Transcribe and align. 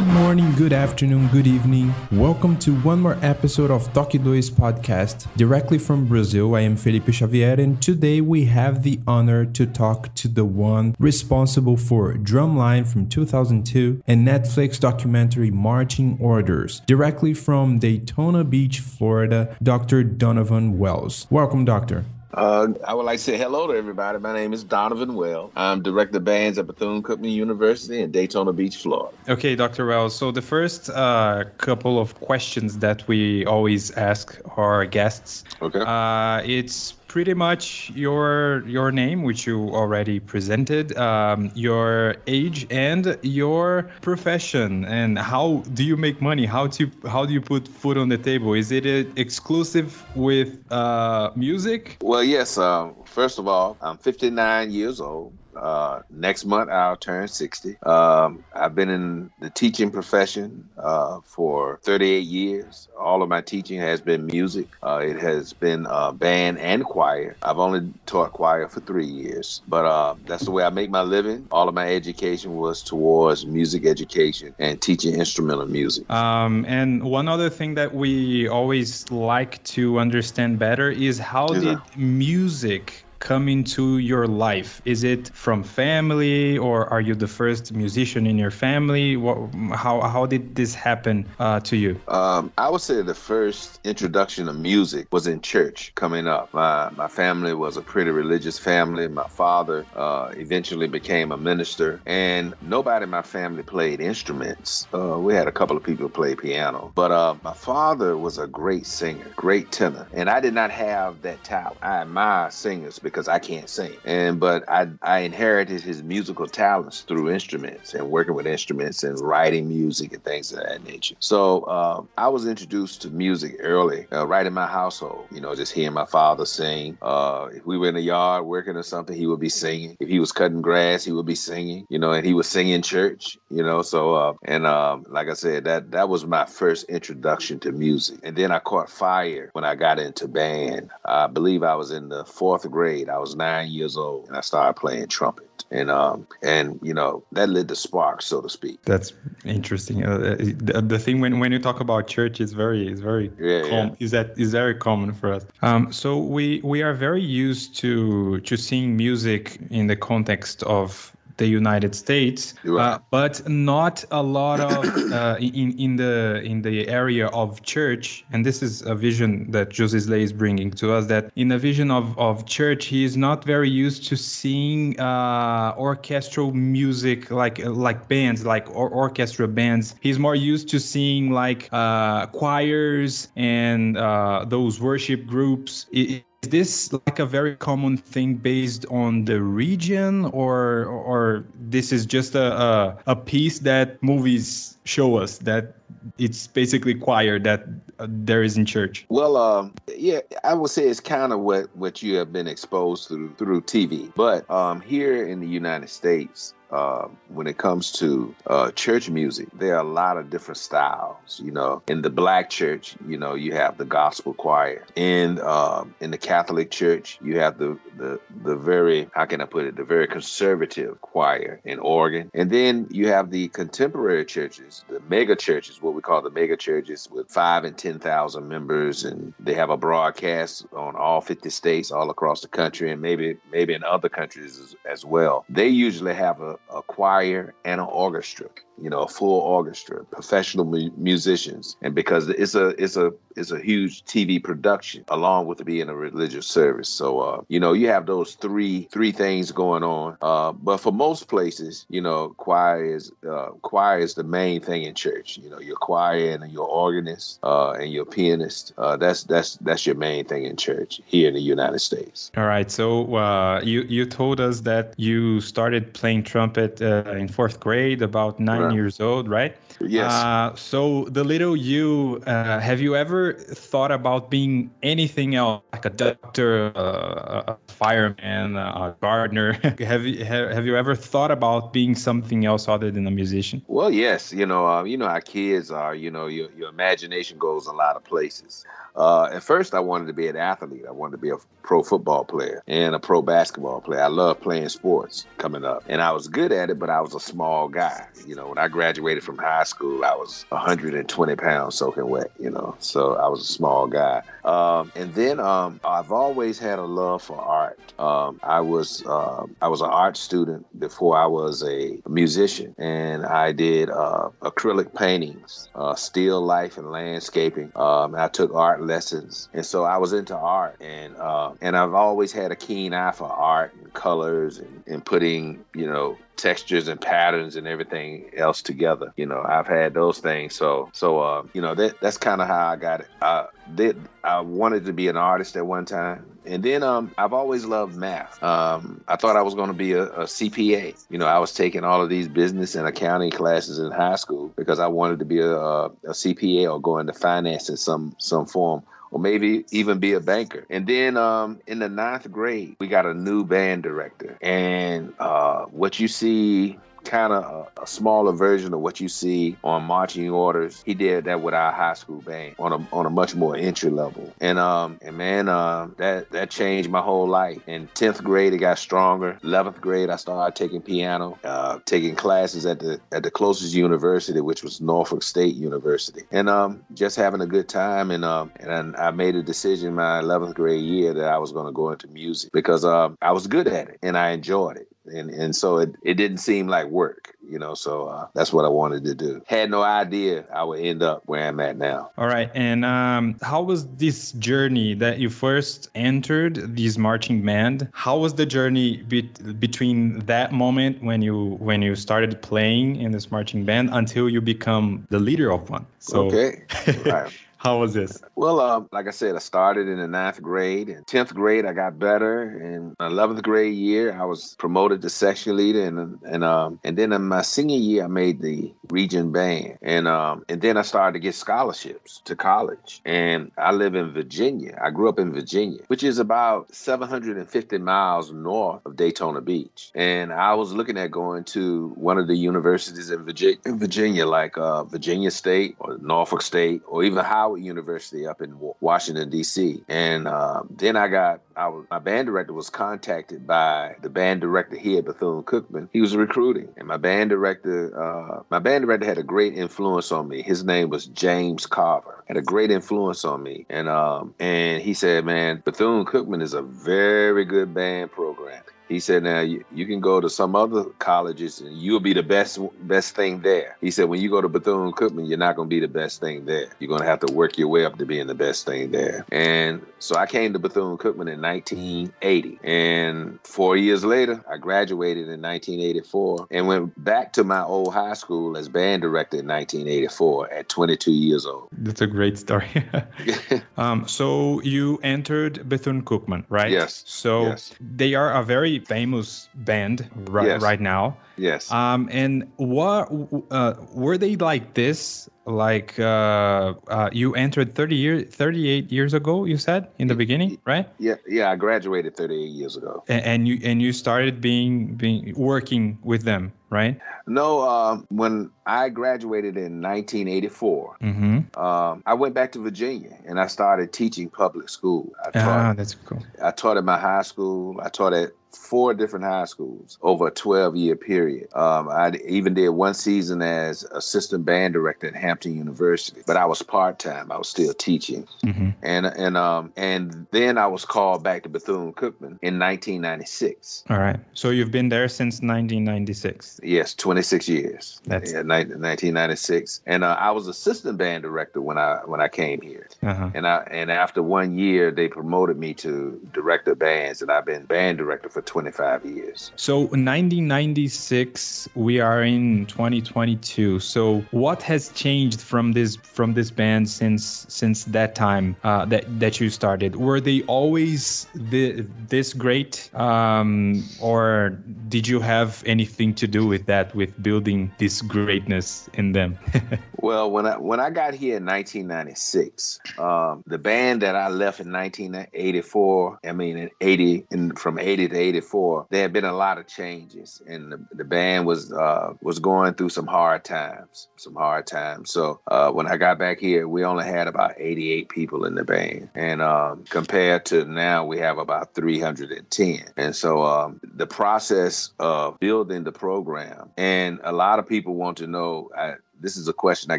Good 0.00 0.14
morning, 0.14 0.54
good 0.54 0.72
afternoon, 0.72 1.28
good 1.28 1.46
evening. 1.46 1.92
Welcome 2.10 2.56
to 2.60 2.74
one 2.76 3.02
more 3.02 3.18
episode 3.20 3.70
of 3.70 3.92
Toque 3.92 4.24
Dois 4.24 4.48
podcast. 4.48 5.26
Directly 5.36 5.76
from 5.76 6.06
Brazil, 6.06 6.54
I 6.54 6.60
am 6.60 6.74
Felipe 6.74 7.12
Xavier, 7.12 7.60
and 7.60 7.82
today 7.82 8.22
we 8.22 8.46
have 8.46 8.82
the 8.82 8.98
honor 9.06 9.44
to 9.44 9.66
talk 9.66 10.14
to 10.14 10.26
the 10.26 10.46
one 10.46 10.96
responsible 10.98 11.76
for 11.76 12.14
Drumline 12.14 12.86
from 12.86 13.10
2002 13.10 14.02
and 14.06 14.26
Netflix 14.26 14.80
documentary 14.80 15.50
Marching 15.50 16.16
Orders. 16.18 16.80
Directly 16.86 17.34
from 17.34 17.78
Daytona 17.78 18.42
Beach, 18.42 18.80
Florida, 18.80 19.54
Dr. 19.62 20.02
Donovan 20.02 20.78
Wells. 20.78 21.26
Welcome, 21.28 21.66
Doctor. 21.66 22.06
Uh, 22.32 22.68
I 22.86 22.94
would 22.94 23.06
like 23.06 23.18
to 23.18 23.24
say 23.24 23.36
hello 23.36 23.66
to 23.66 23.74
everybody. 23.74 24.18
My 24.18 24.32
name 24.32 24.52
is 24.52 24.62
Donovan 24.62 25.14
Well. 25.14 25.50
I'm 25.56 25.82
director 25.82 26.18
of 26.18 26.24
bands 26.24 26.58
at 26.58 26.66
Bethune 26.66 27.02
Cookman 27.02 27.32
University 27.32 28.00
in 28.00 28.12
Daytona 28.12 28.52
Beach, 28.52 28.76
Florida. 28.76 29.16
Okay, 29.28 29.56
Dr. 29.56 29.86
Wells. 29.86 30.14
So 30.14 30.30
the 30.30 30.42
first 30.42 30.90
uh, 30.90 31.44
couple 31.58 31.98
of 31.98 32.14
questions 32.20 32.78
that 32.78 33.06
we 33.08 33.44
always 33.46 33.90
ask 33.92 34.40
our 34.56 34.86
guests. 34.86 35.44
Okay. 35.60 35.80
Uh, 35.80 36.42
it's 36.44 36.92
pretty 37.10 37.34
much 37.34 37.90
your 37.96 38.62
your 38.66 38.92
name, 38.92 39.24
which 39.24 39.44
you 39.44 39.68
already 39.70 40.20
presented, 40.20 40.96
um, 40.96 41.50
your 41.56 42.14
age 42.28 42.68
and 42.70 43.18
your 43.22 43.90
profession, 44.00 44.84
and 44.84 45.18
how 45.18 45.64
do 45.74 45.82
you 45.82 45.96
make 45.96 46.22
money? 46.22 46.46
How 46.46 46.68
to 46.76 46.88
how 47.08 47.26
do 47.26 47.32
you 47.32 47.40
put 47.40 47.66
food 47.66 47.98
on 47.98 48.08
the 48.10 48.18
table? 48.30 48.54
Is 48.54 48.70
it 48.70 48.86
exclusive 49.18 49.90
with 50.14 50.50
uh, 50.70 51.30
music? 51.34 51.96
Well, 52.00 52.22
yes. 52.22 52.56
Uh, 52.56 52.90
first 53.04 53.40
of 53.40 53.48
all, 53.48 53.76
I'm 53.80 53.98
59 53.98 54.70
years 54.70 55.00
old. 55.00 55.32
Uh, 55.60 56.00
next 56.10 56.44
month, 56.44 56.70
I'll 56.70 56.96
turn 56.96 57.28
60. 57.28 57.76
Um, 57.82 58.44
I've 58.54 58.74
been 58.74 58.88
in 58.88 59.30
the 59.38 59.50
teaching 59.50 59.90
profession 59.90 60.68
uh, 60.78 61.20
for 61.24 61.80
38 61.84 62.20
years. 62.20 62.88
All 62.98 63.22
of 63.22 63.28
my 63.28 63.42
teaching 63.42 63.78
has 63.78 64.00
been 64.00 64.26
music. 64.26 64.68
Uh, 64.82 65.02
it 65.04 65.18
has 65.18 65.52
been 65.52 65.86
uh, 65.86 66.12
band 66.12 66.58
and 66.58 66.84
choir. 66.84 67.36
I've 67.42 67.58
only 67.58 67.92
taught 68.06 68.32
choir 68.32 68.68
for 68.68 68.80
three 68.80 69.06
years, 69.06 69.62
but 69.68 69.84
uh, 69.84 70.14
that's 70.24 70.44
the 70.44 70.50
way 70.50 70.64
I 70.64 70.70
make 70.70 70.90
my 70.90 71.02
living. 71.02 71.46
All 71.50 71.68
of 71.68 71.74
my 71.74 71.94
education 71.94 72.56
was 72.56 72.82
towards 72.82 73.44
music 73.46 73.84
education 73.86 74.54
and 74.58 74.80
teaching 74.80 75.14
instrumental 75.14 75.66
music. 75.66 76.10
Um, 76.10 76.64
and 76.66 77.02
one 77.02 77.28
other 77.28 77.50
thing 77.50 77.74
that 77.74 77.94
we 77.94 78.48
always 78.48 79.10
like 79.10 79.62
to 79.64 79.98
understand 79.98 80.58
better 80.58 80.90
is 80.90 81.18
how 81.18 81.48
did 81.48 81.78
music 81.96 83.04
come 83.20 83.48
into 83.48 83.98
your 83.98 84.26
life? 84.26 84.82
Is 84.84 85.04
it 85.04 85.30
from 85.34 85.62
family, 85.62 86.58
or 86.58 86.86
are 86.88 87.00
you 87.00 87.14
the 87.14 87.28
first 87.28 87.72
musician 87.72 88.26
in 88.26 88.36
your 88.38 88.50
family? 88.50 89.16
What, 89.16 89.36
how 89.74 90.00
how 90.00 90.26
did 90.26 90.56
this 90.56 90.74
happen 90.74 91.28
uh, 91.38 91.60
to 91.60 91.76
you? 91.76 92.00
Um, 92.08 92.52
I 92.58 92.68
would 92.68 92.80
say 92.80 93.02
the 93.02 93.14
first 93.14 93.78
introduction 93.84 94.48
of 94.48 94.56
music 94.56 95.06
was 95.12 95.26
in 95.26 95.40
church. 95.40 95.92
Coming 95.94 96.26
up, 96.26 96.52
my 96.52 96.90
my 96.96 97.08
family 97.08 97.54
was 97.54 97.76
a 97.76 97.82
pretty 97.82 98.10
religious 98.10 98.58
family. 98.58 99.06
My 99.06 99.28
father 99.28 99.86
uh, 99.94 100.32
eventually 100.36 100.88
became 100.88 101.30
a 101.30 101.36
minister, 101.36 102.00
and 102.06 102.54
nobody 102.62 103.04
in 103.04 103.10
my 103.10 103.22
family 103.22 103.62
played 103.62 104.00
instruments. 104.00 104.88
Uh, 104.92 105.18
we 105.18 105.34
had 105.34 105.46
a 105.46 105.52
couple 105.52 105.76
of 105.76 105.82
people 105.82 106.08
play 106.08 106.34
piano, 106.34 106.90
but 106.94 107.10
uh, 107.12 107.34
my 107.44 107.52
father 107.52 108.16
was 108.16 108.38
a 108.38 108.46
great 108.46 108.86
singer, 108.86 109.30
great 109.36 109.70
tenor, 109.70 110.08
and 110.12 110.30
I 110.30 110.40
did 110.40 110.54
not 110.54 110.70
have 110.70 111.22
that 111.22 111.44
talent. 111.44 111.78
I 111.82 112.00
admire 112.00 112.50
singers 112.50 112.98
because 113.10 113.28
I 113.28 113.38
can't 113.38 113.68
sing. 113.68 113.96
And 114.04 114.40
but 114.40 114.68
I 114.68 114.88
I 115.02 115.20
inherited 115.20 115.80
his 115.80 116.02
musical 116.02 116.46
talents 116.46 117.02
through 117.02 117.30
instruments 117.30 117.94
and 117.94 118.10
working 118.10 118.34
with 118.34 118.46
instruments 118.46 119.02
and 119.02 119.18
writing 119.20 119.68
music 119.68 120.12
and 120.12 120.24
things 120.24 120.52
of 120.52 120.60
that 120.60 120.84
nature. 120.84 121.16
So 121.20 121.62
uh, 121.62 122.02
I 122.16 122.28
was 122.28 122.46
introduced 122.46 123.02
to 123.02 123.10
music 123.10 123.56
early, 123.60 124.06
uh, 124.12 124.26
right 124.26 124.46
in 124.46 124.52
my 124.52 124.66
household. 124.66 125.26
You 125.30 125.40
know, 125.40 125.54
just 125.54 125.72
hearing 125.72 125.94
my 125.94 126.06
father 126.06 126.46
sing. 126.46 126.98
Uh, 127.02 127.48
if 127.52 127.66
we 127.66 127.78
were 127.78 127.88
in 127.88 127.94
the 127.94 128.00
yard 128.00 128.46
working 128.46 128.76
or 128.76 128.82
something, 128.82 129.16
he 129.16 129.26
would 129.26 129.40
be 129.40 129.48
singing. 129.48 129.96
If 130.00 130.08
he 130.08 130.20
was 130.20 130.32
cutting 130.32 130.62
grass, 130.62 131.04
he 131.04 131.12
would 131.12 131.26
be 131.26 131.34
singing. 131.34 131.86
You 131.88 131.98
know, 131.98 132.12
and 132.12 132.26
he 132.26 132.34
was 132.34 132.48
singing 132.48 132.82
church. 132.82 133.38
You 133.50 133.62
know, 133.62 133.82
so 133.82 134.14
uh, 134.14 134.34
and 134.44 134.66
um, 134.66 135.04
like 135.08 135.28
I 135.28 135.34
said, 135.34 135.64
that 135.64 135.90
that 135.90 136.08
was 136.08 136.26
my 136.26 136.46
first 136.46 136.88
introduction 136.88 137.58
to 137.60 137.72
music. 137.72 138.18
And 138.22 138.36
then 138.36 138.50
I 138.50 138.58
caught 138.58 138.90
fire 138.90 139.50
when 139.52 139.64
I 139.64 139.74
got 139.74 139.98
into 139.98 140.28
band. 140.28 140.90
I 141.04 141.26
believe 141.26 141.62
I 141.62 141.74
was 141.74 141.90
in 141.90 142.08
the 142.08 142.24
fourth 142.24 142.68
grade 142.70 142.99
grade. 143.04 143.14
I 143.14 143.18
was 143.18 143.34
nine 143.34 143.70
years 143.70 143.96
old, 143.96 144.28
and 144.28 144.36
I 144.36 144.40
started 144.40 144.78
playing 144.78 145.08
trumpet. 145.08 145.46
And 145.70 145.90
um 145.90 146.26
and 146.42 146.80
you 146.82 146.92
know 146.92 147.22
that 147.32 147.48
lit 147.48 147.68
the 147.68 147.76
spark, 147.76 148.22
so 148.22 148.40
to 148.40 148.48
speak. 148.48 148.82
That's 148.82 149.12
interesting. 149.44 150.04
Uh, 150.04 150.36
the, 150.38 150.82
the, 150.84 150.98
thing 150.98 151.20
when, 151.20 151.38
when 151.38 151.52
you 151.52 151.60
talk 151.60 151.80
about 151.80 152.08
church 152.08 152.40
is 152.40 152.52
very 152.54 152.88
is 152.90 153.00
very 153.00 153.30
yeah, 153.38 153.64
yeah. 153.64 153.90
is 154.00 154.10
that 154.10 154.36
is 154.36 154.50
very 154.50 154.74
common 154.74 155.12
for 155.12 155.32
us. 155.32 155.46
Um, 155.62 155.92
so 155.92 156.18
we 156.18 156.60
we 156.64 156.82
are 156.82 156.94
very 156.94 157.22
used 157.22 157.76
to 157.76 158.40
to 158.40 158.56
seeing 158.56 158.96
music 158.96 159.60
in 159.70 159.86
the 159.86 159.96
context 159.96 160.64
of 160.64 161.14
the 161.40 161.48
United 161.48 161.92
States, 161.94 162.54
uh, 162.68 162.98
but 163.10 163.34
not 163.48 164.04
a 164.10 164.22
lot 164.22 164.60
of 164.60 164.84
uh, 165.12 165.36
in 165.40 165.68
in 165.86 165.96
the 165.96 166.40
in 166.44 166.62
the 166.62 166.76
area 166.88 167.26
of 167.42 167.62
church. 167.62 168.24
And 168.32 168.46
this 168.48 168.62
is 168.62 168.82
a 168.82 168.94
vision 168.94 169.50
that 169.50 169.70
Josisley 169.70 170.20
is 170.28 170.32
bringing 170.32 170.70
to 170.82 170.86
us. 170.96 171.06
That 171.06 171.24
in 171.42 171.48
the 171.48 171.58
vision 171.58 171.90
of 171.90 172.06
of 172.18 172.34
church, 172.46 172.82
he 172.94 173.00
is 173.08 173.16
not 173.16 173.38
very 173.44 173.70
used 173.84 174.00
to 174.10 174.16
seeing 174.16 174.82
uh, 175.00 175.74
orchestral 175.90 176.52
music 176.52 177.30
like 177.42 177.56
like 177.88 178.00
bands, 178.14 178.44
like 178.44 178.66
or 178.78 178.86
orchestra 179.04 179.48
bands. 179.48 179.94
He's 180.06 180.18
more 180.18 180.38
used 180.52 180.68
to 180.74 180.78
seeing 180.78 181.24
like 181.42 181.68
uh, 181.72 182.26
choirs 182.26 183.28
and 183.36 183.96
uh, 183.96 184.44
those 184.46 184.80
worship 184.80 185.26
groups. 185.26 185.86
It, 185.90 186.24
is 186.42 186.48
this 186.48 186.92
like 186.92 187.18
a 187.18 187.26
very 187.26 187.54
common 187.56 187.96
thing 187.96 188.34
based 188.34 188.86
on 188.90 189.24
the 189.24 189.42
region 189.42 190.24
or 190.26 190.84
or 190.86 191.44
this 191.54 191.92
is 191.92 192.06
just 192.06 192.34
a, 192.34 192.52
a, 192.52 192.98
a 193.06 193.16
piece 193.16 193.58
that 193.60 194.02
movies 194.02 194.78
show 194.84 195.16
us 195.16 195.38
that 195.38 195.76
it's 196.18 196.46
basically 196.46 196.94
choir 196.94 197.38
that 197.38 197.66
uh, 197.98 198.06
there 198.08 198.42
is 198.42 198.56
in 198.56 198.64
church? 198.64 199.04
Well 199.08 199.36
um, 199.36 199.74
yeah 199.96 200.20
i 200.44 200.54
would 200.54 200.70
say 200.70 200.88
it's 200.88 201.00
kind 201.00 201.32
of 201.32 201.40
what 201.40 201.74
what 201.76 202.02
you 202.02 202.16
have 202.16 202.32
been 202.32 202.46
exposed 202.46 203.08
to 203.08 203.34
through 203.36 203.60
tv 203.62 204.12
but 204.14 204.48
um, 204.50 204.80
here 204.80 205.26
in 205.26 205.40
the 205.40 205.46
united 205.46 205.90
states 205.90 206.54
uh, 206.70 207.08
when 207.28 207.46
it 207.46 207.58
comes 207.58 207.92
to 207.92 208.34
uh, 208.46 208.70
church 208.72 209.10
music, 209.10 209.48
there 209.54 209.74
are 209.76 209.80
a 209.80 209.88
lot 209.88 210.16
of 210.16 210.30
different 210.30 210.58
styles. 210.58 211.40
You 211.42 211.52
know, 211.52 211.82
in 211.88 212.02
the 212.02 212.10
black 212.10 212.50
church, 212.50 212.96
you 213.06 213.16
know, 213.16 213.34
you 213.34 213.52
have 213.54 213.78
the 213.78 213.84
gospel 213.84 214.34
choir. 214.34 214.84
In 214.96 215.40
um, 215.40 215.94
in 216.00 216.10
the 216.10 216.18
Catholic 216.18 216.70
church, 216.70 217.18
you 217.22 217.38
have 217.38 217.58
the 217.58 217.78
the 217.96 218.20
the 218.44 218.56
very 218.56 219.08
how 219.12 219.24
can 219.24 219.40
I 219.40 219.46
put 219.46 219.64
it, 219.64 219.76
the 219.76 219.84
very 219.84 220.06
conservative 220.06 221.00
choir 221.00 221.60
and 221.64 221.80
organ. 221.80 222.30
And 222.34 222.50
then 222.50 222.86
you 222.90 223.08
have 223.08 223.30
the 223.30 223.48
contemporary 223.48 224.24
churches, 224.24 224.84
the 224.88 225.00
mega 225.08 225.36
churches, 225.36 225.82
what 225.82 225.94
we 225.94 226.02
call 226.02 226.22
the 226.22 226.30
mega 226.30 226.56
churches, 226.56 227.08
with 227.10 227.28
five 227.28 227.64
and 227.64 227.76
ten 227.76 227.98
thousand 227.98 228.48
members, 228.48 229.04
and 229.04 229.34
they 229.40 229.54
have 229.54 229.70
a 229.70 229.76
broadcast 229.76 230.66
on 230.72 230.94
all 230.96 231.20
fifty 231.20 231.50
states, 231.50 231.90
all 231.90 232.10
across 232.10 232.42
the 232.42 232.48
country, 232.48 232.90
and 232.90 233.00
maybe 233.02 233.36
maybe 233.50 233.74
in 233.74 233.82
other 233.84 234.08
countries 234.08 234.58
as, 234.58 234.76
as 234.88 235.04
well. 235.04 235.44
They 235.48 235.68
usually 235.68 236.14
have 236.14 236.40
a 236.40 236.58
a 236.74 236.82
choir 236.82 237.54
and 237.64 237.80
an 237.80 237.86
orchestra 237.86 238.48
you 238.80 238.90
know, 238.90 239.02
a 239.02 239.08
full 239.08 239.40
orchestra, 239.40 240.04
professional 240.06 240.64
mu- 240.64 240.90
musicians, 240.96 241.76
and 241.82 241.94
because 241.94 242.28
it's 242.28 242.54
a 242.54 242.68
it's 242.82 242.96
a 242.96 243.12
it's 243.36 243.50
a 243.50 243.60
huge 243.60 244.04
TV 244.04 244.42
production 244.42 245.04
along 245.08 245.46
with 245.46 245.60
it 245.60 245.64
being 245.64 245.88
a 245.88 245.94
religious 245.94 246.46
service. 246.46 246.88
So 246.88 247.20
uh, 247.20 247.42
you 247.48 247.60
know, 247.60 247.72
you 247.72 247.88
have 247.88 248.06
those 248.06 248.34
three 248.34 248.88
three 248.90 249.12
things 249.12 249.52
going 249.52 249.82
on. 249.82 250.16
Uh, 250.22 250.52
but 250.52 250.78
for 250.78 250.92
most 250.92 251.28
places, 251.28 251.86
you 251.88 252.00
know, 252.00 252.30
choir 252.38 252.84
is 252.84 253.12
uh, 253.28 253.50
choir 253.62 253.98
is 253.98 254.14
the 254.14 254.24
main 254.24 254.60
thing 254.60 254.84
in 254.84 254.94
church. 254.94 255.38
You 255.38 255.50
know, 255.50 255.60
your 255.60 255.76
choir 255.76 256.30
and 256.30 256.52
your 256.52 256.66
organist 256.66 257.38
uh, 257.42 257.72
and 257.72 257.92
your 257.92 258.04
pianist. 258.04 258.72
Uh, 258.78 258.96
that's 258.96 259.24
that's 259.24 259.56
that's 259.56 259.86
your 259.86 259.96
main 259.96 260.24
thing 260.24 260.44
in 260.44 260.56
church 260.56 261.00
here 261.06 261.28
in 261.28 261.34
the 261.34 261.40
United 261.40 261.80
States. 261.80 262.30
All 262.36 262.46
right. 262.46 262.70
So 262.70 263.14
uh, 263.14 263.60
you 263.62 263.82
you 263.82 264.06
told 264.06 264.40
us 264.40 264.60
that 264.62 264.94
you 264.96 265.40
started 265.40 265.94
playing 265.94 266.24
trumpet 266.24 266.80
uh, 266.82 267.04
in 267.16 267.28
fourth 267.28 267.60
grade, 267.60 268.02
about 268.02 268.40
nine. 268.40 268.60
Right 268.60 268.69
years 268.74 269.00
old, 269.00 269.28
right? 269.28 269.56
Yes. 269.80 270.12
Uh, 270.12 270.54
so 270.56 271.04
the 271.04 271.24
little 271.24 271.56
you, 271.56 272.22
uh, 272.26 272.60
have 272.60 272.80
you 272.80 272.94
ever 272.96 273.32
thought 273.32 273.90
about 273.90 274.30
being 274.30 274.70
anything 274.82 275.34
else, 275.34 275.62
like 275.72 275.84
a 275.86 275.90
doctor, 275.90 276.72
uh, 276.76 277.54
a 277.54 277.56
fireman, 277.68 278.56
a 278.56 278.94
gardener? 279.00 279.52
have 279.80 280.04
you 280.04 280.24
have, 280.24 280.50
have 280.50 280.66
you 280.66 280.76
ever 280.76 280.94
thought 280.94 281.30
about 281.30 281.72
being 281.72 281.94
something 281.94 282.44
else 282.44 282.68
other 282.68 282.90
than 282.90 283.06
a 283.06 283.10
musician? 283.10 283.62
Well, 283.68 283.90
yes. 283.90 284.32
You 284.32 284.46
know, 284.46 284.66
um, 284.66 284.86
you 284.86 284.98
know 284.98 285.08
how 285.08 285.20
kids 285.20 285.70
are. 285.70 285.94
You 285.94 286.10
know, 286.10 286.26
your 286.26 286.50
your 286.56 286.68
imagination 286.68 287.38
goes 287.38 287.66
a 287.66 287.72
lot 287.72 287.96
of 287.96 288.04
places. 288.04 288.66
Uh, 288.96 289.24
at 289.32 289.42
first, 289.42 289.74
I 289.74 289.80
wanted 289.80 290.06
to 290.06 290.12
be 290.12 290.28
an 290.28 290.36
athlete. 290.36 290.84
I 290.88 290.92
wanted 290.92 291.12
to 291.12 291.18
be 291.18 291.30
a 291.30 291.36
pro 291.62 291.82
football 291.82 292.24
player 292.24 292.62
and 292.66 292.94
a 292.94 292.98
pro 292.98 293.22
basketball 293.22 293.80
player. 293.80 294.02
I 294.02 294.08
love 294.08 294.40
playing 294.40 294.68
sports 294.68 295.26
coming 295.38 295.64
up, 295.64 295.84
and 295.88 296.02
I 296.02 296.12
was 296.12 296.28
good 296.28 296.52
at 296.52 296.70
it, 296.70 296.78
but 296.78 296.90
I 296.90 297.00
was 297.00 297.14
a 297.14 297.20
small 297.20 297.68
guy. 297.68 298.06
You 298.26 298.34
know, 298.34 298.48
when 298.48 298.58
I 298.58 298.68
graduated 298.68 299.22
from 299.22 299.38
high 299.38 299.64
school, 299.64 300.04
I 300.04 300.14
was 300.14 300.44
120 300.48 301.36
pounds 301.36 301.74
soaking 301.76 302.08
wet, 302.08 302.30
you 302.38 302.50
know, 302.50 302.76
so 302.80 303.14
I 303.14 303.28
was 303.28 303.40
a 303.40 303.52
small 303.52 303.86
guy. 303.86 304.22
Um, 304.44 304.90
and 304.94 305.14
then 305.14 305.38
um, 305.38 305.80
I've 305.84 306.12
always 306.12 306.58
had 306.58 306.78
a 306.78 306.84
love 306.84 307.22
for 307.22 307.38
art. 307.38 307.78
Um, 307.98 308.40
I 308.42 308.60
was 308.60 309.04
uh, 309.06 309.44
I 309.60 309.68
was 309.68 309.82
an 309.82 309.90
art 309.90 310.16
student 310.16 310.66
before 310.80 311.16
I 311.16 311.26
was 311.26 311.62
a 311.62 312.00
musician, 312.08 312.74
and 312.78 313.26
I 313.26 313.52
did 313.52 313.90
uh, 313.90 314.30
acrylic 314.42 314.94
paintings, 314.94 315.68
uh, 315.74 315.94
still 315.94 316.40
life, 316.40 316.78
and 316.78 316.90
landscaping. 316.90 317.70
Um, 317.76 318.14
I 318.14 318.28
took 318.28 318.54
art 318.54 318.79
lessons, 318.80 319.48
and 319.52 319.64
so 319.64 319.84
I 319.84 319.96
was 319.98 320.12
into 320.12 320.36
art, 320.36 320.76
and 320.80 321.16
uh, 321.16 321.52
and 321.60 321.76
I've 321.76 321.94
always 321.94 322.32
had 322.32 322.50
a 322.50 322.56
keen 322.56 322.94
eye 322.94 323.12
for 323.12 323.28
art 323.28 323.74
and 323.74 323.92
colors 323.92 324.58
and, 324.58 324.82
and 324.86 325.04
putting 325.04 325.64
you 325.74 325.86
know 325.86 326.16
textures 326.40 326.88
and 326.88 327.00
patterns 327.00 327.56
and 327.56 327.66
everything 327.66 328.30
else 328.36 328.62
together. 328.62 329.12
You 329.16 329.26
know, 329.26 329.42
I've 329.46 329.66
had 329.66 329.94
those 329.94 330.18
things. 330.18 330.54
So, 330.54 330.90
so 330.92 331.20
uh, 331.20 331.42
you 331.54 331.60
know, 331.60 331.74
that 331.74 332.00
that's 332.00 332.16
kind 332.16 332.40
of 332.40 332.48
how 332.48 332.68
I 332.68 332.76
got 332.76 333.00
it. 333.00 333.08
I 333.22 333.46
did. 333.74 334.08
I 334.24 334.40
wanted 334.40 334.84
to 334.86 334.92
be 334.92 335.08
an 335.08 335.16
artist 335.16 335.56
at 335.56 335.66
one 335.66 335.84
time, 335.84 336.24
and 336.44 336.62
then 336.62 336.82
um, 336.82 337.12
I've 337.18 337.32
always 337.32 337.64
loved 337.64 337.96
math. 337.96 338.42
Um, 338.42 339.02
I 339.08 339.16
thought 339.16 339.36
I 339.36 339.42
was 339.42 339.54
going 339.54 339.68
to 339.68 339.74
be 339.74 339.92
a, 339.92 340.04
a, 340.04 340.24
CPA. 340.24 341.04
You 341.10 341.18
know, 341.18 341.26
I 341.26 341.38
was 341.38 341.52
taking 341.52 341.84
all 341.84 342.02
of 342.02 342.08
these 342.08 342.28
business 342.28 342.74
and 342.74 342.86
accounting 342.86 343.30
classes 343.30 343.78
in 343.78 343.90
high 343.90 344.16
school 344.16 344.52
because 344.56 344.78
I 344.78 344.86
wanted 344.86 345.18
to 345.20 345.24
be 345.24 345.40
a, 345.40 345.50
a 345.50 345.90
CPA 346.06 346.72
or 346.72 346.80
go 346.80 346.98
into 346.98 347.12
finance 347.12 347.68
in 347.68 347.76
some 347.76 348.14
some 348.18 348.46
form 348.46 348.82
or 349.10 349.20
maybe 349.20 349.64
even 349.70 349.98
be 349.98 350.12
a 350.12 350.20
banker. 350.20 350.66
And 350.70 350.86
then 350.86 351.16
um, 351.16 351.60
in 351.66 351.78
the 351.78 351.88
ninth 351.88 352.30
grade, 352.30 352.76
we 352.78 352.86
got 352.86 353.06
a 353.06 353.14
new 353.14 353.44
band 353.44 353.82
director. 353.82 354.36
And 354.40 355.12
uh, 355.18 355.64
what 355.66 355.98
you 355.98 356.08
see 356.08 356.78
kind 357.04 357.32
of 357.32 357.44
a, 357.44 357.82
a, 357.82 357.86
smaller 357.86 358.32
version 358.32 358.72
of 358.74 358.80
what 358.80 359.00
you 359.00 359.08
see 359.08 359.56
on 359.64 359.84
marching 359.84 360.30
orders. 360.30 360.82
He 360.84 360.94
did 360.94 361.24
that 361.24 361.42
with 361.42 361.54
our 361.54 361.72
high 361.72 361.94
school 361.94 362.20
band 362.20 362.54
on 362.58 362.72
a 362.72 362.86
on 362.94 363.06
a 363.06 363.10
much 363.10 363.34
more 363.34 363.56
entry 363.56 363.90
level. 363.90 364.32
And 364.40 364.58
um 364.58 364.98
and 365.02 365.16
man, 365.16 365.48
um 365.48 365.94
that 365.98 366.30
that 366.30 366.50
changed 366.50 366.90
my 366.90 367.00
whole 367.00 367.28
life. 367.28 367.58
In 367.66 367.88
tenth 367.94 368.22
grade, 368.22 368.52
it 368.52 368.58
got 368.58 368.78
stronger. 368.78 369.38
Eleventh 369.42 369.80
grade, 369.80 370.10
I 370.10 370.16
started 370.16 370.54
taking 370.56 370.82
piano, 370.82 371.38
uh, 371.44 371.78
taking 371.84 372.14
classes 372.14 372.66
at 372.66 372.80
the 372.80 373.00
at 373.12 373.22
the 373.22 373.30
closest 373.30 373.74
university, 373.74 374.40
which 374.40 374.62
was 374.62 374.80
Norfolk 374.80 375.22
State 375.22 375.54
University, 375.54 376.22
and 376.30 376.48
um 376.48 376.82
just 376.94 377.16
having 377.16 377.40
a 377.40 377.46
good 377.46 377.68
time. 377.68 378.10
And 378.10 378.24
um 378.24 378.52
and 378.60 378.96
I 378.96 379.10
made 379.10 379.36
a 379.36 379.42
decision 379.42 379.94
my 379.94 380.20
eleventh 380.20 380.54
grade 380.54 380.82
year 380.82 381.14
that 381.14 381.28
I 381.28 381.38
was 381.38 381.52
going 381.52 381.66
to 381.66 381.72
go 381.72 381.90
into 381.90 382.08
music 382.08 382.52
because 382.52 382.84
um 382.84 383.16
I 383.22 383.32
was 383.32 383.46
good 383.46 383.68
at 383.68 383.88
it 383.88 383.98
and 384.02 384.16
I 384.16 384.30
enjoyed 384.30 384.76
it 384.76 384.89
and 385.06 385.30
and 385.30 385.56
so 385.56 385.78
it, 385.78 385.94
it 386.02 386.14
didn't 386.14 386.38
seem 386.38 386.68
like 386.68 386.86
work 386.86 387.34
you 387.48 387.58
know 387.58 387.74
so 387.74 388.06
uh, 388.06 388.26
that's 388.34 388.52
what 388.52 388.64
i 388.64 388.68
wanted 388.68 389.04
to 389.04 389.14
do. 389.14 389.42
Had 389.46 389.70
no 389.70 389.82
idea 389.82 390.44
i 390.54 390.62
would 390.62 390.80
end 390.80 391.02
up 391.02 391.22
where 391.26 391.46
i'm 391.46 391.60
at 391.60 391.76
now. 391.76 392.10
All 392.16 392.26
right 392.26 392.50
and 392.54 392.84
um, 392.84 393.36
how 393.42 393.62
was 393.62 393.86
this 393.96 394.32
journey 394.32 394.94
that 394.94 395.18
you 395.18 395.30
first 395.30 395.90
entered 395.94 396.76
this 396.76 396.98
marching 396.98 397.44
band? 397.44 397.88
How 397.92 398.18
was 398.18 398.34
the 398.34 398.46
journey 398.46 398.98
be- 398.98 399.30
between 399.58 400.20
that 400.26 400.52
moment 400.52 401.02
when 401.02 401.22
you 401.22 401.56
when 401.60 401.82
you 401.82 401.96
started 401.96 402.40
playing 402.42 402.96
in 402.96 403.12
this 403.12 403.30
marching 403.30 403.64
band 403.64 403.90
until 403.92 404.28
you 404.28 404.40
become 404.40 405.06
the 405.10 405.18
leader 405.18 405.50
of 405.50 405.70
one? 405.70 405.86
So 405.98 406.26
okay. 406.26 406.62
Right. 407.04 407.32
how 407.56 407.78
was 407.78 407.94
this? 407.94 408.22
Well, 408.40 408.58
um, 408.60 408.88
like 408.90 409.06
I 409.06 409.10
said, 409.10 409.36
I 409.36 409.38
started 409.38 409.86
in 409.86 409.98
the 409.98 410.08
ninth 410.08 410.40
grade. 410.40 410.88
In 410.88 411.04
tenth 411.04 411.34
grade, 411.34 411.66
I 411.66 411.74
got 411.74 411.98
better. 411.98 412.58
In 412.58 412.96
eleventh 412.98 413.42
grade 413.42 413.74
year, 413.74 414.18
I 414.18 414.24
was 414.24 414.56
promoted 414.58 415.02
to 415.02 415.10
section 415.10 415.58
leader, 415.58 415.84
and 415.84 416.18
and 416.22 416.42
um, 416.42 416.80
and 416.82 416.96
then 416.96 417.12
in 417.12 417.28
my 417.28 417.42
senior 417.42 417.76
year, 417.76 418.04
I 418.04 418.06
made 418.06 418.40
the 418.40 418.72
region 418.88 419.30
band, 419.30 419.76
and 419.82 420.08
um, 420.08 420.46
and 420.48 420.62
then 420.62 420.78
I 420.78 420.82
started 420.82 421.12
to 421.12 421.18
get 421.18 421.34
scholarships 421.34 422.22
to 422.24 422.34
college. 422.34 423.02
And 423.04 423.52
I 423.58 423.72
live 423.72 423.94
in 423.94 424.14
Virginia. 424.14 424.78
I 424.82 424.88
grew 424.88 425.10
up 425.10 425.18
in 425.18 425.34
Virginia, 425.34 425.80
which 425.88 426.02
is 426.02 426.18
about 426.18 426.74
750 426.74 427.76
miles 427.76 428.32
north 428.32 428.80
of 428.86 428.96
Daytona 428.96 429.42
Beach. 429.42 429.90
And 429.94 430.32
I 430.32 430.54
was 430.54 430.72
looking 430.72 430.96
at 430.96 431.10
going 431.10 431.44
to 431.44 431.88
one 431.88 432.16
of 432.16 432.26
the 432.26 432.36
universities 432.36 433.10
in 433.10 433.22
Virginia, 433.22 433.58
in 433.66 433.78
Virginia 433.78 434.24
like 434.24 434.56
uh, 434.56 434.84
Virginia 434.84 435.30
State 435.30 435.76
or 435.78 435.98
Norfolk 435.98 436.40
State, 436.40 436.80
or 436.86 437.04
even 437.04 437.22
Howard 437.22 437.60
University 437.60 438.29
up 438.30 438.40
in 438.40 438.56
Washington 438.80 439.28
D.C. 439.28 439.82
And 439.88 440.26
uh, 440.26 440.62
then 440.70 440.96
I 440.96 441.08
got 441.08 441.40
I 441.56 441.68
was 441.68 441.84
my 441.90 441.98
band 441.98 442.26
director 442.26 442.52
was 442.52 442.70
contacted 442.70 443.46
by 443.46 443.96
the 444.00 444.08
band 444.08 444.40
director 444.40 444.76
here 444.76 445.02
Bethune 445.02 445.42
Cookman. 445.42 445.88
He 445.92 446.00
was 446.00 446.16
recruiting, 446.16 446.68
and 446.76 446.86
my 446.86 446.96
band 446.96 447.30
director 447.30 447.92
uh, 448.00 448.42
my 448.48 448.60
band 448.60 448.84
director 448.84 449.06
had 449.06 449.18
a 449.18 449.22
great 449.22 449.54
influence 449.54 450.12
on 450.12 450.28
me. 450.28 450.42
His 450.42 450.64
name 450.64 450.88
was 450.88 451.06
James 451.06 451.66
Carver. 451.66 452.24
Had 452.28 452.36
a 452.36 452.42
great 452.42 452.70
influence 452.70 453.24
on 453.24 453.42
me, 453.42 453.66
and 453.68 453.88
um, 453.88 454.34
and 454.38 454.80
he 454.80 454.94
said, 454.94 455.24
"Man, 455.24 455.62
Bethune 455.64 456.04
Cookman 456.04 456.40
is 456.40 456.54
a 456.54 456.62
very 456.62 457.44
good 457.44 457.74
band 457.74 458.12
program." 458.12 458.62
He 458.90 458.98
said, 458.98 459.22
"Now 459.22 459.40
you, 459.40 459.64
you, 459.72 459.86
can 459.86 460.00
go 460.00 460.20
to 460.20 460.28
some 460.28 460.56
other 460.56 460.82
colleges 460.98 461.60
and 461.60 461.78
you'll 461.78 462.00
be 462.00 462.12
the 462.12 462.24
best 462.24 462.58
best 462.88 463.14
thing 463.14 463.40
there." 463.42 463.76
He 463.80 463.92
said, 463.92 464.08
"When 464.08 464.20
you 464.20 464.28
go 464.28 464.40
to 464.40 464.48
Bethune 464.48 464.90
Cookman, 464.92 465.28
you're 465.28 465.38
not 465.38 465.54
going 465.54 465.68
to 465.68 465.74
be 465.74 465.78
the 465.78 465.86
best 465.86 466.20
thing 466.20 466.44
there. 466.44 466.66
You're 466.80 466.88
going 466.88 467.00
to 467.00 467.06
have 467.06 467.20
to 467.20 467.32
work 467.32 467.56
your 467.56 467.68
way 467.68 467.84
up 467.84 467.98
to 467.98 468.04
being 468.04 468.26
the 468.26 468.34
best 468.34 468.66
thing 468.66 468.90
there." 468.90 469.24
And 469.30 469.86
so 470.00 470.16
I 470.16 470.26
came 470.26 470.52
to 470.54 470.58
Bethune 470.58 470.98
Cookman 470.98 471.32
in 471.32 471.40
1980, 471.40 472.58
and 472.64 473.38
four 473.44 473.76
years 473.76 474.04
later, 474.04 474.44
I 474.50 474.56
graduated 474.56 475.28
in 475.28 475.40
1984 475.40 476.48
and 476.50 476.66
went 476.66 477.04
back 477.04 477.32
to 477.34 477.44
my 477.44 477.62
old 477.62 477.94
high 477.94 478.14
school 478.14 478.56
as 478.56 478.68
band 478.68 479.02
director 479.02 479.38
in 479.38 479.46
1984 479.46 480.52
at 480.52 480.68
22 480.68 481.12
years 481.12 481.46
old. 481.46 481.68
That's 481.78 482.00
a 482.00 482.08
great 482.08 482.38
story. 482.38 482.68
um, 483.76 484.08
so 484.08 484.60
you 484.62 484.98
entered 485.04 485.68
Bethune 485.68 486.02
Cookman, 486.02 486.44
right? 486.48 486.70
Yes. 486.72 487.04
So 487.06 487.42
yes. 487.42 487.72
they 487.80 488.14
are 488.14 488.32
a 488.32 488.42
very 488.42 488.79
famous 488.80 489.48
band 489.54 490.08
right, 490.28 490.46
yes. 490.46 490.62
right 490.62 490.80
now. 490.80 491.16
Yes. 491.36 491.70
Um, 491.72 492.08
and 492.12 492.50
what 492.56 493.08
uh, 493.50 493.74
were 493.92 494.18
they 494.18 494.36
like 494.36 494.74
this? 494.74 495.28
Like 495.46 495.98
uh, 495.98 496.74
uh, 496.88 497.10
you 497.12 497.34
entered 497.34 497.74
30 497.74 497.96
years, 497.96 498.34
38 498.34 498.92
years 498.92 499.14
ago. 499.14 499.44
You 499.44 499.56
said 499.56 499.88
in 499.98 500.06
the 500.06 500.14
beginning, 500.14 500.58
right? 500.64 500.86
Yeah, 500.98 501.16
yeah. 501.26 501.50
I 501.50 501.56
graduated 501.56 502.16
38 502.16 502.44
years 502.44 502.76
ago. 502.76 503.02
And, 503.08 503.24
and 503.24 503.48
you 503.48 503.58
and 503.64 503.82
you 503.82 503.92
started 503.92 504.40
being 504.40 504.94
being 504.94 505.32
working 505.34 505.98
with 506.02 506.22
them, 506.22 506.52
right? 506.68 507.00
No, 507.26 507.62
um, 507.62 508.06
when 508.10 508.50
I 508.70 508.88
graduated 508.88 509.56
in 509.56 509.82
1984, 509.82 510.96
mm-hmm. 511.02 511.60
um, 511.60 512.02
I 512.06 512.14
went 512.14 512.34
back 512.34 512.52
to 512.52 512.60
Virginia 512.60 513.16
and 513.26 513.40
I 513.40 513.48
started 513.48 513.92
teaching 513.92 514.30
public 514.30 514.68
school. 514.68 515.12
I 515.26 515.30
taught, 515.32 515.48
ah, 515.48 515.72
that's 515.72 515.94
cool. 515.94 516.22
I 516.40 516.52
taught 516.52 516.76
at 516.76 516.84
my 516.84 516.96
high 516.96 517.22
school. 517.22 517.80
I 517.82 517.88
taught 517.88 518.12
at 518.12 518.30
four 518.52 518.94
different 518.94 519.24
high 519.24 519.44
schools 519.44 519.98
over 520.02 520.28
a 520.28 520.30
12 520.30 520.76
year 520.76 520.96
period. 520.96 521.48
Um, 521.54 521.88
I 521.88 522.12
even 522.26 522.54
did 522.54 522.70
one 522.70 522.94
season 522.94 523.42
as 523.42 523.84
assistant 523.84 524.44
band 524.44 524.74
director 524.74 525.06
at 525.06 525.14
Hampton 525.14 525.56
University, 525.56 526.22
but 526.26 526.36
I 526.36 526.44
was 526.46 526.62
part 526.62 526.98
time. 526.98 527.30
I 527.30 527.38
was 527.38 527.48
still 527.48 527.72
teaching, 527.74 528.26
mm-hmm. 528.44 528.70
and 528.82 529.06
and 529.06 529.36
um 529.36 529.72
and 529.76 530.26
then 530.30 530.58
I 530.58 530.66
was 530.66 530.84
called 530.84 531.22
back 531.22 531.42
to 531.44 531.48
Bethune 531.48 531.92
Cookman 531.92 532.38
in 532.42 532.58
1996. 532.58 533.84
All 533.90 533.98
right, 533.98 534.18
so 534.34 534.50
you've 534.50 534.70
been 534.70 534.88
there 534.88 535.08
since 535.08 535.36
1996. 535.36 536.60
Yes, 536.62 536.94
26 536.94 537.48
years. 537.48 538.00
That's 538.06 538.32
yeah, 538.32 538.42
1996, 538.68 539.82
and 539.86 540.04
uh, 540.04 540.16
I 540.18 540.30
was 540.30 540.48
assistant 540.48 540.98
band 540.98 541.22
director 541.22 541.60
when 541.60 541.78
I 541.78 542.00
when 542.04 542.20
I 542.20 542.28
came 542.28 542.60
here, 542.60 542.88
uh-huh. 543.02 543.30
and 543.34 543.46
I 543.46 543.66
and 543.70 543.90
after 543.90 544.22
one 544.22 544.56
year 544.56 544.90
they 544.90 545.08
promoted 545.08 545.58
me 545.58 545.74
to 545.74 546.20
director 546.32 546.74
bands, 546.74 547.22
and 547.22 547.30
I've 547.30 547.46
been 547.46 547.64
band 547.64 547.98
director 547.98 548.28
for 548.28 548.42
25 548.42 549.04
years. 549.04 549.52
So 549.56 549.80
1996, 549.80 551.68
we 551.74 552.00
are 552.00 552.22
in 552.22 552.66
2022. 552.66 553.80
So 553.80 554.24
what 554.30 554.62
has 554.62 554.90
changed 554.90 555.40
from 555.40 555.72
this 555.72 555.96
from 555.96 556.34
this 556.34 556.50
band 556.50 556.88
since 556.88 557.46
since 557.48 557.84
that 557.84 558.14
time 558.14 558.56
uh, 558.64 558.84
that 558.86 559.04
that 559.20 559.40
you 559.40 559.50
started? 559.50 559.96
Were 559.96 560.20
they 560.20 560.42
always 560.42 561.26
the, 561.34 561.86
this 562.08 562.32
great, 562.32 562.90
um, 562.94 563.84
or 564.00 564.58
did 564.88 565.06
you 565.06 565.20
have 565.20 565.62
anything 565.66 566.14
to 566.14 566.26
do 566.26 566.46
with 566.46 566.66
that, 566.66 566.94
with 566.94 567.20
building 567.22 567.70
this 567.78 568.02
greatness 568.40 568.88
in 568.94 569.12
them? 569.12 569.38
well, 569.98 570.30
when 570.30 570.46
I 570.46 570.56
when 570.56 570.80
I 570.80 570.90
got 570.90 571.14
here 571.14 571.36
in 571.36 571.44
1996, 571.44 572.80
um, 572.98 573.42
the 573.46 573.58
band 573.58 574.02
that 574.02 574.16
I 574.16 574.28
left 574.28 574.60
in 574.60 574.72
1984, 574.72 576.20
I 576.24 576.32
mean 576.32 576.56
in 576.56 576.70
80, 576.80 577.26
in, 577.30 577.54
from 577.54 577.78
80 577.78 578.08
to 578.08 578.16
84, 578.16 578.86
there 578.90 579.02
had 579.02 579.12
been 579.12 579.24
a 579.24 579.32
lot 579.32 579.58
of 579.58 579.66
changes, 579.66 580.42
and 580.46 580.72
the, 580.72 580.86
the 580.92 581.04
band 581.04 581.46
was 581.46 581.72
uh, 581.72 582.14
was 582.22 582.38
going 582.38 582.74
through 582.74 582.90
some 582.90 583.06
hard 583.06 583.44
times, 583.44 584.08
some 584.16 584.34
hard 584.34 584.66
times. 584.66 585.12
So 585.12 585.40
uh, 585.48 585.70
when 585.70 585.86
I 585.86 585.96
got 585.96 586.18
back 586.18 586.40
here, 586.40 586.66
we 586.66 586.84
only 586.84 587.04
had 587.04 587.28
about 587.28 587.54
88 587.58 588.08
people 588.08 588.44
in 588.44 588.54
the 588.54 588.64
band, 588.64 589.10
and 589.14 589.42
um, 589.42 589.84
compared 589.88 590.46
to 590.46 590.64
now, 590.64 591.04
we 591.04 591.18
have 591.18 591.38
about 591.38 591.74
310. 591.74 592.84
And 592.96 593.14
so 593.14 593.42
um, 593.42 593.80
the 593.82 594.06
process 594.06 594.92
of 594.98 595.38
building 595.40 595.84
the 595.84 595.92
program. 595.92 596.70
And 596.76 597.20
a 597.24 597.32
lot 597.32 597.58
of 597.58 597.68
people 597.68 597.94
want 597.94 598.16
to 598.18 598.26
know. 598.30 598.70
I, 598.76 598.94
this 599.20 599.36
is 599.36 599.48
a 599.48 599.52
question 599.52 599.90
I 599.90 599.98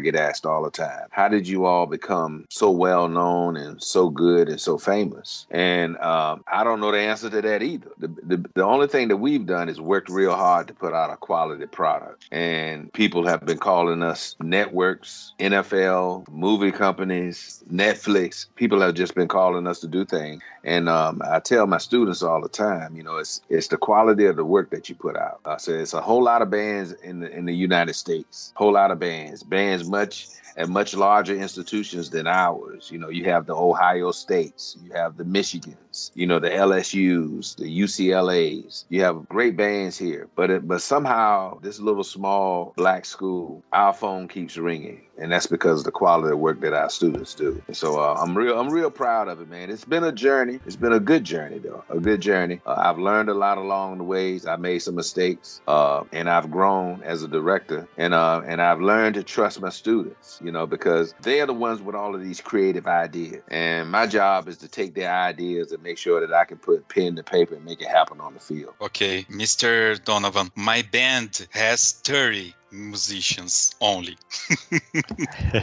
get 0.00 0.14
asked 0.14 0.46
all 0.46 0.62
the 0.62 0.70
time. 0.70 1.06
How 1.10 1.28
did 1.28 1.46
you 1.46 1.64
all 1.64 1.86
become 1.86 2.46
so 2.50 2.70
well 2.70 3.08
known 3.08 3.56
and 3.56 3.82
so 3.82 4.10
good 4.10 4.48
and 4.48 4.60
so 4.60 4.78
famous? 4.78 5.46
And 5.50 5.96
um, 5.98 6.44
I 6.52 6.64
don't 6.64 6.80
know 6.80 6.92
the 6.92 6.98
answer 6.98 7.30
to 7.30 7.42
that 7.42 7.62
either. 7.62 7.90
The, 7.98 8.08
the, 8.08 8.50
the 8.54 8.64
only 8.64 8.86
thing 8.86 9.08
that 9.08 9.18
we've 9.18 9.46
done 9.46 9.68
is 9.68 9.80
worked 9.80 10.08
real 10.08 10.34
hard 10.34 10.68
to 10.68 10.74
put 10.74 10.92
out 10.92 11.10
a 11.10 11.16
quality 11.16 11.66
product. 11.66 12.26
And 12.30 12.92
people 12.92 13.26
have 13.26 13.44
been 13.44 13.58
calling 13.58 14.02
us 14.02 14.36
networks, 14.40 15.32
NFL, 15.38 16.28
movie 16.28 16.72
companies, 16.72 17.62
Netflix. 17.72 18.46
People 18.56 18.80
have 18.80 18.94
just 18.94 19.14
been 19.14 19.28
calling 19.28 19.66
us 19.66 19.80
to 19.80 19.88
do 19.88 20.04
things. 20.04 20.42
And 20.64 20.88
um, 20.88 21.22
I 21.24 21.40
tell 21.40 21.66
my 21.66 21.78
students 21.78 22.22
all 22.22 22.40
the 22.40 22.48
time, 22.48 22.96
you 22.96 23.02
know, 23.02 23.16
it's 23.16 23.40
it's 23.48 23.68
the 23.68 23.76
quality 23.76 24.26
of 24.26 24.36
the 24.36 24.44
work 24.44 24.70
that 24.70 24.88
you 24.88 24.94
put 24.94 25.16
out. 25.16 25.40
I 25.44 25.56
say 25.56 25.74
it's 25.74 25.92
a 25.92 26.00
whole 26.00 26.22
lot 26.22 26.42
of 26.42 26.50
bands 26.50 26.92
in 26.92 27.20
the 27.20 27.30
in 27.30 27.46
the 27.46 27.54
United 27.54 27.94
States, 27.94 28.52
whole 28.54 28.72
lot 28.72 28.90
of 28.90 28.98
bands, 28.98 29.11
bands. 29.12 29.42
Bands 29.42 29.88
much 29.88 30.28
at 30.56 30.68
much 30.68 30.94
larger 30.94 31.34
institutions 31.34 32.10
than 32.10 32.26
ours. 32.26 32.90
You 32.90 32.98
know, 32.98 33.08
you 33.08 33.24
have 33.24 33.46
the 33.46 33.54
Ohio 33.54 34.12
States, 34.12 34.76
you 34.82 34.92
have 34.92 35.16
the 35.16 35.24
Michigans, 35.24 36.10
you 36.14 36.26
know, 36.26 36.38
the 36.38 36.50
LSU's, 36.50 37.54
the 37.56 37.80
UCLA's. 37.80 38.84
You 38.88 39.02
have 39.02 39.28
great 39.28 39.56
bands 39.56 39.98
here, 39.98 40.28
but 40.34 40.50
it, 40.50 40.66
but 40.68 40.82
somehow 40.82 41.58
this 41.60 41.80
little 41.80 42.04
small 42.04 42.72
black 42.76 43.04
school, 43.04 43.62
our 43.72 43.92
phone 43.92 44.28
keeps 44.28 44.56
ringing, 44.56 45.02
and 45.18 45.30
that's 45.30 45.46
because 45.46 45.80
of 45.80 45.84
the 45.84 45.92
quality 45.92 46.32
of 46.32 46.38
work 46.38 46.60
that 46.60 46.72
our 46.72 46.90
students 46.90 47.34
do. 47.34 47.62
So 47.72 48.00
uh, 48.00 48.16
I'm 48.20 48.36
real, 48.36 48.58
I'm 48.58 48.70
real 48.70 48.90
proud 48.90 49.28
of 49.28 49.40
it, 49.40 49.48
man. 49.48 49.70
It's 49.70 49.84
been 49.84 50.04
a 50.04 50.12
journey. 50.12 50.60
It's 50.66 50.76
been 50.76 50.92
a 50.92 51.00
good 51.00 51.24
journey, 51.24 51.58
though, 51.58 51.84
a 51.88 51.98
good 51.98 52.20
journey. 52.20 52.60
Uh, 52.66 52.74
I've 52.78 52.98
learned 52.98 53.28
a 53.28 53.34
lot 53.34 53.58
along 53.58 53.98
the 53.98 54.04
ways. 54.04 54.46
I 54.46 54.56
made 54.56 54.80
some 54.80 54.94
mistakes, 54.94 55.60
uh, 55.66 56.04
and 56.12 56.28
I've 56.28 56.50
grown 56.50 57.02
as 57.02 57.22
a 57.22 57.28
director, 57.28 57.88
and 57.96 58.14
uh, 58.14 58.42
and 58.46 58.60
I've 58.60 58.80
learned 58.80 59.14
to 59.14 59.22
trust 59.22 59.60
my 59.60 59.70
students 59.70 60.40
you 60.42 60.52
know, 60.52 60.66
because 60.66 61.14
they 61.22 61.40
are 61.40 61.46
the 61.46 61.52
ones 61.52 61.80
with 61.80 61.94
all 61.94 62.14
of 62.14 62.22
these 62.22 62.40
creative 62.40 62.86
ideas. 62.86 63.42
And 63.48 63.90
my 63.90 64.06
job 64.06 64.48
is 64.48 64.56
to 64.58 64.68
take 64.68 64.94
their 64.94 65.12
ideas 65.12 65.72
and 65.72 65.82
make 65.82 65.98
sure 65.98 66.20
that 66.20 66.32
I 66.32 66.44
can 66.44 66.58
put 66.58 66.88
pen 66.88 67.16
to 67.16 67.22
paper 67.22 67.54
and 67.54 67.64
make 67.64 67.80
it 67.80 67.88
happen 67.88 68.20
on 68.20 68.34
the 68.34 68.40
field. 68.40 68.74
Okay, 68.80 69.24
Mr. 69.24 70.02
Donovan, 70.04 70.50
my 70.56 70.82
band 70.92 71.46
has 71.50 71.92
30 71.92 72.54
musicians 72.72 73.74
only. 73.80 74.16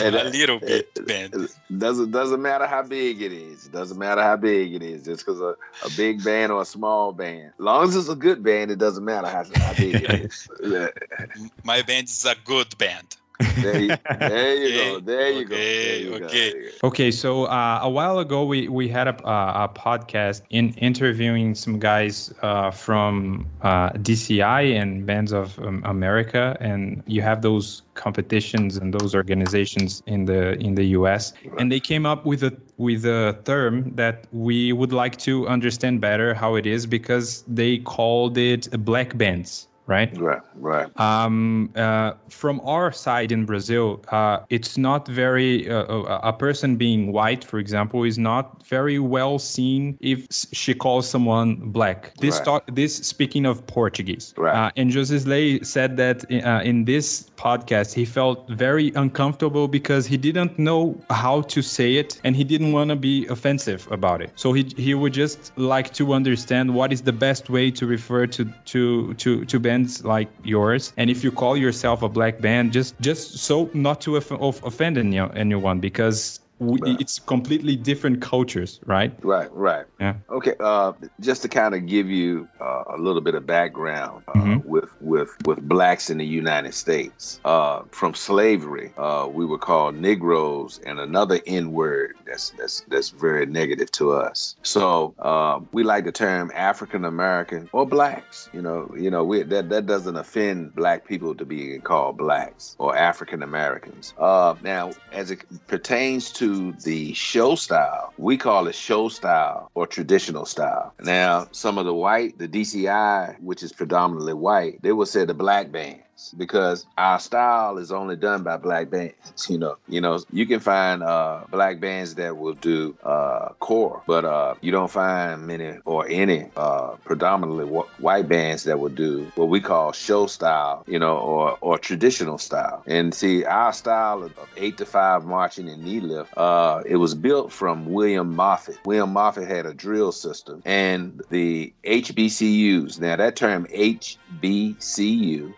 a 0.00 0.10
little 0.10 0.58
bit 0.58 1.06
band. 1.06 1.48
Doesn't 1.78 2.10
doesn't 2.10 2.42
matter 2.42 2.66
how 2.66 2.82
big 2.82 3.22
it 3.22 3.32
is. 3.32 3.66
It 3.66 3.72
doesn't 3.72 3.98
matter 3.98 4.22
how 4.22 4.36
big 4.36 4.74
it 4.74 4.82
is. 4.82 5.04
Just 5.04 5.24
because 5.24 5.40
a, 5.40 5.56
a 5.84 5.90
big 5.96 6.24
band 6.24 6.52
or 6.52 6.62
a 6.62 6.66
small 6.66 7.12
band. 7.12 7.52
Long 7.58 7.84
as 7.84 7.96
it's 7.96 8.08
a 8.08 8.16
good 8.16 8.42
band, 8.42 8.70
it 8.70 8.78
doesn't 8.78 9.04
matter 9.04 9.28
how, 9.28 9.44
how 9.54 9.74
big 9.74 9.94
it 9.94 10.10
is. 10.10 10.48
My 11.64 11.82
band 11.82 12.08
is 12.08 12.24
a 12.24 12.34
good 12.44 12.76
band. 12.78 13.16
There 13.60 13.80
you, 13.80 13.96
there 14.18 14.54
you 14.54 14.76
go. 14.78 15.00
There 15.00 15.30
you 15.30 15.44
go. 15.44 15.56
There 15.56 16.24
okay. 16.24 16.52
Go. 16.52 16.88
Okay. 16.88 17.10
So 17.10 17.44
uh, 17.44 17.80
a 17.82 17.90
while 17.90 18.18
ago, 18.18 18.44
we 18.44 18.68
we 18.68 18.88
had 18.88 19.08
a, 19.08 19.16
a 19.28 19.68
podcast 19.68 20.42
in 20.50 20.74
interviewing 20.74 21.54
some 21.54 21.78
guys 21.78 22.32
uh, 22.42 22.70
from 22.70 23.46
uh, 23.62 23.90
DCI 23.90 24.80
and 24.80 25.06
Bands 25.06 25.32
of 25.32 25.58
um, 25.60 25.82
America, 25.84 26.56
and 26.60 27.02
you 27.06 27.22
have 27.22 27.42
those 27.42 27.82
competitions 27.94 28.76
and 28.76 28.94
those 28.94 29.14
organizations 29.14 30.02
in 30.06 30.24
the 30.24 30.52
in 30.58 30.74
the 30.74 30.84
U.S. 30.98 31.32
Right. 31.44 31.60
And 31.60 31.72
they 31.72 31.80
came 31.80 32.06
up 32.06 32.24
with 32.24 32.42
a 32.42 32.56
with 32.76 33.04
a 33.04 33.38
term 33.44 33.94
that 33.96 34.26
we 34.32 34.72
would 34.72 34.92
like 34.92 35.16
to 35.18 35.46
understand 35.48 36.00
better 36.00 36.34
how 36.34 36.54
it 36.54 36.66
is 36.66 36.86
because 36.86 37.44
they 37.46 37.78
called 37.78 38.38
it 38.38 38.68
black 38.84 39.16
bands 39.16 39.68
right? 39.86 40.16
Right, 40.18 40.40
right. 40.54 41.00
Um, 41.00 41.70
uh, 41.76 42.12
from 42.28 42.60
our 42.64 42.92
side 42.92 43.32
in 43.32 43.44
Brazil, 43.44 44.02
uh, 44.08 44.40
it's 44.50 44.78
not 44.78 45.08
very, 45.08 45.68
uh, 45.68 45.84
uh 45.84 46.20
a 46.22 46.32
person 46.32 46.76
being 46.76 47.12
white, 47.12 47.44
for 47.44 47.58
example, 47.58 48.04
is 48.04 48.18
not 48.18 48.66
very 48.66 48.98
well 48.98 49.38
seen 49.38 49.98
if 50.00 50.26
she 50.30 50.74
calls 50.74 51.08
someone 51.08 51.56
black. 51.72 52.14
This, 52.18 52.36
right. 52.36 52.44
talk, 52.44 52.62
this 52.72 52.96
speaking 52.96 53.46
of 53.46 53.66
Portuguese. 53.66 54.34
Right. 54.36 54.54
Uh, 54.54 54.70
and 54.76 54.90
Josisley 54.90 55.64
said 55.64 55.96
that 55.96 56.24
uh, 56.30 56.62
in 56.62 56.84
this 56.84 57.30
podcast, 57.36 57.92
he 57.92 58.04
felt 58.04 58.48
very 58.50 58.92
uncomfortable 58.94 59.68
because 59.68 60.06
he 60.06 60.16
didn't 60.16 60.58
know 60.58 60.98
how 61.10 61.42
to 61.42 61.62
say 61.62 61.96
it 61.96 62.20
and 62.24 62.36
he 62.36 62.44
didn't 62.44 62.72
want 62.72 62.90
to 62.90 62.96
be 62.96 63.26
offensive 63.26 63.88
about 63.90 64.22
it. 64.22 64.30
So 64.36 64.52
he, 64.52 64.72
he 64.76 64.94
would 64.94 65.12
just 65.12 65.56
like 65.58 65.92
to 65.94 66.12
understand 66.12 66.72
what 66.74 66.92
is 66.92 67.02
the 67.02 67.12
best 67.12 67.50
way 67.50 67.70
to 67.72 67.86
refer 67.86 68.26
to, 68.28 68.44
to, 68.66 69.14
to, 69.14 69.44
to 69.44 69.60
bands 69.72 70.04
like 70.04 70.28
yours. 70.44 70.92
And 70.96 71.10
if 71.10 71.24
you 71.24 71.30
call 71.32 71.56
yourself 71.56 72.02
a 72.02 72.08
black 72.08 72.40
band, 72.40 72.72
just 72.72 73.00
just 73.00 73.38
so 73.38 73.70
not 73.74 74.00
to 74.02 74.16
offend 74.16 74.98
anyone 74.98 75.80
because 75.80 76.40
we, 76.62 76.96
it's 77.00 77.18
completely 77.18 77.76
different 77.76 78.22
cultures, 78.22 78.80
right? 78.86 79.12
Right, 79.22 79.52
right. 79.52 79.86
Yeah. 80.00 80.14
Okay. 80.30 80.54
Uh, 80.60 80.92
just 81.20 81.42
to 81.42 81.48
kind 81.48 81.74
of 81.74 81.86
give 81.86 82.08
you 82.08 82.48
uh, 82.60 82.84
a 82.88 82.96
little 82.98 83.20
bit 83.20 83.34
of 83.34 83.46
background 83.46 84.22
uh, 84.28 84.32
mm-hmm. 84.32 84.68
with 84.68 84.90
with 85.00 85.36
with 85.44 85.60
blacks 85.68 86.10
in 86.10 86.18
the 86.18 86.26
United 86.26 86.74
States. 86.74 87.40
Uh, 87.44 87.82
from 87.90 88.14
slavery, 88.14 88.92
uh, 88.96 89.28
we 89.30 89.44
were 89.44 89.58
called 89.58 89.96
Negroes, 89.96 90.80
and 90.86 91.00
another 91.00 91.40
N 91.46 91.72
word 91.72 92.14
that's 92.26 92.50
that's 92.50 92.82
that's 92.88 93.10
very 93.10 93.46
negative 93.46 93.90
to 93.92 94.12
us. 94.12 94.56
So 94.62 95.14
uh, 95.18 95.60
we 95.72 95.82
like 95.82 96.04
the 96.04 96.12
term 96.12 96.52
African 96.54 97.04
American 97.04 97.68
or 97.72 97.86
blacks. 97.86 98.48
You 98.52 98.62
know, 98.62 98.92
you 98.96 99.10
know, 99.10 99.24
we, 99.24 99.42
that 99.42 99.68
that 99.70 99.86
doesn't 99.86 100.16
offend 100.16 100.74
black 100.74 101.06
people 101.06 101.34
to 101.34 101.44
be 101.44 101.78
called 101.78 102.18
blacks 102.18 102.76
or 102.78 102.96
African 102.96 103.42
Americans. 103.42 104.14
now, 104.18 104.92
as 105.10 105.30
it 105.30 105.44
pertains 105.66 106.30
to 106.32 106.51
the 106.52 107.12
show 107.14 107.54
style, 107.54 108.12
we 108.18 108.36
call 108.36 108.66
it 108.66 108.74
show 108.74 109.08
style 109.08 109.70
or 109.74 109.86
traditional 109.86 110.44
style. 110.44 110.92
Now, 111.02 111.48
some 111.52 111.78
of 111.78 111.86
the 111.86 111.94
white, 111.94 112.38
the 112.38 112.48
DCI, 112.48 113.40
which 113.40 113.62
is 113.62 113.72
predominantly 113.72 114.34
white, 114.34 114.80
they 114.82 114.92
will 114.92 115.06
say 115.06 115.24
the 115.24 115.34
black 115.34 115.72
band 115.72 116.00
because 116.36 116.86
our 116.98 117.18
style 117.18 117.78
is 117.78 117.90
only 117.92 118.16
done 118.16 118.42
by 118.42 118.56
black 118.56 118.90
bands. 118.90 119.14
You 119.48 119.58
know, 119.58 119.76
you 119.88 120.00
know, 120.00 120.20
you 120.32 120.46
can 120.46 120.60
find 120.60 121.02
uh, 121.02 121.42
black 121.50 121.80
bands 121.80 122.14
that 122.16 122.36
will 122.36 122.54
do 122.54 122.96
uh, 123.02 123.50
corps, 123.58 124.02
but 124.06 124.24
uh, 124.24 124.54
you 124.60 124.70
don't 124.70 124.90
find 124.90 125.46
many 125.46 125.78
or 125.84 126.06
any 126.08 126.48
uh, 126.56 126.96
predominantly 127.04 127.64
white 127.64 128.28
bands 128.28 128.64
that 128.64 128.78
will 128.78 128.90
do 128.90 129.30
what 129.34 129.48
we 129.48 129.60
call 129.60 129.92
show 129.92 130.26
style, 130.26 130.84
you 130.86 130.98
know, 130.98 131.16
or 131.18 131.58
or 131.60 131.78
traditional 131.78 132.38
style. 132.38 132.82
And 132.86 133.14
see, 133.14 133.44
our 133.44 133.72
style 133.72 134.22
of, 134.22 134.32
eight 134.56 134.76
to 134.78 134.86
five 134.86 135.24
marching 135.24 135.68
and 135.68 135.82
knee 135.82 136.00
lift, 136.00 136.36
uh, 136.36 136.82
it 136.86 136.96
was 136.96 137.14
built 137.14 137.52
from 137.52 137.86
William 137.86 138.34
Moffit. 138.34 138.78
William 138.84 139.12
Moffit 139.14 139.46
had 139.46 139.66
a 139.66 139.74
drill 139.74 140.12
system, 140.12 140.62
and 140.64 141.22
the 141.30 141.72
HBCUs. 141.84 143.00
Now 143.00 143.16
that 143.16 143.36
term 143.36 143.66
HBCU 143.66 144.20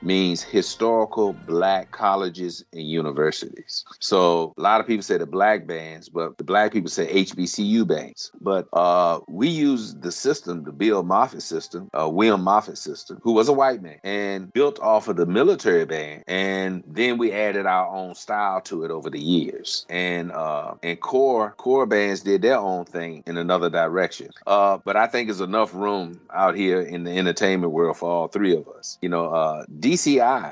means 0.02 0.44
historical 0.54 1.32
black 1.48 1.90
colleges 1.90 2.64
and 2.72 2.88
universities. 2.88 3.84
So 3.98 4.54
a 4.56 4.62
lot 4.62 4.80
of 4.80 4.86
people 4.86 5.02
say 5.02 5.18
the 5.18 5.26
black 5.26 5.66
bands, 5.66 6.08
but 6.08 6.38
the 6.38 6.44
black 6.44 6.72
people 6.72 6.90
say 6.90 7.12
HBCU 7.24 7.84
bands. 7.84 8.30
But 8.40 8.68
uh, 8.72 9.18
we 9.26 9.48
use 9.48 9.96
the 9.96 10.12
system, 10.12 10.62
the 10.62 10.70
Bill 10.70 11.02
Moffit 11.02 11.42
system, 11.42 11.90
uh, 11.92 12.08
William 12.08 12.40
Moffit 12.40 12.78
system, 12.78 13.18
who 13.24 13.32
was 13.32 13.48
a 13.48 13.52
white 13.52 13.82
man 13.82 13.98
and 14.04 14.52
built 14.52 14.78
off 14.78 15.08
of 15.08 15.16
the 15.16 15.26
military 15.26 15.86
band. 15.86 16.22
And 16.28 16.84
then 16.86 17.18
we 17.18 17.32
added 17.32 17.66
our 17.66 17.88
own 17.92 18.14
style 18.14 18.60
to 18.60 18.84
it 18.84 18.92
over 18.92 19.10
the 19.10 19.18
years. 19.18 19.84
And 19.88 20.30
uh, 20.30 20.74
and 20.84 21.00
corps 21.00 21.54
corps 21.56 21.86
bands 21.86 22.20
did 22.20 22.42
their 22.42 22.58
own 22.58 22.84
thing 22.84 23.24
in 23.26 23.38
another 23.38 23.68
direction. 23.68 24.30
Uh, 24.46 24.78
but 24.84 24.94
I 24.94 25.08
think 25.08 25.26
there's 25.26 25.40
enough 25.40 25.74
room 25.74 26.20
out 26.32 26.54
here 26.54 26.80
in 26.80 27.02
the 27.02 27.10
entertainment 27.10 27.72
world 27.72 27.96
for 27.96 28.08
all 28.08 28.28
three 28.28 28.54
of 28.54 28.68
us. 28.68 28.98
You 29.02 29.08
know, 29.08 29.26
uh, 29.34 29.64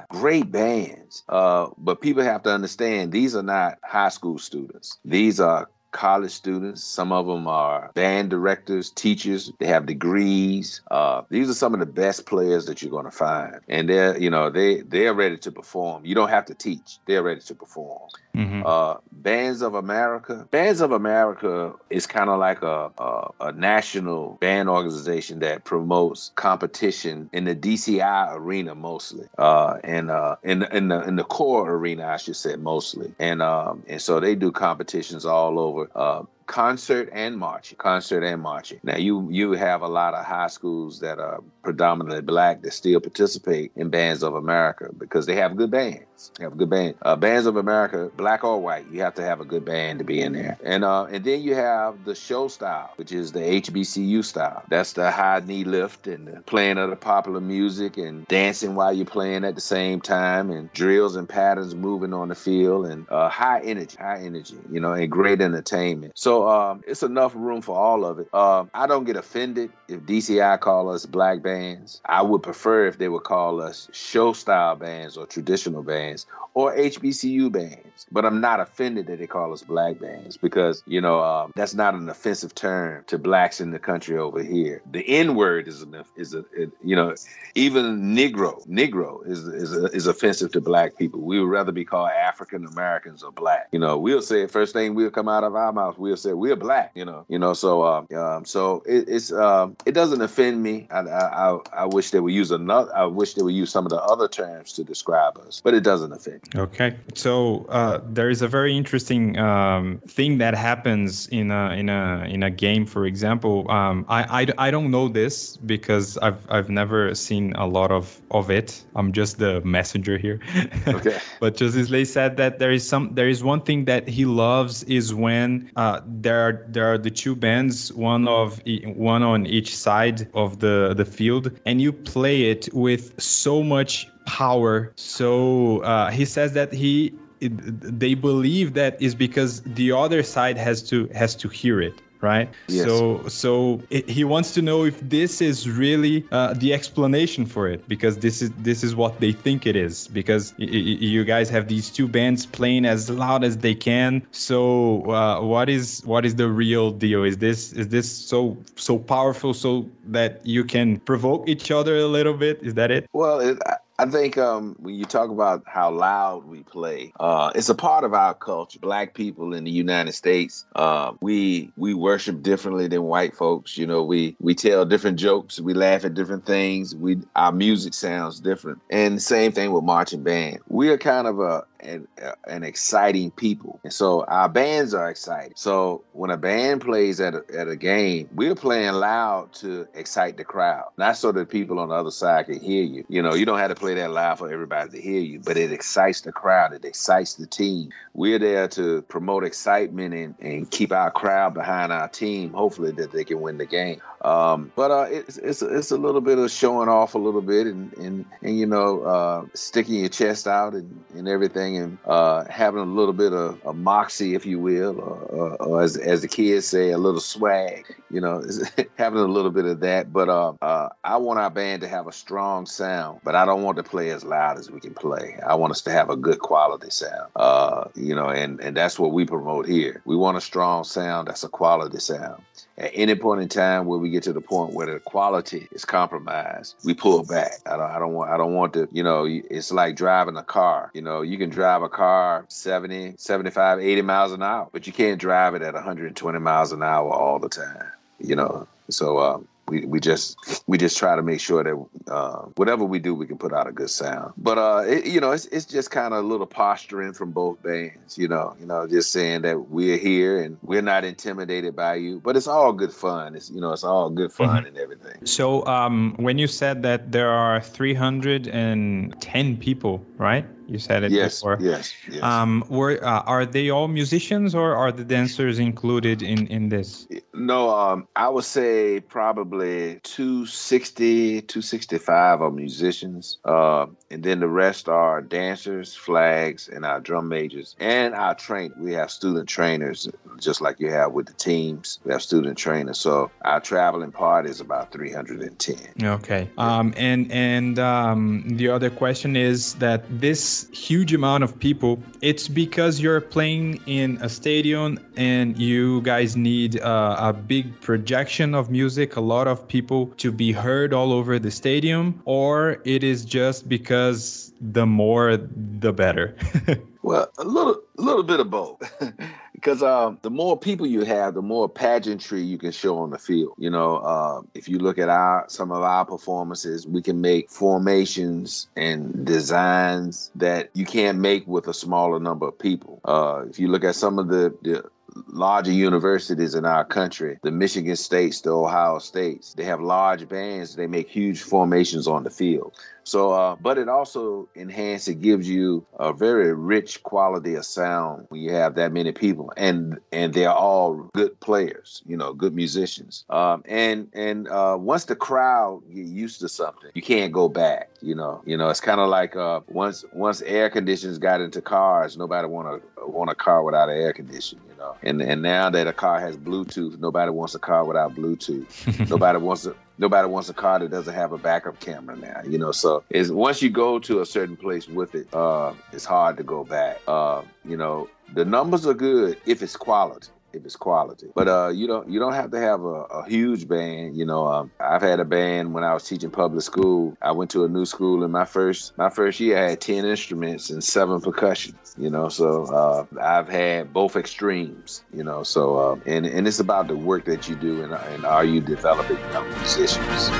Great 0.08 0.50
bands. 0.50 1.24
Uh, 1.28 1.68
but 1.78 2.00
people 2.00 2.22
have 2.22 2.42
to 2.44 2.50
understand 2.50 3.12
these 3.12 3.34
are 3.34 3.42
not 3.42 3.78
high 3.82 4.08
school 4.10 4.38
students. 4.38 4.98
These 5.04 5.40
are 5.40 5.68
college 5.92 6.32
students. 6.32 6.82
Some 6.82 7.12
of 7.12 7.26
them 7.26 7.46
are 7.46 7.90
band 7.94 8.30
directors, 8.30 8.90
teachers. 8.90 9.52
They 9.58 9.66
have 9.66 9.86
degrees. 9.86 10.80
Uh, 10.90 11.22
these 11.28 11.48
are 11.48 11.54
some 11.54 11.74
of 11.74 11.80
the 11.80 11.86
best 11.86 12.26
players 12.26 12.66
that 12.66 12.82
you're 12.82 12.90
going 12.90 13.04
to 13.04 13.10
find, 13.10 13.60
and 13.68 13.88
they're 13.88 14.18
you 14.18 14.30
know 14.30 14.50
they 14.50 14.80
they're 14.82 15.14
ready 15.14 15.36
to 15.38 15.52
perform. 15.52 16.04
You 16.04 16.14
don't 16.14 16.30
have 16.30 16.46
to 16.46 16.54
teach; 16.54 16.98
they're 17.06 17.22
ready 17.22 17.40
to 17.40 17.54
perform. 17.54 18.08
Mm-hmm. 18.34 18.62
Uh, 18.64 18.94
Bands 19.12 19.62
of 19.62 19.74
America. 19.74 20.48
Bands 20.50 20.80
of 20.80 20.90
America 20.90 21.74
is 21.90 22.06
kind 22.06 22.28
of 22.28 22.40
like 22.40 22.62
a, 22.62 22.90
a, 22.98 23.30
a 23.40 23.52
national 23.52 24.38
band 24.40 24.68
organization 24.68 25.38
that 25.40 25.64
promotes 25.64 26.32
competition 26.34 27.28
in 27.32 27.44
the 27.44 27.54
DCI 27.54 28.34
arena 28.34 28.74
mostly, 28.74 29.28
uh, 29.38 29.78
and 29.84 30.10
uh, 30.10 30.36
in 30.42 30.62
in 30.72 30.88
the 30.88 31.02
in 31.06 31.16
the 31.16 31.24
corps 31.24 31.70
arena, 31.70 32.06
I 32.06 32.16
should 32.16 32.36
say 32.36 32.56
mostly, 32.56 33.14
and 33.18 33.42
um, 33.42 33.84
and 33.86 34.00
so 34.00 34.18
they 34.18 34.34
do 34.34 34.50
competitions 34.50 35.26
all 35.26 35.58
over 35.58 35.81
uh, 35.94 36.22
concert 36.46 37.08
and 37.12 37.36
marching, 37.38 37.78
concert 37.78 38.22
and 38.24 38.42
marching. 38.42 38.80
Now 38.82 38.96
you 38.96 39.28
you 39.30 39.52
have 39.52 39.82
a 39.82 39.88
lot 39.88 40.14
of 40.14 40.24
high 40.24 40.48
schools 40.48 41.00
that 41.00 41.18
are 41.18 41.42
predominantly 41.62 42.22
black 42.22 42.62
that 42.62 42.72
still 42.72 43.00
participate 43.00 43.72
in 43.76 43.90
Bands 43.90 44.22
of 44.22 44.34
America 44.34 44.90
because 44.98 45.26
they 45.26 45.36
have 45.36 45.56
good 45.56 45.70
bands. 45.70 46.06
They 46.38 46.44
have 46.44 46.56
good 46.56 46.70
band. 46.70 46.94
Uh, 47.02 47.16
bands 47.16 47.46
of 47.46 47.56
America, 47.56 48.10
black 48.16 48.44
or 48.44 48.60
white, 48.60 48.86
you 48.90 49.00
have 49.00 49.14
to 49.14 49.22
have 49.22 49.40
a 49.40 49.44
good 49.44 49.64
band 49.64 49.98
to 49.98 50.04
be 50.04 50.20
in 50.20 50.32
there. 50.32 50.56
And 50.62 50.84
uh, 50.84 51.04
and 51.04 51.24
then 51.24 51.42
you 51.42 51.54
have 51.54 52.04
the 52.04 52.14
show 52.14 52.48
style, 52.48 52.92
which 52.96 53.12
is 53.12 53.32
the 53.32 53.40
HBCU 53.40 54.24
style. 54.24 54.62
That's 54.68 54.92
the 54.92 55.10
high 55.10 55.40
knee 55.40 55.64
lift 55.64 56.06
and 56.06 56.28
the 56.28 56.40
playing 56.42 56.78
of 56.78 56.90
the 56.90 56.96
popular 56.96 57.40
music 57.40 57.96
and 57.96 58.26
dancing 58.28 58.74
while 58.74 58.92
you're 58.92 59.06
playing 59.06 59.44
at 59.44 59.54
the 59.54 59.60
same 59.60 60.00
time 60.00 60.50
and 60.50 60.72
drills 60.72 61.16
and 61.16 61.28
patterns 61.28 61.74
moving 61.74 62.14
on 62.14 62.28
the 62.28 62.34
field 62.34 62.86
and 62.86 63.06
uh, 63.10 63.28
high 63.28 63.60
energy, 63.60 63.96
high 63.98 64.20
energy, 64.20 64.56
you 64.70 64.80
know, 64.80 64.92
and 64.92 65.10
great 65.10 65.40
entertainment. 65.40 66.12
So 66.16 66.31
um, 66.48 66.82
it's 66.86 67.02
enough 67.02 67.32
room 67.34 67.60
for 67.60 67.76
all 67.76 68.04
of 68.04 68.18
it. 68.18 68.28
Uh, 68.32 68.64
I 68.74 68.86
don't 68.86 69.04
get 69.04 69.16
offended 69.16 69.70
if 69.88 70.00
DCI 70.00 70.58
call 70.60 70.90
us 70.90 71.06
black 71.06 71.42
bands. 71.42 72.00
I 72.06 72.22
would 72.22 72.42
prefer 72.42 72.86
if 72.86 72.98
they 72.98 73.08
would 73.08 73.24
call 73.24 73.60
us 73.60 73.88
show 73.92 74.32
style 74.32 74.76
bands 74.76 75.16
or 75.16 75.26
traditional 75.26 75.82
bands 75.82 76.26
or 76.54 76.74
HBCU 76.76 77.50
bands. 77.50 78.06
But 78.10 78.24
I'm 78.24 78.40
not 78.40 78.60
offended 78.60 79.06
that 79.06 79.18
they 79.18 79.26
call 79.26 79.52
us 79.52 79.62
black 79.62 79.98
bands 79.98 80.36
because, 80.36 80.82
you 80.86 81.00
know, 81.00 81.22
um, 81.22 81.52
that's 81.56 81.74
not 81.74 81.94
an 81.94 82.08
offensive 82.08 82.54
term 82.54 83.04
to 83.06 83.18
blacks 83.18 83.60
in 83.60 83.70
the 83.70 83.78
country 83.78 84.18
over 84.18 84.42
here. 84.42 84.82
The 84.90 85.06
N 85.08 85.34
word 85.34 85.68
is 85.68 85.82
an, 85.82 86.02
is 86.16 86.34
a, 86.34 86.44
it, 86.52 86.70
you 86.82 86.96
know, 86.96 87.14
even 87.54 88.14
Negro, 88.14 88.66
Negro 88.66 89.26
is, 89.26 89.46
is, 89.46 89.76
a, 89.76 89.86
is 89.86 90.06
offensive 90.06 90.52
to 90.52 90.60
black 90.60 90.96
people. 90.96 91.20
We 91.20 91.40
would 91.40 91.48
rather 91.48 91.72
be 91.72 91.84
called 91.84 92.10
African 92.10 92.66
Americans 92.66 93.22
or 93.22 93.32
black. 93.32 93.68
You 93.72 93.78
know, 93.78 93.98
we'll 93.98 94.22
say 94.22 94.46
first 94.46 94.72
thing 94.72 94.94
we'll 94.94 95.10
come 95.10 95.28
out 95.28 95.44
of 95.44 95.54
our 95.54 95.72
mouth, 95.72 95.98
we'll 95.98 96.16
say 96.22 96.32
we're 96.32 96.56
black, 96.56 96.92
you 96.94 97.04
know, 97.04 97.24
you 97.28 97.38
know, 97.38 97.52
so, 97.52 97.84
um, 97.84 98.06
um 98.16 98.44
so 98.44 98.82
it, 98.86 99.08
it's, 99.08 99.32
um, 99.32 99.76
it 99.86 99.92
doesn't 99.92 100.20
offend 100.20 100.62
me. 100.62 100.88
I, 100.90 101.00
I, 101.00 101.58
I 101.72 101.86
wish 101.86 102.10
they 102.10 102.20
would 102.20 102.32
use 102.32 102.50
another, 102.50 102.94
I 102.96 103.04
wish 103.04 103.34
they 103.34 103.42
would 103.42 103.54
use 103.54 103.70
some 103.70 103.86
of 103.86 103.90
the 103.90 104.00
other 104.02 104.28
terms 104.28 104.72
to 104.74 104.84
describe 104.84 105.38
us, 105.38 105.60
but 105.62 105.74
it 105.74 105.82
doesn't 105.82 106.12
offend 106.12 106.32
Okay, 106.54 106.96
so 107.14 107.66
uh, 107.68 108.00
there 108.04 108.30
is 108.30 108.42
a 108.42 108.48
very 108.48 108.76
interesting 108.76 109.38
um, 109.38 110.00
thing 110.06 110.38
that 110.38 110.54
happens 110.54 111.26
in 111.28 111.50
a 111.50 111.70
in 111.72 111.88
a 111.88 112.24
in 112.28 112.42
a 112.42 112.50
game. 112.50 112.86
For 112.86 113.06
example, 113.06 113.70
um, 113.70 114.04
I, 114.08 114.42
I, 114.42 114.66
I 114.66 114.70
don't 114.70 114.90
know 114.90 115.08
this 115.08 115.56
because 115.56 116.18
I've 116.18 116.38
I've 116.50 116.68
never 116.68 117.14
seen 117.14 117.52
a 117.54 117.66
lot 117.66 117.90
of 117.90 118.20
of 118.30 118.50
it. 118.50 118.84
I'm 118.94 119.12
just 119.12 119.38
the 119.38 119.60
messenger 119.62 120.18
here. 120.18 120.40
Okay. 120.88 121.18
but 121.40 121.56
Josisley 121.56 122.06
said 122.06 122.36
that 122.36 122.58
there 122.58 122.70
is 122.70 122.86
some 122.86 123.14
there 123.14 123.28
is 123.28 123.42
one 123.42 123.62
thing 123.62 123.86
that 123.86 124.08
he 124.08 124.24
loves 124.24 124.82
is 124.84 125.14
when 125.14 125.70
uh, 125.76 126.00
there 126.20 126.40
are 126.40 126.64
there 126.68 126.92
are 126.92 126.98
the 126.98 127.10
two 127.10 127.34
bands, 127.34 127.92
one 127.92 128.28
of 128.28 128.60
one 128.96 129.22
on 129.22 129.46
each 129.46 129.76
side 129.76 130.28
of 130.34 130.60
the 130.60 130.94
the 130.96 131.04
field, 131.04 131.50
and 131.66 131.80
you 131.80 131.92
play 131.92 132.50
it 132.50 132.68
with 132.72 133.20
so 133.20 133.62
much 133.62 134.08
power. 134.26 134.92
So 134.96 135.80
uh, 135.80 136.10
he 136.10 136.24
says 136.24 136.52
that 136.52 136.72
he 136.72 137.14
they 137.40 138.14
believe 138.14 138.74
that 138.74 139.00
is 139.02 139.14
because 139.14 139.62
the 139.62 139.92
other 139.92 140.22
side 140.22 140.56
has 140.56 140.82
to 140.90 141.08
has 141.14 141.34
to 141.36 141.48
hear 141.48 141.80
it 141.80 142.00
right? 142.22 142.48
Yes. 142.68 142.86
so 142.86 143.26
so 143.28 143.82
it, 143.90 144.08
he 144.08 144.24
wants 144.24 144.52
to 144.54 144.62
know 144.62 144.84
if 144.84 144.98
this 145.00 145.40
is 145.40 145.68
really 145.68 146.24
uh, 146.30 146.54
the 146.54 146.72
explanation 146.72 147.44
for 147.44 147.68
it 147.68 147.86
because 147.88 148.18
this 148.18 148.40
is 148.40 148.50
this 148.58 148.82
is 148.82 148.94
what 148.96 149.20
they 149.20 149.32
think 149.32 149.66
it 149.66 149.76
is 149.76 150.08
because 150.08 150.54
you 150.58 151.24
guys 151.24 151.50
have 151.50 151.68
these 151.68 151.90
two 151.90 152.08
bands 152.08 152.46
playing 152.46 152.86
as 152.86 153.10
loud 153.10 153.44
as 153.44 153.58
they 153.58 153.74
can. 153.74 154.22
So 154.30 155.02
uh, 155.10 155.40
what 155.42 155.68
is 155.68 156.02
what 156.04 156.24
is 156.24 156.36
the 156.36 156.48
real 156.48 156.90
deal? 156.90 157.24
Is 157.24 157.38
this 157.38 157.72
is 157.72 157.88
this 157.88 158.10
so 158.10 158.56
so 158.76 158.98
powerful 158.98 159.52
so 159.52 159.88
that 160.06 160.44
you 160.46 160.64
can 160.64 160.98
provoke 161.00 161.48
each 161.48 161.70
other 161.70 161.96
a 161.98 162.06
little 162.06 162.34
bit? 162.34 162.62
Is 162.62 162.74
that 162.74 162.90
it? 162.90 163.08
Well 163.12 163.40
it, 163.40 163.58
I 164.02 164.06
think 164.06 164.36
um, 164.36 164.74
when 164.80 164.96
you 164.96 165.04
talk 165.04 165.30
about 165.30 165.62
how 165.64 165.92
loud 165.92 166.44
we 166.44 166.64
play, 166.64 167.12
uh, 167.20 167.52
it's 167.54 167.68
a 167.68 167.74
part 167.74 168.02
of 168.02 168.14
our 168.14 168.34
culture. 168.34 168.80
Black 168.80 169.14
people 169.14 169.54
in 169.54 169.62
the 169.62 169.70
United 169.70 170.10
States, 170.10 170.66
uh, 170.74 171.12
we 171.20 171.70
we 171.76 171.94
worship 171.94 172.42
differently 172.42 172.88
than 172.88 173.04
white 173.04 173.36
folks. 173.36 173.78
You 173.78 173.86
know, 173.86 174.02
we 174.02 174.34
we 174.40 174.56
tell 174.56 174.84
different 174.84 175.20
jokes, 175.20 175.60
we 175.60 175.72
laugh 175.72 176.04
at 176.04 176.14
different 176.14 176.46
things. 176.46 176.96
We 176.96 177.18
our 177.36 177.52
music 177.52 177.94
sounds 177.94 178.40
different, 178.40 178.80
and 178.90 179.22
same 179.22 179.52
thing 179.52 179.70
with 179.70 179.84
marching 179.84 180.24
band. 180.24 180.58
We 180.66 180.88
are 180.88 180.98
kind 180.98 181.28
of 181.28 181.38
a 181.38 181.62
an, 181.82 182.08
uh, 182.22 182.32
an 182.46 182.62
exciting 182.62 183.30
people. 183.32 183.80
And 183.84 183.92
so 183.92 184.24
our 184.24 184.48
bands 184.48 184.94
are 184.94 185.10
excited. 185.10 185.58
So 185.58 186.04
when 186.12 186.30
a 186.30 186.36
band 186.36 186.80
plays 186.80 187.20
at 187.20 187.34
a, 187.34 187.44
at 187.56 187.68
a 187.68 187.76
game, 187.76 188.28
we're 188.34 188.54
playing 188.54 188.92
loud 188.92 189.52
to 189.54 189.86
excite 189.94 190.36
the 190.36 190.44
crowd, 190.44 190.90
not 190.96 191.16
so 191.16 191.32
that 191.32 191.48
people 191.48 191.78
on 191.78 191.88
the 191.88 191.94
other 191.94 192.10
side 192.10 192.46
can 192.46 192.60
hear 192.60 192.84
you. 192.84 193.04
You 193.08 193.22
know, 193.22 193.34
you 193.34 193.44
don't 193.44 193.58
have 193.58 193.70
to 193.70 193.74
play 193.74 193.94
that 193.94 194.10
loud 194.10 194.38
for 194.38 194.52
everybody 194.52 194.90
to 194.90 195.00
hear 195.00 195.20
you, 195.20 195.40
but 195.40 195.56
it 195.56 195.72
excites 195.72 196.22
the 196.22 196.32
crowd, 196.32 196.72
it 196.72 196.84
excites 196.84 197.34
the 197.34 197.46
team. 197.46 197.90
We're 198.14 198.38
there 198.38 198.68
to 198.68 199.02
promote 199.02 199.44
excitement 199.44 200.14
and, 200.14 200.34
and 200.40 200.70
keep 200.70 200.92
our 200.92 201.10
crowd 201.10 201.54
behind 201.54 201.92
our 201.92 202.08
team, 202.08 202.52
hopefully 202.52 202.92
that 202.92 203.12
they 203.12 203.24
can 203.24 203.40
win 203.40 203.58
the 203.58 203.66
game. 203.66 204.00
Um, 204.22 204.70
but 204.76 204.90
uh, 204.90 205.06
it's 205.10 205.36
it's 205.38 205.62
it's 205.62 205.90
a 205.90 205.96
little 205.96 206.20
bit 206.20 206.38
of 206.38 206.50
showing 206.50 206.88
off 206.88 207.14
a 207.14 207.18
little 207.18 207.42
bit 207.42 207.66
and 207.66 207.92
and, 207.94 208.24
and 208.42 208.58
you 208.58 208.66
know 208.66 209.02
uh, 209.02 209.44
sticking 209.54 209.96
your 209.96 210.08
chest 210.08 210.46
out 210.46 210.74
and, 210.74 211.04
and 211.14 211.28
everything 211.28 211.76
and 211.76 211.98
uh, 212.06 212.44
having 212.48 212.80
a 212.80 212.84
little 212.84 213.12
bit 213.12 213.32
of 213.32 213.60
a 213.66 213.72
moxie, 213.72 214.34
if 214.34 214.46
you 214.46 214.60
will, 214.60 215.00
or, 215.00 215.56
or, 215.56 215.82
as 215.82 215.96
as 215.96 216.22
the 216.22 216.28
kids 216.28 216.66
say, 216.66 216.90
a 216.90 216.98
little 216.98 217.20
swag. 217.20 217.84
You 218.10 218.20
know, 218.20 218.44
having 218.96 219.20
a 219.20 219.26
little 219.26 219.50
bit 219.50 219.64
of 219.64 219.80
that. 219.80 220.12
But 220.12 220.28
uh, 220.28 220.52
uh, 220.62 220.90
I 221.02 221.16
want 221.16 221.40
our 221.40 221.50
band 221.50 221.82
to 221.82 221.88
have 221.88 222.06
a 222.06 222.12
strong 222.12 222.66
sound, 222.66 223.20
but 223.24 223.34
I 223.34 223.44
don't 223.44 223.62
want 223.62 223.76
to 223.78 223.82
play 223.82 224.10
as 224.10 224.22
loud 224.22 224.58
as 224.58 224.70
we 224.70 224.78
can 224.80 224.94
play. 224.94 225.38
I 225.46 225.54
want 225.56 225.72
us 225.72 225.80
to 225.82 225.90
have 225.90 226.10
a 226.10 226.16
good 226.16 226.38
quality 226.38 226.90
sound. 226.90 227.30
Uh, 227.34 227.88
you 227.96 228.14
know, 228.14 228.28
and 228.28 228.60
and 228.60 228.76
that's 228.76 229.00
what 229.00 229.12
we 229.12 229.24
promote 229.24 229.66
here. 229.66 230.00
We 230.04 230.14
want 230.14 230.36
a 230.36 230.40
strong 230.40 230.84
sound 230.84 231.26
that's 231.26 231.42
a 231.42 231.48
quality 231.48 231.98
sound 231.98 232.42
at 232.82 232.90
any 232.94 233.14
point 233.14 233.40
in 233.40 233.48
time 233.48 233.86
where 233.86 233.98
we 233.98 234.10
get 234.10 234.24
to 234.24 234.32
the 234.32 234.40
point 234.40 234.74
where 234.74 234.86
the 234.86 234.98
quality 234.98 235.68
is 235.70 235.84
compromised, 235.84 236.74
we 236.84 236.92
pull 236.92 237.24
back. 237.24 237.52
I 237.64 237.76
don't, 237.76 237.90
I 237.90 237.98
don't 238.00 238.12
want, 238.12 238.30
I 238.30 238.36
don't 238.36 238.54
want 238.54 238.74
to, 238.74 238.88
you 238.90 239.04
know, 239.04 239.24
it's 239.24 239.70
like 239.70 239.94
driving 239.94 240.36
a 240.36 240.42
car. 240.42 240.90
You 240.92 241.02
know, 241.02 241.22
you 241.22 241.38
can 241.38 241.48
drive 241.48 241.82
a 241.82 241.88
car 241.88 242.44
70, 242.48 243.14
75, 243.18 243.78
80 243.78 244.02
miles 244.02 244.32
an 244.32 244.42
hour, 244.42 244.68
but 244.72 244.86
you 244.86 244.92
can't 244.92 245.20
drive 245.20 245.54
it 245.54 245.62
at 245.62 245.74
120 245.74 246.38
miles 246.40 246.72
an 246.72 246.82
hour 246.82 247.10
all 247.10 247.38
the 247.38 247.48
time. 247.48 247.86
You 248.18 248.34
know, 248.36 248.66
so 248.90 249.20
um, 249.20 249.48
we, 249.68 249.84
we 249.86 250.00
just 250.00 250.64
we 250.66 250.76
just 250.76 250.98
try 250.98 251.16
to 251.16 251.22
make 251.22 251.40
sure 251.40 251.62
that 251.62 252.12
uh, 252.12 252.42
whatever 252.56 252.84
we 252.84 252.98
do, 252.98 253.14
we 253.14 253.26
can 253.26 253.38
put 253.38 253.52
out 253.52 253.66
a 253.66 253.72
good 253.72 253.90
sound. 253.90 254.32
But 254.36 254.58
uh, 254.58 254.82
it, 254.86 255.06
you 255.06 255.20
know, 255.20 255.30
it's 255.30 255.46
it's 255.46 255.64
just 255.64 255.90
kind 255.90 256.12
of 256.12 256.24
a 256.24 256.26
little 256.26 256.46
posturing 256.46 257.12
from 257.12 257.32
both 257.32 257.62
bands. 257.62 258.18
You 258.18 258.28
know, 258.28 258.56
you 258.60 258.66
know, 258.66 258.86
just 258.86 259.12
saying 259.12 259.42
that 259.42 259.70
we're 259.70 259.98
here 259.98 260.42
and 260.42 260.58
we're 260.62 260.82
not 260.82 261.04
intimidated 261.04 261.76
by 261.76 261.94
you. 261.94 262.20
But 262.20 262.36
it's 262.36 262.46
all 262.46 262.72
good 262.72 262.92
fun. 262.92 263.34
It's 263.34 263.50
you 263.50 263.60
know, 263.60 263.72
it's 263.72 263.84
all 263.84 264.10
good 264.10 264.32
fun 264.32 264.48
mm-hmm. 264.48 264.66
and 264.66 264.78
everything. 264.78 265.24
So 265.24 265.64
um, 265.66 266.14
when 266.18 266.38
you 266.38 266.46
said 266.46 266.82
that 266.82 267.12
there 267.12 267.30
are 267.30 267.60
310 267.60 269.56
people, 269.58 270.04
right? 270.18 270.44
You 270.66 270.78
said 270.78 271.04
it 271.04 271.12
yes, 271.12 271.40
before. 271.40 271.58
Yes, 271.60 271.92
yes. 272.10 272.22
Um, 272.22 272.64
were 272.68 273.02
uh, 273.02 273.22
are 273.22 273.44
they 273.46 273.70
all 273.70 273.88
musicians 273.88 274.54
or 274.54 274.74
are 274.74 274.92
the 274.92 275.04
dancers 275.04 275.58
included 275.58 276.22
in 276.22 276.46
in 276.46 276.68
this? 276.68 277.06
No, 277.34 277.70
um, 277.70 278.06
I 278.14 278.28
would 278.28 278.44
say 278.44 279.00
probably 279.00 280.00
260, 280.02 281.42
265 281.42 282.42
are 282.42 282.50
musicians, 282.50 283.38
uh, 283.44 283.86
and 284.10 284.22
then 284.22 284.40
the 284.40 284.48
rest 284.48 284.88
are 284.88 285.22
dancers, 285.22 285.94
flags, 285.94 286.68
and 286.68 286.84
our 286.84 287.00
drum 287.00 287.28
majors 287.28 287.74
and 287.80 288.14
our 288.14 288.34
train. 288.34 288.72
We 288.78 288.92
have 288.92 289.10
student 289.10 289.48
trainers, 289.48 290.08
just 290.38 290.60
like 290.60 290.78
you 290.78 290.90
have 290.90 291.12
with 291.12 291.26
the 291.26 291.34
teams. 291.34 291.98
We 292.04 292.12
have 292.12 292.22
student 292.22 292.58
trainers, 292.58 292.98
so 292.98 293.30
our 293.44 293.60
traveling 293.60 294.12
part 294.12 294.46
is 294.46 294.60
about 294.60 294.92
310. 294.92 296.06
Okay. 296.06 296.48
Um, 296.58 296.92
and 296.96 297.30
and 297.32 297.78
um, 297.78 298.44
the 298.46 298.68
other 298.68 298.90
question 298.90 299.36
is 299.36 299.74
that 299.74 300.04
this 300.20 300.51
huge 300.72 301.12
amount 301.14 301.44
of 301.44 301.58
people, 301.58 302.02
it's 302.20 302.48
because 302.48 303.00
you're 303.00 303.20
playing 303.20 303.80
in 303.86 304.18
a 304.20 304.28
stadium 304.28 304.98
and 305.16 305.56
you 305.58 306.00
guys 306.02 306.36
need 306.36 306.80
uh, 306.80 307.16
a 307.18 307.32
big 307.32 307.80
projection 307.80 308.54
of 308.54 308.70
music, 308.70 309.16
a 309.16 309.20
lot 309.20 309.46
of 309.46 309.66
people 309.68 310.06
to 310.18 310.30
be 310.30 310.52
heard 310.52 310.92
all 310.92 311.12
over 311.12 311.38
the 311.38 311.50
stadium, 311.50 312.20
or 312.24 312.78
it 312.84 313.02
is 313.02 313.24
just 313.24 313.68
because 313.68 314.52
the 314.60 314.86
more 314.86 315.38
the 315.80 315.92
better? 315.92 316.36
well, 317.02 317.30
a 317.38 317.44
little, 317.44 317.80
little 317.96 318.22
bit 318.22 318.40
of 318.40 318.50
both. 318.50 318.78
because 319.62 319.80
um, 319.80 320.18
the 320.22 320.30
more 320.30 320.58
people 320.58 320.86
you 320.88 321.04
have, 321.04 321.34
the 321.34 321.42
more 321.42 321.68
pageantry 321.68 322.42
you 322.42 322.58
can 322.58 322.72
show 322.72 322.98
on 322.98 323.10
the 323.10 323.18
field. 323.18 323.54
You 323.58 323.70
know, 323.70 323.98
uh, 323.98 324.42
if 324.54 324.68
you 324.68 324.78
look 324.78 324.98
at 324.98 325.08
our 325.08 325.44
some 325.48 325.70
of 325.70 325.82
our 325.82 326.04
performances, 326.04 326.84
we 326.86 327.00
can 327.00 327.20
make 327.20 327.48
formations 327.48 328.68
and 328.76 329.24
designs 329.24 330.32
that 330.34 330.70
you 330.74 330.84
can't 330.84 331.18
make 331.18 331.46
with 331.46 331.68
a 331.68 331.74
smaller 331.74 332.18
number 332.18 332.48
of 332.48 332.58
people. 332.58 333.00
Uh, 333.04 333.44
if 333.48 333.60
you 333.60 333.68
look 333.68 333.84
at 333.84 333.94
some 333.94 334.18
of 334.18 334.26
the, 334.26 334.52
the 334.62 334.84
larger 335.28 335.72
universities 335.72 336.56
in 336.56 336.64
our 336.64 336.84
country, 336.84 337.38
the 337.42 337.50
Michigan 337.52 337.96
States, 337.96 338.40
the 338.40 338.50
Ohio 338.50 338.98
States, 338.98 339.54
they 339.54 339.64
have 339.64 339.80
large 339.80 340.28
bands. 340.28 340.74
They 340.74 340.88
make 340.88 341.08
huge 341.08 341.40
formations 341.40 342.08
on 342.08 342.24
the 342.24 342.30
field. 342.30 342.72
So, 343.04 343.32
uh, 343.32 343.56
but 343.56 343.78
it 343.78 343.88
also 343.88 344.48
enhances, 344.54 345.08
it 345.08 345.20
gives 345.20 345.48
you 345.48 345.84
a 345.98 346.12
very 346.12 346.54
rich 346.54 347.02
quality 347.02 347.54
of 347.54 347.64
sound 347.64 348.26
when 348.28 348.40
you 348.40 348.52
have 348.52 348.74
that 348.76 348.92
many 348.92 349.12
people, 349.12 349.52
and 349.56 349.98
and 350.12 350.32
they're 350.34 350.52
all 350.52 351.10
good 351.14 351.38
players, 351.40 352.02
you 352.06 352.16
know, 352.16 352.32
good 352.32 352.54
musicians. 352.54 353.24
Um, 353.30 353.62
and 353.66 354.08
and 354.12 354.48
uh, 354.48 354.76
once 354.78 355.04
the 355.04 355.16
crowd 355.16 355.82
get 355.92 356.06
used 356.06 356.40
to 356.40 356.48
something, 356.48 356.90
you 356.94 357.02
can't 357.02 357.32
go 357.32 357.48
back. 357.48 357.90
You 358.00 358.14
know, 358.14 358.42
you 358.44 358.56
know, 358.56 358.68
it's 358.68 358.80
kind 358.80 359.00
of 359.00 359.08
like 359.08 359.36
uh, 359.36 359.60
once 359.68 360.04
once 360.12 360.42
air 360.42 360.70
conditioners 360.70 361.18
got 361.18 361.40
into 361.40 361.60
cars, 361.60 362.16
nobody 362.16 362.46
want 362.46 362.82
to 362.82 363.06
want 363.06 363.30
a 363.30 363.34
car 363.34 363.62
without 363.62 363.88
an 363.88 363.96
air 363.96 364.12
conditioner. 364.12 364.62
You 364.70 364.76
know, 364.76 364.96
and 365.02 365.20
and 365.22 365.42
now 365.42 365.70
that 365.70 365.86
a 365.86 365.92
car 365.92 366.20
has 366.20 366.36
Bluetooth, 366.36 366.98
nobody 366.98 367.30
wants 367.30 367.54
a 367.54 367.58
car 367.58 367.84
without 367.84 368.14
Bluetooth. 368.14 369.08
nobody 369.10 369.38
wants 369.38 369.62
to 369.62 369.74
nobody 369.98 370.26
wants 370.28 370.48
a 370.48 370.54
car 370.54 370.78
that 370.78 370.90
doesn't 370.90 371.14
have 371.14 371.32
a 371.32 371.38
backup 371.38 371.78
camera 371.80 372.16
now 372.16 372.40
you 372.44 372.58
know? 372.58 372.72
So 372.72 373.04
is 373.10 373.30
once 373.32 373.62
you 373.62 373.70
go 373.70 373.98
to 374.00 374.20
a 374.20 374.26
certain 374.26 374.56
place 374.56 374.88
with 374.88 375.14
it 375.14 375.32
uh 375.34 375.74
it's 375.92 376.04
hard 376.04 376.36
to 376.38 376.42
go 376.42 376.64
back. 376.64 377.00
Uh 377.06 377.42
you 377.64 377.76
know 377.76 378.08
the 378.34 378.44
numbers 378.44 378.86
are 378.86 378.94
good 378.94 379.38
if 379.46 379.62
it's 379.62 379.76
quality 379.76 380.28
if 380.54 380.64
it's 380.64 380.76
quality. 380.76 381.28
But 381.34 381.48
uh, 381.48 381.68
you 381.68 381.86
don't 381.86 382.08
you 382.08 382.18
don't 382.18 382.34
have 382.34 382.50
to 382.52 382.58
have 382.58 382.82
a, 382.82 383.02
a 383.04 383.28
huge 383.28 383.68
band. 383.68 384.16
You 384.16 384.24
know, 384.24 384.46
um, 384.46 384.70
I've 384.80 385.02
had 385.02 385.20
a 385.20 385.24
band 385.24 385.74
when 385.74 385.84
I 385.84 385.94
was 385.94 386.04
teaching 386.04 386.30
public 386.30 386.62
school. 386.62 387.16
I 387.22 387.32
went 387.32 387.50
to 387.52 387.64
a 387.64 387.68
new 387.68 387.84
school 387.84 388.24
in 388.24 388.30
my 388.30 388.44
first 388.44 388.96
my 388.98 389.10
first 389.10 389.40
year. 389.40 389.58
I 389.58 389.70
had 389.70 389.80
ten 389.80 390.04
instruments 390.04 390.70
and 390.70 390.82
seven 390.82 391.20
percussion. 391.20 391.76
You 391.98 392.10
know, 392.10 392.28
so 392.28 392.64
uh, 392.64 393.06
I've 393.20 393.48
had 393.48 393.92
both 393.92 394.16
extremes. 394.16 395.04
You 395.12 395.24
know, 395.24 395.42
so 395.42 395.76
uh, 395.76 395.96
and 396.06 396.26
and 396.26 396.46
it's 396.46 396.60
about 396.60 396.88
the 396.88 396.96
work 396.96 397.24
that 397.26 397.48
you 397.48 397.56
do 397.56 397.82
and, 397.82 397.92
and 397.92 398.24
are 398.24 398.44
you 398.44 398.60
developing 398.60 399.18
young 399.32 399.48
musicians. 399.58 400.30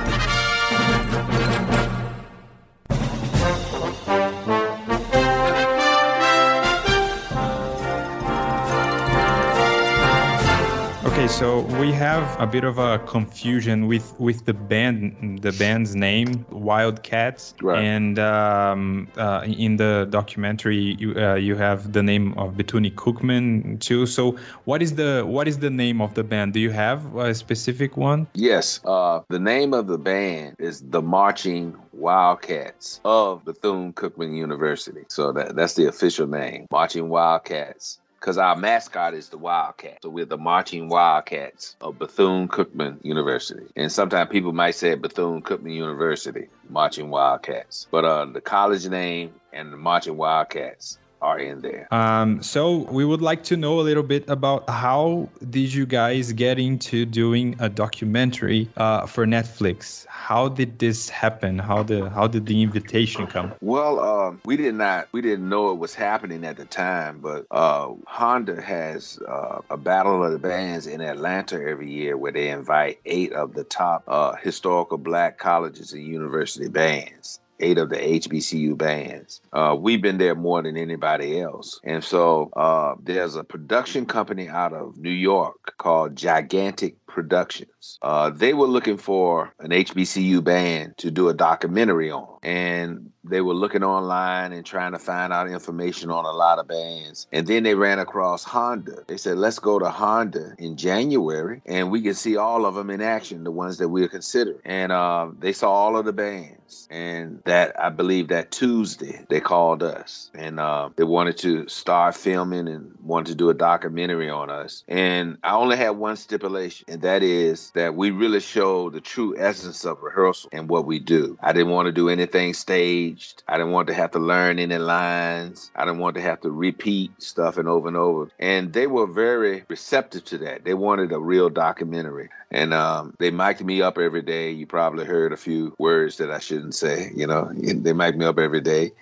So 11.32 11.60
we 11.80 11.90
have 11.92 12.38
a 12.38 12.46
bit 12.46 12.62
of 12.62 12.78
a 12.78 12.98
confusion 13.00 13.86
with 13.86 14.14
with 14.20 14.44
the 14.44 14.52
band, 14.52 15.40
the 15.40 15.52
band's 15.52 15.96
name, 15.96 16.44
Wildcats, 16.50 17.54
right. 17.62 17.82
and 17.82 18.18
um, 18.18 19.08
uh, 19.16 19.42
in 19.46 19.76
the 19.76 20.06
documentary 20.10 20.96
you 20.98 21.14
uh, 21.16 21.34
you 21.34 21.56
have 21.56 21.92
the 21.92 22.02
name 22.02 22.34
of 22.34 22.56
Bethune 22.56 22.90
Cookman 22.90 23.80
too. 23.80 24.04
So 24.04 24.36
what 24.64 24.82
is 24.82 24.94
the 24.94 25.24
what 25.26 25.48
is 25.48 25.58
the 25.58 25.70
name 25.70 26.02
of 26.02 26.12
the 26.14 26.22
band? 26.22 26.52
Do 26.52 26.60
you 26.60 26.70
have 26.70 27.16
a 27.16 27.34
specific 27.34 27.96
one? 27.96 28.26
Yes, 28.34 28.80
uh, 28.84 29.20
the 29.28 29.40
name 29.40 29.72
of 29.72 29.86
the 29.86 29.98
band 29.98 30.56
is 30.58 30.82
the 30.82 31.00
Marching 31.00 31.74
Wildcats 31.94 33.00
of 33.04 33.44
Bethune 33.44 33.94
Cookman 33.94 34.36
University. 34.36 35.04
So 35.08 35.32
that, 35.32 35.56
that's 35.56 35.74
the 35.74 35.86
official 35.86 36.26
name, 36.26 36.66
Marching 36.70 37.08
Wildcats 37.08 38.01
because 38.22 38.38
our 38.38 38.54
mascot 38.54 39.14
is 39.14 39.30
the 39.30 39.36
Wildcat. 39.36 39.98
So 40.00 40.08
we're 40.08 40.24
the 40.24 40.38
marching 40.38 40.88
Wildcats 40.88 41.74
of 41.80 41.98
Bethune 41.98 42.46
Cookman 42.46 43.04
University. 43.04 43.64
And 43.74 43.90
sometimes 43.90 44.30
people 44.30 44.52
might 44.52 44.76
say 44.76 44.94
Bethune 44.94 45.42
Cookman 45.42 45.74
University, 45.74 46.46
marching 46.70 47.10
Wildcats. 47.10 47.88
But 47.90 48.04
uh, 48.04 48.26
the 48.26 48.40
college 48.40 48.86
name 48.86 49.34
and 49.52 49.72
the 49.72 49.76
marching 49.76 50.16
Wildcats 50.16 50.98
are 51.22 51.38
in 51.38 51.60
there. 51.60 51.86
Um, 51.94 52.42
so 52.42 52.78
we 52.90 53.04
would 53.04 53.22
like 53.22 53.44
to 53.44 53.56
know 53.56 53.80
a 53.80 53.82
little 53.82 54.02
bit 54.02 54.28
about 54.28 54.68
how 54.68 55.28
did 55.50 55.72
you 55.72 55.86
guys 55.86 56.32
get 56.32 56.58
into 56.58 57.06
doing 57.06 57.56
a 57.60 57.68
documentary 57.68 58.68
uh, 58.76 59.06
for 59.06 59.24
Netflix? 59.26 60.04
How 60.08 60.48
did 60.48 60.80
this 60.80 61.08
happen? 61.08 61.58
How 61.58 61.82
the 61.82 62.10
how 62.10 62.26
did 62.26 62.46
the 62.46 62.62
invitation 62.62 63.26
come? 63.26 63.52
Well, 63.60 64.00
uh, 64.00 64.34
we 64.44 64.56
did 64.56 64.74
not 64.74 65.08
we 65.12 65.22
didn't 65.22 65.48
know 65.48 65.70
it 65.70 65.78
was 65.78 65.94
happening 65.94 66.44
at 66.44 66.56
the 66.56 66.64
time, 66.64 67.20
but 67.20 67.46
uh, 67.50 67.92
Honda 68.06 68.60
has 68.60 69.18
uh, 69.28 69.60
a 69.70 69.76
battle 69.76 70.24
of 70.24 70.32
the 70.32 70.38
bands 70.38 70.86
in 70.86 71.00
Atlanta 71.00 71.56
every 71.62 71.90
year 71.90 72.16
where 72.16 72.32
they 72.32 72.50
invite 72.50 73.00
eight 73.06 73.32
of 73.32 73.54
the 73.54 73.64
top 73.64 74.02
uh, 74.08 74.34
historical 74.34 74.98
black 74.98 75.38
colleges 75.38 75.92
and 75.92 76.04
university 76.04 76.68
bands 76.68 77.38
eight 77.62 77.78
of 77.78 77.88
the 77.88 77.96
HBCU 77.96 78.76
bands. 78.76 79.40
Uh, 79.52 79.76
we've 79.78 80.02
been 80.02 80.18
there 80.18 80.34
more 80.34 80.62
than 80.62 80.76
anybody 80.76 81.40
else. 81.40 81.80
And 81.84 82.04
so 82.04 82.50
uh, 82.54 82.96
there's 83.02 83.36
a 83.36 83.44
production 83.44 84.04
company 84.04 84.48
out 84.48 84.72
of 84.72 84.98
New 84.98 85.10
York 85.10 85.74
called 85.78 86.16
Gigantic 86.16 87.01
Productions. 87.12 87.98
Uh, 88.00 88.30
they 88.30 88.54
were 88.54 88.66
looking 88.66 88.96
for 88.96 89.52
an 89.58 89.70
HBCU 89.70 90.42
band 90.42 90.96
to 90.98 91.10
do 91.10 91.28
a 91.28 91.34
documentary 91.34 92.10
on. 92.10 92.38
And 92.42 93.12
they 93.24 93.40
were 93.40 93.54
looking 93.54 93.84
online 93.84 94.52
and 94.52 94.66
trying 94.66 94.92
to 94.92 94.98
find 94.98 95.32
out 95.32 95.48
information 95.48 96.10
on 96.10 96.24
a 96.24 96.32
lot 96.32 96.58
of 96.58 96.66
bands. 96.66 97.26
And 97.32 97.46
then 97.46 97.62
they 97.62 97.74
ran 97.74 97.98
across 97.98 98.42
Honda. 98.44 99.04
They 99.06 99.16
said, 99.16 99.38
let's 99.38 99.58
go 99.58 99.78
to 99.78 99.90
Honda 99.90 100.54
in 100.58 100.76
January 100.76 101.62
and 101.66 101.90
we 101.90 102.00
can 102.00 102.14
see 102.14 102.36
all 102.36 102.66
of 102.66 102.74
them 102.74 102.90
in 102.90 103.00
action, 103.00 103.44
the 103.44 103.50
ones 103.50 103.78
that 103.78 103.88
we're 103.88 104.08
considering. 104.08 104.58
And 104.64 104.90
uh, 104.90 105.28
they 105.38 105.52
saw 105.52 105.70
all 105.70 105.96
of 105.96 106.04
the 106.04 106.12
bands. 106.12 106.88
And 106.90 107.42
that, 107.44 107.78
I 107.78 107.90
believe 107.90 108.28
that 108.28 108.50
Tuesday, 108.50 109.24
they 109.28 109.40
called 109.40 109.82
us 109.82 110.30
and 110.34 110.58
uh, 110.58 110.88
they 110.96 111.04
wanted 111.04 111.36
to 111.38 111.68
start 111.68 112.16
filming 112.16 112.66
and 112.66 112.96
wanted 113.02 113.30
to 113.30 113.34
do 113.34 113.50
a 113.50 113.54
documentary 113.54 114.30
on 114.30 114.50
us. 114.50 114.82
And 114.88 115.38
I 115.42 115.54
only 115.54 115.76
had 115.76 115.90
one 115.90 116.16
stipulation, 116.16 116.86
and 116.88 117.01
that 117.02 117.22
is 117.22 117.70
that 117.72 117.94
we 117.94 118.10
really 118.10 118.40
show 118.40 118.90
the 118.90 119.00
true 119.00 119.36
essence 119.38 119.84
of 119.84 120.02
rehearsal 120.02 120.50
and 120.52 120.68
what 120.68 120.86
we 120.86 120.98
do. 120.98 121.38
I 121.42 121.52
didn't 121.52 121.70
want 121.70 121.86
to 121.86 121.92
do 121.92 122.08
anything 122.08 122.54
staged. 122.54 123.42
I 123.46 123.56
didn't 123.58 123.72
want 123.72 123.88
to 123.88 123.94
have 123.94 124.12
to 124.12 124.18
learn 124.18 124.58
any 124.58 124.78
lines. 124.78 125.70
I 125.76 125.84
didn't 125.84 126.00
want 126.00 126.16
to 126.16 126.22
have 126.22 126.40
to 126.42 126.50
repeat 126.50 127.10
stuff 127.22 127.58
and 127.58 127.68
over 127.68 127.88
and 127.88 127.96
over. 127.96 128.30
And 128.38 128.72
they 128.72 128.86
were 128.86 129.06
very 129.06 129.64
receptive 129.68 130.24
to 130.26 130.38
that. 130.38 130.64
They 130.64 130.74
wanted 130.74 131.12
a 131.12 131.20
real 131.20 131.50
documentary. 131.50 132.30
And 132.52 132.74
um, 132.74 133.14
they 133.18 133.30
mic'd 133.30 133.64
me 133.64 133.82
up 133.82 133.98
every 133.98 134.22
day. 134.22 134.50
You 134.50 134.66
probably 134.66 135.04
heard 135.04 135.32
a 135.32 135.36
few 135.36 135.74
words 135.78 136.18
that 136.18 136.30
I 136.30 136.38
shouldn't 136.38 136.74
say. 136.74 137.10
You 137.16 137.26
know, 137.26 137.50
they 137.54 137.92
mic'd 137.92 138.18
me 138.18 138.26
up 138.26 138.38
every 138.38 138.60
day. 138.60 138.92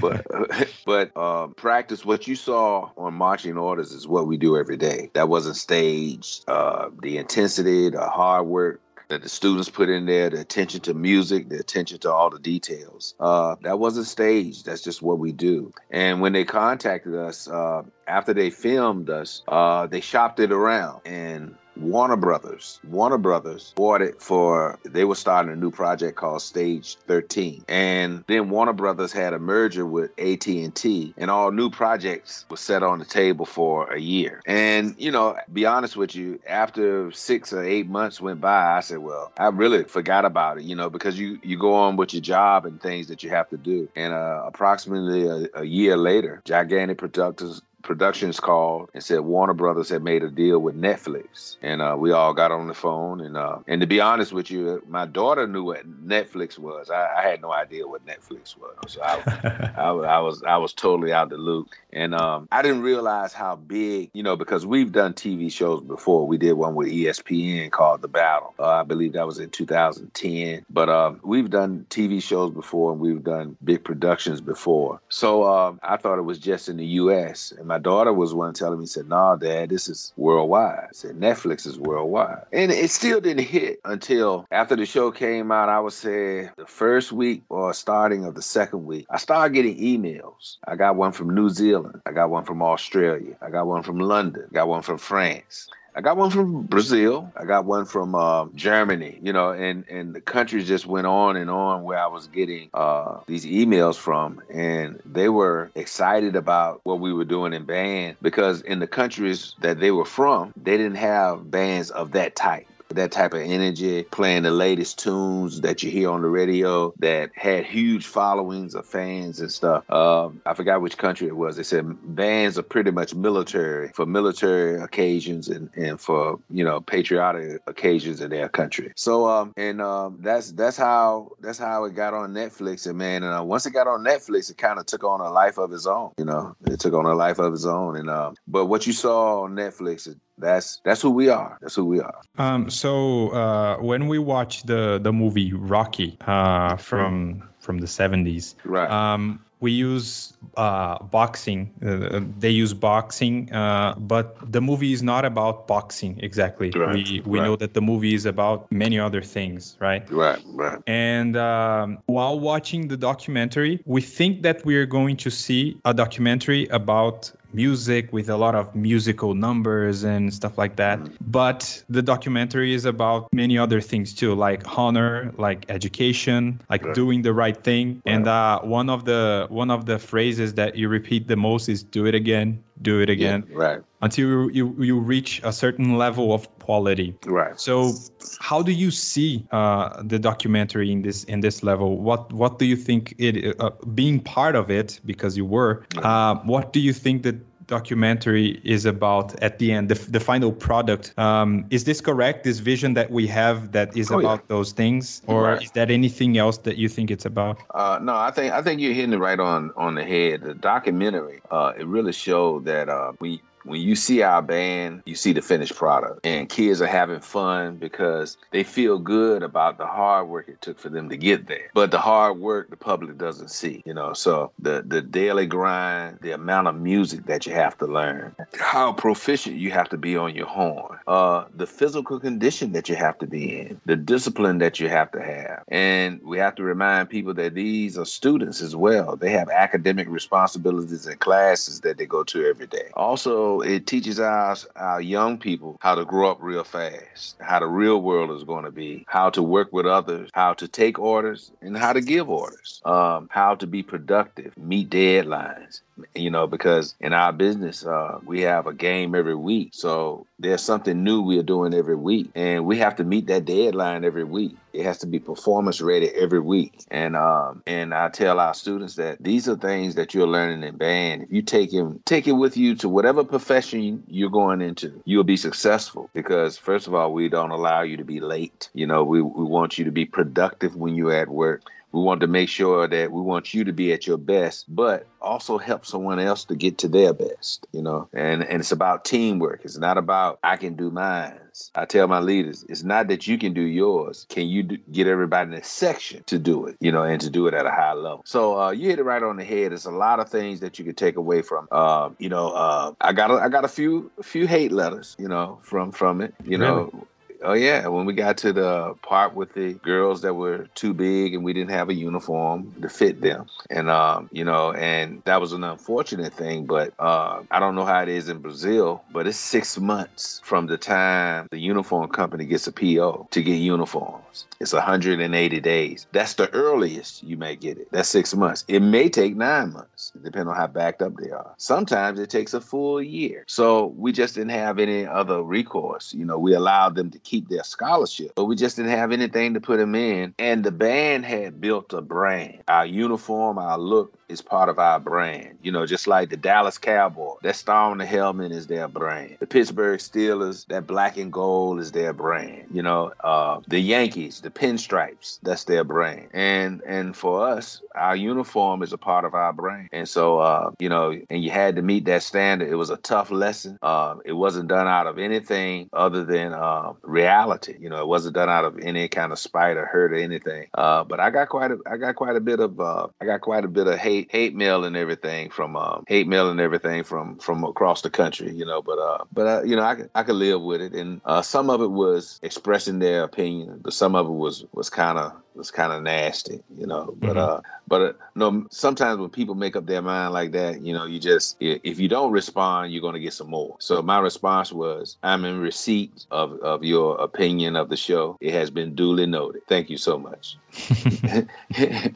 But 0.00 0.26
but 0.86 1.16
um, 1.16 1.54
practice 1.54 2.04
what 2.04 2.28
you 2.28 2.36
saw 2.36 2.90
on 2.96 3.14
marching 3.14 3.56
orders 3.56 3.92
is 3.92 4.06
what 4.06 4.26
we 4.26 4.36
do 4.36 4.56
every 4.56 4.76
day. 4.76 5.10
That 5.14 5.28
wasn't 5.28 5.56
staged. 5.56 6.44
Uh, 6.46 6.90
the 7.02 7.16
intensity, 7.16 7.90
the 7.90 8.06
hard 8.06 8.46
work, 8.46 8.80
that 9.10 9.22
the 9.22 9.28
students 9.28 9.68
put 9.68 9.88
in 9.88 10.06
there, 10.06 10.30
the 10.30 10.40
attention 10.40 10.80
to 10.80 10.94
music, 10.94 11.48
the 11.48 11.58
attention 11.58 11.98
to 11.98 12.12
all 12.12 12.30
the 12.30 12.38
details. 12.38 13.14
Uh, 13.20 13.56
that 13.62 13.78
wasn't 13.78 14.06
staged. 14.06 14.64
That's 14.64 14.82
just 14.82 15.02
what 15.02 15.18
we 15.18 15.32
do. 15.32 15.72
And 15.90 16.20
when 16.20 16.32
they 16.32 16.44
contacted 16.44 17.14
us 17.14 17.48
uh, 17.48 17.82
after 18.06 18.32
they 18.32 18.50
filmed 18.50 19.10
us, 19.10 19.42
uh, 19.48 19.86
they 19.88 20.00
shopped 20.00 20.40
it 20.40 20.52
around 20.52 21.00
and 21.04 21.56
Warner 21.76 22.16
Brothers. 22.16 22.80
Warner 22.88 23.18
Brothers 23.18 23.72
bought 23.76 24.02
it 24.02 24.20
for 24.20 24.78
they 24.84 25.04
were 25.04 25.14
starting 25.14 25.52
a 25.52 25.56
new 25.56 25.70
project 25.70 26.16
called 26.16 26.42
Stage 26.42 26.96
13. 27.06 27.64
And 27.68 28.24
then 28.26 28.50
Warner 28.50 28.72
Brothers 28.72 29.12
had 29.12 29.32
a 29.32 29.38
merger 29.38 29.86
with 29.86 30.10
AT&T 30.18 31.14
and 31.16 31.30
all 31.30 31.50
new 31.50 31.70
projects 31.70 32.44
were 32.50 32.56
set 32.56 32.82
on 32.82 32.98
the 32.98 33.04
table 33.04 33.46
for 33.46 33.90
a 33.92 34.00
year. 34.00 34.42
And 34.46 34.94
you 34.98 35.10
know, 35.10 35.36
be 35.52 35.66
honest 35.66 35.96
with 35.96 36.14
you, 36.14 36.40
after 36.46 37.10
6 37.10 37.52
or 37.52 37.64
8 37.64 37.88
months 37.88 38.20
went 38.20 38.40
by, 38.40 38.76
I 38.76 38.80
said, 38.80 38.98
well, 38.98 39.32
I 39.38 39.46
really 39.48 39.84
forgot 39.84 40.24
about 40.24 40.58
it, 40.58 40.64
you 40.64 40.74
know, 40.74 40.90
because 40.90 41.18
you 41.18 41.38
you 41.42 41.58
go 41.58 41.74
on 41.74 41.96
with 41.96 42.12
your 42.12 42.22
job 42.22 42.66
and 42.66 42.80
things 42.80 43.08
that 43.08 43.22
you 43.22 43.30
have 43.30 43.48
to 43.50 43.56
do. 43.56 43.88
And 43.96 44.12
uh, 44.12 44.42
approximately 44.46 45.26
a, 45.26 45.60
a 45.60 45.64
year 45.64 45.96
later, 45.96 46.42
Gigantic 46.44 46.98
Productions 46.98 47.62
Productions 47.82 48.40
called 48.40 48.90
and 48.94 49.02
said 49.02 49.20
Warner 49.20 49.54
Brothers 49.54 49.88
had 49.88 50.02
made 50.02 50.22
a 50.22 50.30
deal 50.30 50.58
with 50.58 50.80
Netflix, 50.80 51.56
and 51.62 51.80
uh, 51.80 51.96
we 51.98 52.12
all 52.12 52.32
got 52.34 52.52
on 52.52 52.68
the 52.68 52.74
phone. 52.74 53.20
And 53.20 53.36
uh, 53.36 53.58
and 53.66 53.80
to 53.80 53.86
be 53.86 54.00
honest 54.00 54.32
with 54.32 54.50
you, 54.50 54.82
my 54.88 55.06
daughter 55.06 55.46
knew 55.46 55.64
what 55.64 55.86
Netflix 56.06 56.58
was. 56.58 56.90
I, 56.90 57.08
I 57.18 57.22
had 57.22 57.40
no 57.40 57.52
idea 57.52 57.86
what 57.86 58.04
Netflix 58.06 58.56
was. 58.56 58.74
So 58.92 59.02
I, 59.02 59.72
I, 59.76 59.90
I, 59.90 60.18
was 60.20 60.42
I 60.42 60.56
was 60.56 60.72
totally 60.72 61.12
out 61.12 61.30
the 61.30 61.36
loop, 61.36 61.70
and 61.92 62.14
um, 62.14 62.48
I 62.52 62.62
didn't 62.62 62.82
realize 62.82 63.32
how 63.32 63.56
big, 63.56 64.10
you 64.12 64.22
know, 64.22 64.36
because 64.36 64.66
we've 64.66 64.92
done 64.92 65.14
TV 65.14 65.50
shows 65.50 65.80
before. 65.82 66.26
We 66.26 66.38
did 66.38 66.54
one 66.54 66.74
with 66.74 66.88
ESPN 66.88 67.70
called 67.70 68.02
The 68.02 68.08
Battle. 68.08 68.54
Uh, 68.58 68.68
I 68.68 68.82
believe 68.82 69.12
that 69.14 69.26
was 69.26 69.38
in 69.38 69.50
2010. 69.50 70.64
But 70.70 70.88
um, 70.88 71.20
we've 71.22 71.50
done 71.50 71.86
TV 71.90 72.22
shows 72.22 72.50
before, 72.50 72.92
and 72.92 73.00
we've 73.00 73.22
done 73.22 73.56
big 73.64 73.84
productions 73.84 74.40
before. 74.40 75.00
So 75.08 75.44
um, 75.46 75.80
I 75.82 75.96
thought 75.96 76.18
it 76.18 76.22
was 76.22 76.38
just 76.38 76.68
in 76.68 76.76
the 76.76 76.86
U.S. 76.86 77.52
and 77.56 77.69
my 77.70 77.78
daughter 77.78 78.12
was 78.12 78.34
one 78.34 78.52
telling 78.52 78.80
me, 78.80 78.86
said, 78.86 79.08
"Nah, 79.08 79.36
Dad, 79.36 79.68
this 79.70 79.88
is 79.88 80.12
worldwide." 80.16 80.88
I 80.90 80.92
said, 80.92 81.20
"Netflix 81.20 81.68
is 81.68 81.78
worldwide," 81.78 82.42
and 82.52 82.72
it 82.72 82.90
still 82.90 83.20
didn't 83.20 83.44
hit 83.44 83.78
until 83.84 84.44
after 84.50 84.74
the 84.74 84.84
show 84.84 85.12
came 85.12 85.52
out. 85.52 85.68
I 85.68 85.78
would 85.78 85.92
say 85.92 86.50
the 86.56 86.66
first 86.66 87.12
week 87.12 87.44
or 87.48 87.72
starting 87.72 88.24
of 88.24 88.34
the 88.34 88.42
second 88.42 88.86
week, 88.86 89.06
I 89.08 89.18
started 89.18 89.54
getting 89.54 89.78
emails. 89.78 90.56
I 90.66 90.74
got 90.74 90.96
one 90.96 91.12
from 91.12 91.32
New 91.32 91.48
Zealand. 91.48 92.02
I 92.06 92.10
got 92.10 92.28
one 92.28 92.44
from 92.44 92.60
Australia. 92.60 93.36
I 93.40 93.50
got 93.50 93.68
one 93.68 93.84
from 93.84 94.00
London. 94.00 94.46
I 94.50 94.52
got 94.52 94.68
one 94.68 94.82
from 94.82 94.98
France. 94.98 95.68
I 95.94 96.00
got 96.00 96.16
one 96.16 96.30
from 96.30 96.62
Brazil. 96.62 97.32
I 97.36 97.44
got 97.44 97.64
one 97.64 97.84
from 97.84 98.14
uh, 98.14 98.46
Germany. 98.54 99.18
You 99.22 99.32
know, 99.32 99.50
and 99.50 99.84
and 99.88 100.14
the 100.14 100.20
countries 100.20 100.68
just 100.68 100.86
went 100.86 101.06
on 101.06 101.36
and 101.36 101.50
on 101.50 101.82
where 101.82 101.98
I 101.98 102.06
was 102.06 102.28
getting 102.28 102.70
uh, 102.74 103.20
these 103.26 103.44
emails 103.44 103.96
from, 103.96 104.40
and 104.52 105.00
they 105.04 105.28
were 105.28 105.70
excited 105.74 106.36
about 106.36 106.80
what 106.84 107.00
we 107.00 107.12
were 107.12 107.24
doing 107.24 107.52
in 107.52 107.64
band 107.64 108.16
because 108.22 108.62
in 108.62 108.78
the 108.78 108.86
countries 108.86 109.54
that 109.60 109.80
they 109.80 109.90
were 109.90 110.04
from, 110.04 110.52
they 110.56 110.76
didn't 110.76 110.96
have 110.96 111.50
bands 111.50 111.90
of 111.90 112.12
that 112.12 112.36
type 112.36 112.66
that 112.90 113.12
type 113.12 113.34
of 113.34 113.40
energy, 113.40 114.04
playing 114.04 114.42
the 114.42 114.50
latest 114.50 114.98
tunes 114.98 115.60
that 115.60 115.82
you 115.82 115.90
hear 115.90 116.10
on 116.10 116.22
the 116.22 116.28
radio 116.28 116.92
that 116.98 117.30
had 117.34 117.64
huge 117.64 118.06
followings 118.06 118.74
of 118.74 118.86
fans 118.86 119.40
and 119.40 119.50
stuff. 119.50 119.88
Um, 119.90 120.40
I 120.46 120.54
forgot 120.54 120.82
which 120.82 120.98
country 120.98 121.28
it 121.28 121.36
was. 121.36 121.56
They 121.56 121.62
said 121.62 121.86
bands 122.14 122.58
are 122.58 122.62
pretty 122.62 122.90
much 122.90 123.14
military 123.14 123.90
for 123.94 124.06
military 124.06 124.80
occasions 124.80 125.48
and, 125.48 125.70
and 125.76 126.00
for, 126.00 126.38
you 126.50 126.64
know, 126.64 126.80
patriotic 126.80 127.60
occasions 127.66 128.20
in 128.20 128.30
their 128.30 128.48
country. 128.48 128.92
So, 128.96 129.28
um, 129.28 129.52
and 129.56 129.80
um, 129.80 130.18
that's 130.20 130.52
that's 130.52 130.76
how 130.76 131.32
that's 131.40 131.58
how 131.58 131.84
it 131.84 131.94
got 131.94 132.14
on 132.14 132.32
Netflix. 132.32 132.86
And 132.86 132.98
man, 132.98 133.22
and 133.22 133.38
uh, 133.38 133.42
once 133.42 133.66
it 133.66 133.72
got 133.72 133.86
on 133.86 134.04
Netflix, 134.04 134.50
it 134.50 134.58
kind 134.58 134.78
of 134.78 134.86
took 134.86 135.04
on 135.04 135.20
a 135.20 135.30
life 135.30 135.58
of 135.58 135.72
its 135.72 135.86
own. 135.86 136.12
You 136.18 136.24
know, 136.24 136.56
it 136.66 136.80
took 136.80 136.94
on 136.94 137.06
a 137.06 137.14
life 137.14 137.38
of 137.38 137.52
its 137.52 137.66
own. 137.66 137.96
And 137.96 138.10
um, 138.10 138.36
but 138.46 138.66
what 138.66 138.86
you 138.86 138.92
saw 138.92 139.42
on 139.42 139.54
Netflix, 139.54 140.12
that's 140.40 140.80
that's 140.84 141.02
who 141.02 141.10
we 141.10 141.28
are. 141.28 141.58
That's 141.60 141.74
who 141.74 141.84
we 141.84 142.00
are. 142.00 142.20
Um, 142.38 142.70
so 142.70 143.30
uh, 143.30 143.76
when 143.78 144.08
we 144.08 144.18
watch 144.18 144.62
the 144.64 144.98
the 145.02 145.12
movie 145.12 145.52
Rocky 145.52 146.16
uh, 146.26 146.76
from 146.76 147.42
from 147.60 147.78
the 147.78 147.86
seventies, 147.86 148.54
right? 148.64 148.90
Um, 148.90 149.40
we 149.60 149.72
use 149.72 150.32
uh, 150.56 151.02
boxing. 151.04 151.70
Uh, 151.84 152.20
they 152.38 152.50
use 152.50 152.72
boxing, 152.72 153.52
uh, 153.52 153.94
but 153.98 154.36
the 154.50 154.60
movie 154.60 154.92
is 154.92 155.02
not 155.02 155.24
about 155.24 155.66
boxing 155.68 156.18
exactly. 156.22 156.70
Right, 156.70 156.94
we 156.94 157.22
we 157.26 157.38
right. 157.38 157.44
know 157.44 157.56
that 157.56 157.74
the 157.74 157.82
movie 157.82 158.14
is 158.14 158.26
about 158.26 158.70
many 158.72 158.98
other 158.98 159.22
things, 159.22 159.76
right? 159.80 160.10
Right, 160.10 160.42
right. 160.46 160.78
And 160.86 161.36
um, 161.36 161.98
while 162.06 162.40
watching 162.40 162.88
the 162.88 162.96
documentary, 162.96 163.80
we 163.84 164.00
think 164.00 164.42
that 164.42 164.64
we 164.64 164.76
are 164.76 164.86
going 164.86 165.16
to 165.18 165.30
see 165.30 165.78
a 165.84 165.92
documentary 165.92 166.66
about 166.68 167.30
music 167.52 168.12
with 168.12 168.28
a 168.28 168.36
lot 168.36 168.54
of 168.54 168.74
musical 168.74 169.34
numbers 169.34 170.04
and 170.04 170.32
stuff 170.32 170.58
like 170.58 170.76
that. 170.76 170.98
Mm. 171.00 171.16
But 171.20 171.82
the 171.88 172.02
documentary 172.02 172.74
is 172.74 172.84
about 172.84 173.28
many 173.32 173.58
other 173.58 173.80
things 173.80 174.14
too, 174.14 174.34
like 174.34 174.78
honor, 174.78 175.32
like 175.36 175.66
education, 175.68 176.60
like 176.70 176.94
doing 176.94 177.22
the 177.22 177.32
right 177.32 177.62
thing. 177.62 178.02
And 178.06 178.28
uh, 178.28 178.60
one 178.60 178.88
of 178.88 179.04
the 179.04 179.46
one 179.48 179.70
of 179.70 179.86
the 179.86 179.98
phrases 179.98 180.54
that 180.54 180.76
you 180.76 180.88
repeat 180.88 181.28
the 181.28 181.36
most 181.36 181.68
is 181.68 181.82
"do 181.82 182.06
it 182.06 182.14
again, 182.14 182.62
do 182.82 183.00
it 183.00 183.10
again." 183.10 183.44
Yeah, 183.48 183.56
right. 183.56 183.80
Until 184.02 184.26
you, 184.26 184.50
you 184.50 184.82
you 184.82 184.98
reach 184.98 185.40
a 185.44 185.52
certain 185.52 185.98
level 185.98 186.32
of 186.32 186.48
quality. 186.58 187.14
Right. 187.26 187.58
So, 187.60 187.92
how 188.40 188.62
do 188.62 188.72
you 188.72 188.90
see 188.90 189.46
uh, 189.50 190.02
the 190.02 190.18
documentary 190.18 190.90
in 190.90 191.02
this 191.02 191.24
in 191.24 191.40
this 191.40 191.62
level? 191.62 191.98
What 191.98 192.32
what 192.32 192.58
do 192.58 192.64
you 192.64 192.76
think 192.76 193.14
it 193.18 193.56
uh, 193.60 193.70
being 193.94 194.20
part 194.20 194.56
of 194.56 194.70
it 194.70 195.00
because 195.04 195.36
you 195.36 195.44
were? 195.44 195.84
Uh, 195.98 196.36
what 196.44 196.72
do 196.72 196.80
you 196.80 196.92
think 196.92 197.22
that 197.24 197.36
documentary 197.70 198.60
is 198.64 198.84
about 198.84 199.40
at 199.42 199.58
the 199.58 199.72
end, 199.72 199.88
the, 199.88 199.94
the 200.10 200.20
final 200.20 200.52
product. 200.52 201.18
Um, 201.18 201.64
is 201.70 201.84
this 201.84 202.00
correct? 202.02 202.44
This 202.44 202.58
vision 202.58 202.92
that 202.94 203.10
we 203.10 203.26
have 203.28 203.72
that 203.72 203.96
is 203.96 204.10
oh, 204.10 204.18
about 204.18 204.40
yeah. 204.40 204.54
those 204.54 204.72
things, 204.72 205.22
or 205.26 205.44
right. 205.44 205.62
is 205.62 205.70
that 205.70 205.90
anything 205.90 206.36
else 206.36 206.58
that 206.58 206.76
you 206.76 206.88
think 206.88 207.10
it's 207.10 207.24
about? 207.24 207.58
Uh, 207.74 207.98
no, 208.02 208.14
I 208.14 208.30
think 208.30 208.52
I 208.52 208.60
think 208.60 208.80
you're 208.80 208.92
hitting 208.92 209.14
it 209.14 209.18
right 209.18 209.40
on 209.40 209.72
on 209.76 209.94
the 209.94 210.04
head. 210.04 210.42
The 210.42 210.54
documentary, 210.54 211.40
uh, 211.50 211.72
it 211.78 211.86
really 211.86 212.12
showed 212.12 212.66
that 212.66 212.88
uh, 212.88 213.12
we 213.20 213.40
when 213.64 213.80
you 213.80 213.94
see 213.94 214.22
our 214.22 214.42
band, 214.42 215.02
you 215.06 215.14
see 215.14 215.32
the 215.32 215.42
finished 215.42 215.74
product. 215.74 216.24
And 216.24 216.48
kids 216.48 216.80
are 216.80 216.86
having 216.86 217.20
fun 217.20 217.76
because 217.76 218.36
they 218.50 218.62
feel 218.62 218.98
good 218.98 219.42
about 219.42 219.78
the 219.78 219.86
hard 219.86 220.28
work 220.28 220.48
it 220.48 220.60
took 220.60 220.78
for 220.78 220.88
them 220.88 221.08
to 221.08 221.16
get 221.16 221.46
there. 221.46 221.70
But 221.74 221.90
the 221.90 221.98
hard 221.98 222.38
work 222.38 222.70
the 222.70 222.76
public 222.76 223.18
doesn't 223.18 223.50
see, 223.50 223.82
you 223.84 223.94
know. 223.94 224.12
So 224.12 224.52
the 224.58 224.84
the 224.86 225.02
daily 225.02 225.46
grind, 225.46 226.18
the 226.22 226.32
amount 226.32 226.68
of 226.68 226.76
music 226.76 227.26
that 227.26 227.46
you 227.46 227.52
have 227.52 227.76
to 227.78 227.86
learn, 227.86 228.34
how 228.58 228.92
proficient 228.92 229.56
you 229.56 229.70
have 229.70 229.88
to 229.90 229.96
be 229.96 230.16
on 230.16 230.34
your 230.34 230.46
horn, 230.46 230.98
uh, 231.06 231.44
the 231.54 231.66
physical 231.66 232.18
condition 232.20 232.72
that 232.72 232.88
you 232.88 232.96
have 232.96 233.18
to 233.18 233.26
be 233.26 233.60
in, 233.60 233.80
the 233.86 233.96
discipline 233.96 234.58
that 234.58 234.80
you 234.80 234.88
have 234.88 235.10
to 235.12 235.22
have. 235.22 235.62
And 235.68 236.20
we 236.22 236.38
have 236.38 236.54
to 236.56 236.62
remind 236.62 237.10
people 237.10 237.34
that 237.34 237.54
these 237.54 237.98
are 237.98 238.04
students 238.04 238.60
as 238.60 238.74
well. 238.76 239.16
They 239.16 239.30
have 239.30 239.48
academic 239.48 240.08
responsibilities 240.08 241.06
and 241.06 241.18
classes 241.18 241.80
that 241.80 241.98
they 241.98 242.06
go 242.06 242.24
to 242.24 242.46
every 242.46 242.66
day. 242.66 242.90
Also, 242.94 243.49
it 243.58 243.86
teaches 243.86 244.20
our 244.20 244.56
our 244.76 245.00
young 245.00 245.36
people 245.38 245.76
how 245.80 245.94
to 245.96 246.04
grow 246.04 246.30
up 246.30 246.38
real 246.40 246.62
fast, 246.62 247.36
how 247.40 247.58
the 247.58 247.66
real 247.66 248.00
world 248.00 248.30
is 248.30 248.44
going 248.44 248.64
to 248.64 248.70
be, 248.70 249.04
how 249.08 249.30
to 249.30 249.42
work 249.42 249.72
with 249.72 249.86
others, 249.86 250.30
how 250.32 250.52
to 250.54 250.68
take 250.68 250.98
orders, 250.98 251.50
and 251.60 251.76
how 251.76 251.92
to 251.92 252.00
give 252.00 252.30
orders, 252.30 252.80
um, 252.84 253.28
how 253.30 253.54
to 253.56 253.66
be 253.66 253.82
productive, 253.82 254.56
meet 254.56 254.88
deadlines, 254.90 255.80
you 256.14 256.30
know, 256.30 256.46
because 256.46 256.94
in 257.00 257.12
our 257.12 257.32
business, 257.32 257.84
uh, 257.84 258.18
we 258.24 258.40
have 258.42 258.66
a 258.66 258.72
game 258.72 259.14
every 259.14 259.34
week. 259.34 259.70
So 259.72 260.26
there's 260.38 260.62
something 260.62 261.02
new 261.02 261.20
we 261.20 261.38
are 261.38 261.42
doing 261.42 261.74
every 261.74 261.96
week, 261.96 262.30
and 262.34 262.64
we 262.64 262.78
have 262.78 262.96
to 262.96 263.04
meet 263.04 263.26
that 263.26 263.44
deadline 263.44 264.04
every 264.04 264.24
week. 264.24 264.56
It 264.72 264.84
has 264.84 264.98
to 264.98 265.06
be 265.06 265.18
performance 265.18 265.80
ready 265.80 266.08
every 266.10 266.40
week. 266.40 266.84
And 266.90 267.16
um, 267.16 267.62
and 267.66 267.94
I 267.94 268.08
tell 268.08 268.38
our 268.40 268.54
students 268.54 268.94
that 268.96 269.22
these 269.22 269.48
are 269.48 269.56
things 269.56 269.94
that 269.96 270.14
you're 270.14 270.26
learning 270.26 270.62
in 270.62 270.76
band. 270.76 271.22
If 271.22 271.32
you 271.32 271.42
take 271.42 271.70
them, 271.70 272.00
take 272.04 272.28
it 272.28 272.32
with 272.32 272.56
you 272.56 272.74
to 272.76 272.88
whatever 272.88 273.24
profession 273.24 274.04
you're 274.08 274.30
going 274.30 274.60
into, 274.60 275.02
you'll 275.04 275.24
be 275.24 275.36
successful. 275.36 276.10
Because 276.14 276.58
first 276.58 276.86
of 276.86 276.94
all, 276.94 277.12
we 277.12 277.28
don't 277.28 277.50
allow 277.50 277.82
you 277.82 277.96
to 277.96 278.04
be 278.04 278.20
late. 278.20 278.70
You 278.74 278.86
know, 278.86 279.04
we, 279.04 279.22
we 279.22 279.44
want 279.44 279.78
you 279.78 279.84
to 279.84 279.90
be 279.90 280.04
productive 280.04 280.76
when 280.76 280.94
you're 280.94 281.14
at 281.14 281.28
work 281.28 281.62
we 281.92 282.00
want 282.00 282.20
to 282.20 282.26
make 282.26 282.48
sure 282.48 282.86
that 282.86 283.12
we 283.12 283.20
want 283.20 283.52
you 283.52 283.64
to 283.64 283.72
be 283.72 283.92
at 283.92 284.06
your 284.06 284.18
best, 284.18 284.74
but 284.74 285.06
also 285.20 285.58
help 285.58 285.84
someone 285.84 286.18
else 286.18 286.44
to 286.44 286.54
get 286.54 286.78
to 286.78 286.88
their 286.88 287.12
best, 287.12 287.66
you 287.72 287.82
know. 287.82 288.08
And 288.12 288.42
and 288.44 288.60
it's 288.60 288.72
about 288.72 289.04
teamwork. 289.04 289.62
It's 289.64 289.78
not 289.78 289.98
about 289.98 290.38
I 290.42 290.56
can 290.56 290.74
do 290.74 290.90
mine. 290.90 291.38
I 291.74 291.84
tell 291.84 292.06
my 292.06 292.20
leaders, 292.20 292.64
it's 292.68 292.84
not 292.84 293.08
that 293.08 293.26
you 293.26 293.36
can 293.36 293.52
do 293.52 293.62
yours. 293.62 294.24
Can 294.28 294.46
you 294.46 294.62
do, 294.62 294.76
get 294.92 295.08
everybody 295.08 295.50
in 295.50 295.56
the 295.56 295.64
section 295.64 296.22
to 296.26 296.38
do 296.38 296.66
it, 296.66 296.76
you 296.80 296.92
know, 296.92 297.02
and 297.02 297.20
to 297.20 297.28
do 297.28 297.48
it 297.48 297.54
at 297.54 297.66
a 297.66 297.70
high 297.70 297.92
level? 297.92 298.22
So 298.24 298.58
uh, 298.58 298.70
you 298.70 298.88
hit 298.88 299.00
it 299.00 299.02
right 299.02 299.22
on 299.22 299.36
the 299.36 299.44
head. 299.44 299.72
There's 299.72 299.84
a 299.84 299.90
lot 299.90 300.20
of 300.20 300.28
things 300.28 300.60
that 300.60 300.78
you 300.78 300.84
can 300.84 300.94
take 300.94 301.16
away 301.16 301.42
from. 301.42 301.66
Uh, 301.72 302.10
you 302.18 302.28
know, 302.28 302.50
uh, 302.50 302.92
I 303.00 303.12
got 303.12 303.30
a, 303.30 303.34
I 303.34 303.48
got 303.48 303.64
a 303.64 303.68
few 303.68 304.10
a 304.18 304.22
few 304.22 304.46
hate 304.46 304.72
letters, 304.72 305.16
you 305.18 305.28
know, 305.28 305.58
from 305.62 305.90
from 305.90 306.20
it. 306.20 306.34
You 306.44 306.58
really? 306.58 306.60
know, 306.60 307.06
Oh 307.42 307.54
yeah, 307.54 307.86
when 307.86 308.04
we 308.04 308.12
got 308.12 308.36
to 308.38 308.52
the 308.52 308.94
part 309.02 309.34
with 309.34 309.54
the 309.54 309.72
girls 309.74 310.20
that 310.22 310.34
were 310.34 310.66
too 310.74 310.92
big 310.92 311.34
and 311.34 311.42
we 311.42 311.54
didn't 311.54 311.70
have 311.70 311.88
a 311.88 311.94
uniform 311.94 312.74
to 312.82 312.88
fit 312.88 313.22
them, 313.22 313.46
and 313.70 313.88
um, 313.88 314.28
you 314.30 314.44
know, 314.44 314.72
and 314.74 315.22
that 315.24 315.40
was 315.40 315.54
an 315.54 315.64
unfortunate 315.64 316.34
thing. 316.34 316.66
But 316.66 316.92
uh, 316.98 317.42
I 317.50 317.58
don't 317.58 317.74
know 317.74 317.86
how 317.86 318.02
it 318.02 318.10
is 318.10 318.28
in 318.28 318.38
Brazil, 318.40 319.02
but 319.10 319.26
it's 319.26 319.38
six 319.38 319.78
months 319.78 320.42
from 320.44 320.66
the 320.66 320.76
time 320.76 321.46
the 321.50 321.58
uniform 321.58 322.10
company 322.10 322.44
gets 322.44 322.66
a 322.66 322.72
PO 322.72 323.28
to 323.30 323.42
get 323.42 323.54
uniforms. 323.54 324.46
It's 324.60 324.74
180 324.74 325.60
days. 325.60 326.06
That's 326.12 326.34
the 326.34 326.52
earliest 326.52 327.22
you 327.22 327.38
may 327.38 327.56
get 327.56 327.78
it. 327.78 327.88
That's 327.90 328.10
six 328.10 328.34
months. 328.34 328.64
It 328.68 328.80
may 328.80 329.08
take 329.08 329.34
nine 329.34 329.72
months, 329.72 330.12
depending 330.22 330.48
on 330.48 330.56
how 330.56 330.66
backed 330.66 331.00
up 331.00 331.14
they 331.16 331.30
are. 331.30 331.54
Sometimes 331.56 332.18
it 332.18 332.28
takes 332.28 332.52
a 332.52 332.60
full 332.60 333.02
year. 333.02 333.44
So 333.48 333.86
we 333.96 334.12
just 334.12 334.34
didn't 334.34 334.50
have 334.50 334.78
any 334.78 335.06
other 335.06 335.42
recourse. 335.42 336.12
You 336.12 336.26
know, 336.26 336.38
we 336.38 336.52
allowed 336.52 336.94
them 336.94 337.10
to 337.10 337.18
keep 337.30 337.48
their 337.48 337.62
scholarship, 337.62 338.32
but 338.34 338.46
we 338.46 338.56
just 338.56 338.76
didn't 338.76 338.90
have 338.90 339.12
anything 339.12 339.54
to 339.54 339.60
put 339.60 339.78
them 339.78 339.94
in. 339.94 340.34
And 340.38 340.64
the 340.64 340.72
band 340.72 341.24
had 341.24 341.60
built 341.60 341.92
a 341.92 342.02
brand. 342.02 342.62
Our 342.66 342.84
uniform, 342.84 343.56
our 343.56 343.78
look, 343.78 344.19
is 344.30 344.40
part 344.40 344.68
of 344.68 344.78
our 344.78 345.00
brand. 345.00 345.58
You 345.62 345.72
know, 345.72 345.86
just 345.86 346.06
like 346.06 346.30
the 346.30 346.36
Dallas 346.36 346.78
Cowboy, 346.78 347.34
that 347.42 347.56
star 347.56 347.90
on 347.90 347.98
the 347.98 348.06
helmet 348.06 348.52
is 348.52 348.66
their 348.66 348.88
brand. 348.88 349.36
The 349.40 349.46
Pittsburgh 349.46 349.98
Steelers, 349.98 350.66
that 350.68 350.86
black 350.86 351.16
and 351.16 351.32
gold 351.32 351.80
is 351.80 351.92
their 351.92 352.12
brand. 352.12 352.66
You 352.72 352.82
know, 352.82 353.12
uh, 353.24 353.60
the 353.68 353.80
Yankees, 353.80 354.40
the 354.40 354.50
pinstripes, 354.50 355.38
that's 355.42 355.64
their 355.64 355.84
brand. 355.84 356.28
And 356.32 356.82
and 356.86 357.16
for 357.16 357.46
us, 357.46 357.82
our 357.94 358.16
uniform 358.16 358.82
is 358.82 358.92
a 358.92 358.98
part 358.98 359.24
of 359.24 359.34
our 359.34 359.52
brand. 359.52 359.88
And 359.92 360.08
so, 360.08 360.38
uh, 360.38 360.70
you 360.78 360.88
know, 360.88 361.18
and 361.28 361.42
you 361.42 361.50
had 361.50 361.76
to 361.76 361.82
meet 361.82 362.04
that 362.04 362.22
standard. 362.22 362.68
It 362.68 362.76
was 362.76 362.90
a 362.90 362.96
tough 362.98 363.30
lesson. 363.30 363.78
Uh, 363.82 364.16
it 364.24 364.32
wasn't 364.34 364.68
done 364.68 364.86
out 364.86 365.06
of 365.06 365.18
anything 365.18 365.88
other 365.92 366.24
than 366.24 366.52
uh, 366.52 366.92
reality. 367.02 367.74
You 367.78 367.88
know, 367.88 368.00
it 368.00 368.06
wasn't 368.06 368.34
done 368.34 368.48
out 368.48 368.64
of 368.64 368.78
any 368.78 369.08
kind 369.08 369.32
of 369.32 369.38
spite 369.38 369.76
or 369.76 369.86
hurt 369.86 370.12
or 370.12 370.16
anything. 370.16 370.68
Uh, 370.74 371.04
but 371.04 371.20
I 371.20 371.30
got 371.30 371.48
quite 371.48 371.70
a 371.70 371.78
I 371.86 371.96
got 371.96 372.14
quite 372.14 372.36
a 372.36 372.40
bit 372.40 372.60
of 372.60 372.80
uh, 372.80 373.08
I 373.20 373.24
got 373.24 373.40
quite 373.40 373.64
a 373.64 373.68
bit 373.68 373.86
of 373.86 373.98
hate 373.98 374.19
hate 374.30 374.54
mail 374.54 374.84
and 374.84 374.96
everything 374.96 375.50
from 375.50 375.76
um, 375.76 376.04
hate 376.08 376.26
mail 376.26 376.50
and 376.50 376.60
everything 376.60 377.04
from 377.04 377.38
from 377.38 377.64
across 377.64 378.02
the 378.02 378.10
country. 378.10 378.52
You 378.52 378.64
know, 378.64 378.82
but 378.82 378.98
uh, 378.98 379.24
but 379.32 379.46
uh, 379.46 379.62
you 379.62 379.76
know, 379.76 379.82
I 379.82 380.02
I 380.14 380.22
could 380.22 380.36
live 380.36 380.62
with 380.62 380.80
it, 380.80 380.92
and 380.94 381.20
uh, 381.24 381.42
some 381.42 381.70
of 381.70 381.80
it 381.80 381.90
was 381.90 382.40
expressing 382.42 382.98
their 382.98 383.24
opinion, 383.24 383.80
but 383.82 383.92
some 383.92 384.14
of 384.14 384.26
it 384.26 384.32
was 384.32 384.64
was 384.72 384.90
kind 384.90 385.18
of 385.18 385.32
was 385.54 385.70
kind 385.70 385.92
of 385.92 386.02
nasty, 386.02 386.60
you 386.76 386.86
know. 386.86 387.14
But 387.18 387.36
mm-hmm. 387.36 387.38
uh, 387.38 387.60
but 387.88 388.02
uh, 388.02 388.12
no, 388.34 388.66
sometimes 388.70 389.18
when 389.18 389.30
people 389.30 389.54
make 389.54 389.76
up 389.76 389.86
their 389.86 390.02
mind 390.02 390.32
like 390.32 390.52
that, 390.52 390.82
you 390.82 390.92
know, 390.94 391.04
you 391.04 391.18
just 391.18 391.56
if 391.60 391.98
you 391.98 392.08
don't 392.08 392.32
respond, 392.32 392.92
you're 392.92 393.02
gonna 393.02 393.18
get 393.18 393.32
some 393.32 393.50
more. 393.50 393.76
So 393.80 394.00
my 394.02 394.18
response 394.18 394.72
was, 394.72 395.16
I'm 395.22 395.44
in 395.44 395.58
receipt 395.58 396.26
of 396.30 396.58
of 396.60 396.84
your 396.84 397.20
opinion 397.20 397.76
of 397.76 397.88
the 397.88 397.96
show. 397.96 398.36
It 398.40 398.54
has 398.54 398.70
been 398.70 398.94
duly 398.94 399.26
noted. 399.26 399.62
Thank 399.66 399.90
you 399.90 399.96
so 399.96 400.18
much. 400.18 400.56